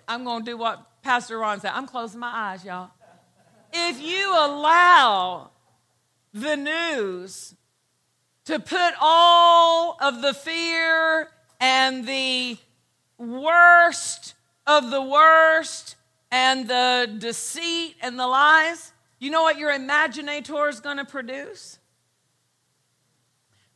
I'm 0.07 0.23
going 0.23 0.45
to 0.45 0.51
do 0.51 0.57
what 0.57 1.01
Pastor 1.01 1.39
Ron 1.39 1.59
said. 1.59 1.71
I'm 1.73 1.87
closing 1.87 2.19
my 2.19 2.31
eyes, 2.31 2.63
y'all. 2.63 2.91
If 3.73 4.01
you 4.01 4.31
allow 4.31 5.51
the 6.33 6.55
news 6.55 7.55
to 8.45 8.59
put 8.59 8.93
all 9.01 9.97
of 10.01 10.21
the 10.21 10.33
fear 10.33 11.29
and 11.59 12.07
the 12.07 12.57
worst 13.17 14.35
of 14.69 14.91
the 14.91 15.01
worst 15.01 15.95
and 16.29 16.67
the 16.67 17.11
deceit 17.17 17.95
and 18.03 18.19
the 18.19 18.27
lies, 18.27 18.93
you 19.17 19.31
know 19.31 19.41
what 19.41 19.57
your 19.57 19.71
imaginator 19.71 20.69
is 20.69 20.79
going 20.79 20.97
to 20.97 21.05
produce? 21.05 21.79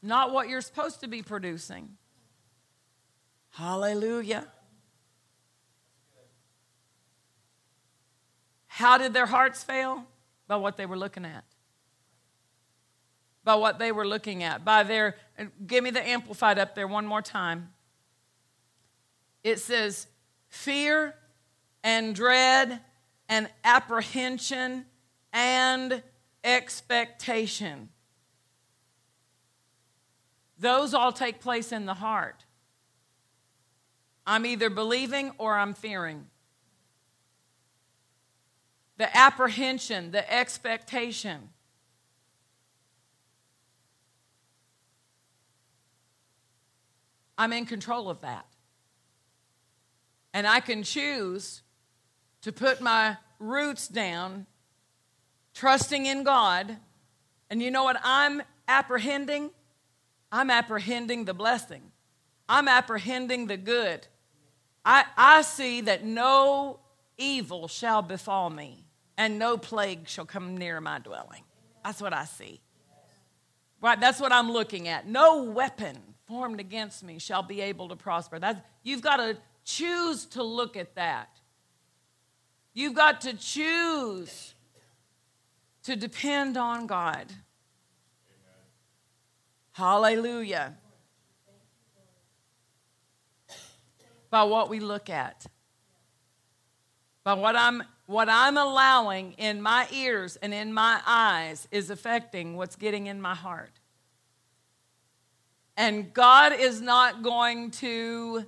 Not 0.04 0.32
what 0.32 0.50
you're 0.50 0.62
supposed 0.62 1.00
to 1.00 1.08
be 1.08 1.24
producing. 1.24 1.98
Hallelujah. 3.50 4.48
How 8.68 9.00
did 9.00 9.14
their 9.14 9.26
hearts 9.26 9.64
fail? 9.64 10.06
By 10.48 10.58
what 10.58 10.78
they 10.78 10.86
were 10.86 10.98
looking 10.98 11.26
at. 11.26 11.44
By 13.44 13.56
what 13.56 13.80
they 13.80 13.92
were 13.92 14.06
looking 14.06 14.44
at. 14.44 14.64
By 14.64 14.84
their, 14.84 15.16
give 15.66 15.84
me 15.84 15.90
the 15.90 16.08
amplified 16.08 16.60
up 16.60 16.76
there 16.76 16.88
one 16.88 17.08
more 17.08 17.22
time. 17.22 17.70
It 19.44 19.60
says, 19.60 20.08
fear 20.54 21.16
and 21.84 22.16
dread 22.16 22.80
and 23.28 23.50
apprehension 23.64 24.86
and 25.34 26.04
expectation. 26.44 27.90
Those 30.60 30.94
all 30.94 31.12
take 31.12 31.42
place 31.42 31.72
in 31.72 31.88
the 31.88 31.96
heart. 31.96 32.46
I'm 34.28 34.46
either 34.46 34.70
believing 34.70 35.32
or 35.40 35.56
I'm 35.58 35.74
fearing 35.74 36.28
the 38.98 39.18
apprehension, 39.18 40.12
the 40.12 40.32
expectation. 40.32 41.50
I'm 47.40 47.52
in 47.52 47.66
control 47.66 48.08
of 48.08 48.22
that. 48.22 48.53
And 50.34 50.48
I 50.48 50.60
can 50.60 50.84
choose 50.84 51.62
to 52.42 52.52
put 52.52 52.82
my 52.82 53.18
roots 53.40 53.88
down, 53.88 54.48
trusting 55.54 56.06
in 56.06 56.24
God. 56.24 56.78
And 57.50 57.62
you 57.62 57.70
know 57.72 57.84
what 57.84 58.00
I'm 58.04 58.42
apprehending? 58.68 59.52
I'm 60.32 60.50
apprehending 60.50 61.26
the 61.26 61.34
blessing, 61.34 61.92
I'm 62.50 62.68
apprehending 62.68 63.48
the 63.48 63.58
good. 63.58 64.08
I, 64.86 65.06
I 65.16 65.44
see 65.44 65.80
that 65.82 66.04
no 66.04 66.80
evil 67.18 67.70
shall 67.70 68.02
befall 68.02 68.50
me, 68.50 68.86
and 69.18 69.40
no 69.40 69.58
plague 69.58 70.10
shall 70.10 70.26
come 70.26 70.58
near 70.58 70.82
my 70.82 71.00
dwelling. 71.00 71.44
That's 71.86 72.02
what 72.02 72.14
I 72.14 72.26
see. 72.26 72.60
Right, 73.82 74.00
that's 74.00 74.20
what 74.20 74.34
I'm 74.34 74.52
looking 74.52 74.88
at. 74.88 75.08
No 75.08 75.44
weapon 75.44 75.98
formed 76.26 76.60
against 76.60 77.04
me 77.04 77.20
shall 77.20 77.44
be 77.44 77.62
able 77.62 77.90
to 77.90 77.96
prosper. 77.96 78.40
That's, 78.40 78.60
you've 78.82 79.02
got 79.02 79.18
to 79.18 79.38
choose 79.64 80.26
to 80.28 80.44
look 80.44 80.78
at 80.78 80.96
that. 80.96 81.30
You've 82.74 82.96
got 82.96 83.22
to 83.22 83.34
choose 83.34 84.56
to 85.84 85.96
depend 85.96 86.58
on 86.58 86.88
God. 86.88 87.32
Hallelujah. 89.74 90.76
By 94.30 94.44
what 94.44 94.70
we 94.70 94.80
look 94.80 95.10
at. 95.10 95.46
By 97.24 97.34
what 97.34 97.56
I'm 97.56 97.84
what 98.06 98.28
I'm 98.30 98.58
allowing 98.58 99.34
in 99.34 99.62
my 99.62 99.88
ears 99.92 100.36
and 100.36 100.54
in 100.54 100.74
my 100.74 101.00
eyes 101.06 101.68
is 101.72 101.90
affecting 101.90 102.58
what's 102.58 102.76
getting 102.76 103.08
in 103.08 103.22
my 103.22 103.34
heart. 103.34 103.80
And 105.78 106.14
God 106.14 106.54
is 106.54 106.82
not 106.82 107.24
going 107.24 107.72
to 107.72 108.46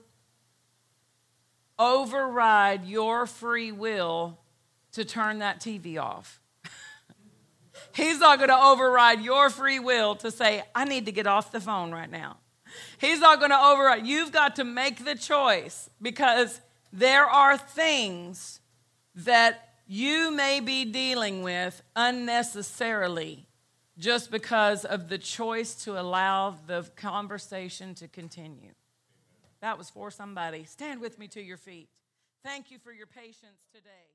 override 1.77 2.85
your 2.85 3.25
free 3.25 3.71
will 3.71 4.37
to 4.93 5.05
turn 5.05 5.39
that 5.39 5.59
TV 5.59 6.01
off. 6.01 6.39
He's 7.93 8.19
not 8.19 8.37
going 8.37 8.49
to 8.49 8.57
override 8.59 9.21
your 9.21 9.49
free 9.49 9.79
will 9.79 10.15
to 10.15 10.31
say, 10.31 10.63
I 10.73 10.85
need 10.85 11.05
to 11.05 11.11
get 11.11 11.27
off 11.27 11.51
the 11.51 11.59
phone 11.59 11.91
right 11.91 12.09
now. 12.09 12.37
He's 12.97 13.19
not 13.19 13.39
going 13.39 13.51
to 13.51 13.59
override. 13.59 14.05
You've 14.05 14.31
got 14.31 14.57
to 14.57 14.63
make 14.63 15.03
the 15.03 15.15
choice 15.15 15.89
because 16.01 16.59
there 16.91 17.25
are 17.25 17.57
things 17.57 18.59
that 19.15 19.69
you 19.87 20.31
may 20.31 20.59
be 20.59 20.85
dealing 20.85 21.43
with 21.43 21.81
unnecessarily 21.95 23.47
just 23.97 24.31
because 24.31 24.83
of 24.83 25.07
the 25.09 25.17
choice 25.17 25.75
to 25.83 25.99
allow 25.99 26.55
the 26.67 26.85
conversation 26.95 27.93
to 27.95 28.07
continue. 28.07 28.71
That 29.65 29.79
was 29.79 29.89
for 29.89 30.11
somebody. 30.11 30.65
Stand 30.65 31.01
with 31.01 31.17
me 31.17 31.27
to 31.29 31.41
your 31.41 31.57
feet. 31.57 31.89
Thank 32.43 32.69
you 32.69 32.77
for 32.77 32.91
your 32.91 33.07
patience 33.07 33.65
today. 33.73 34.14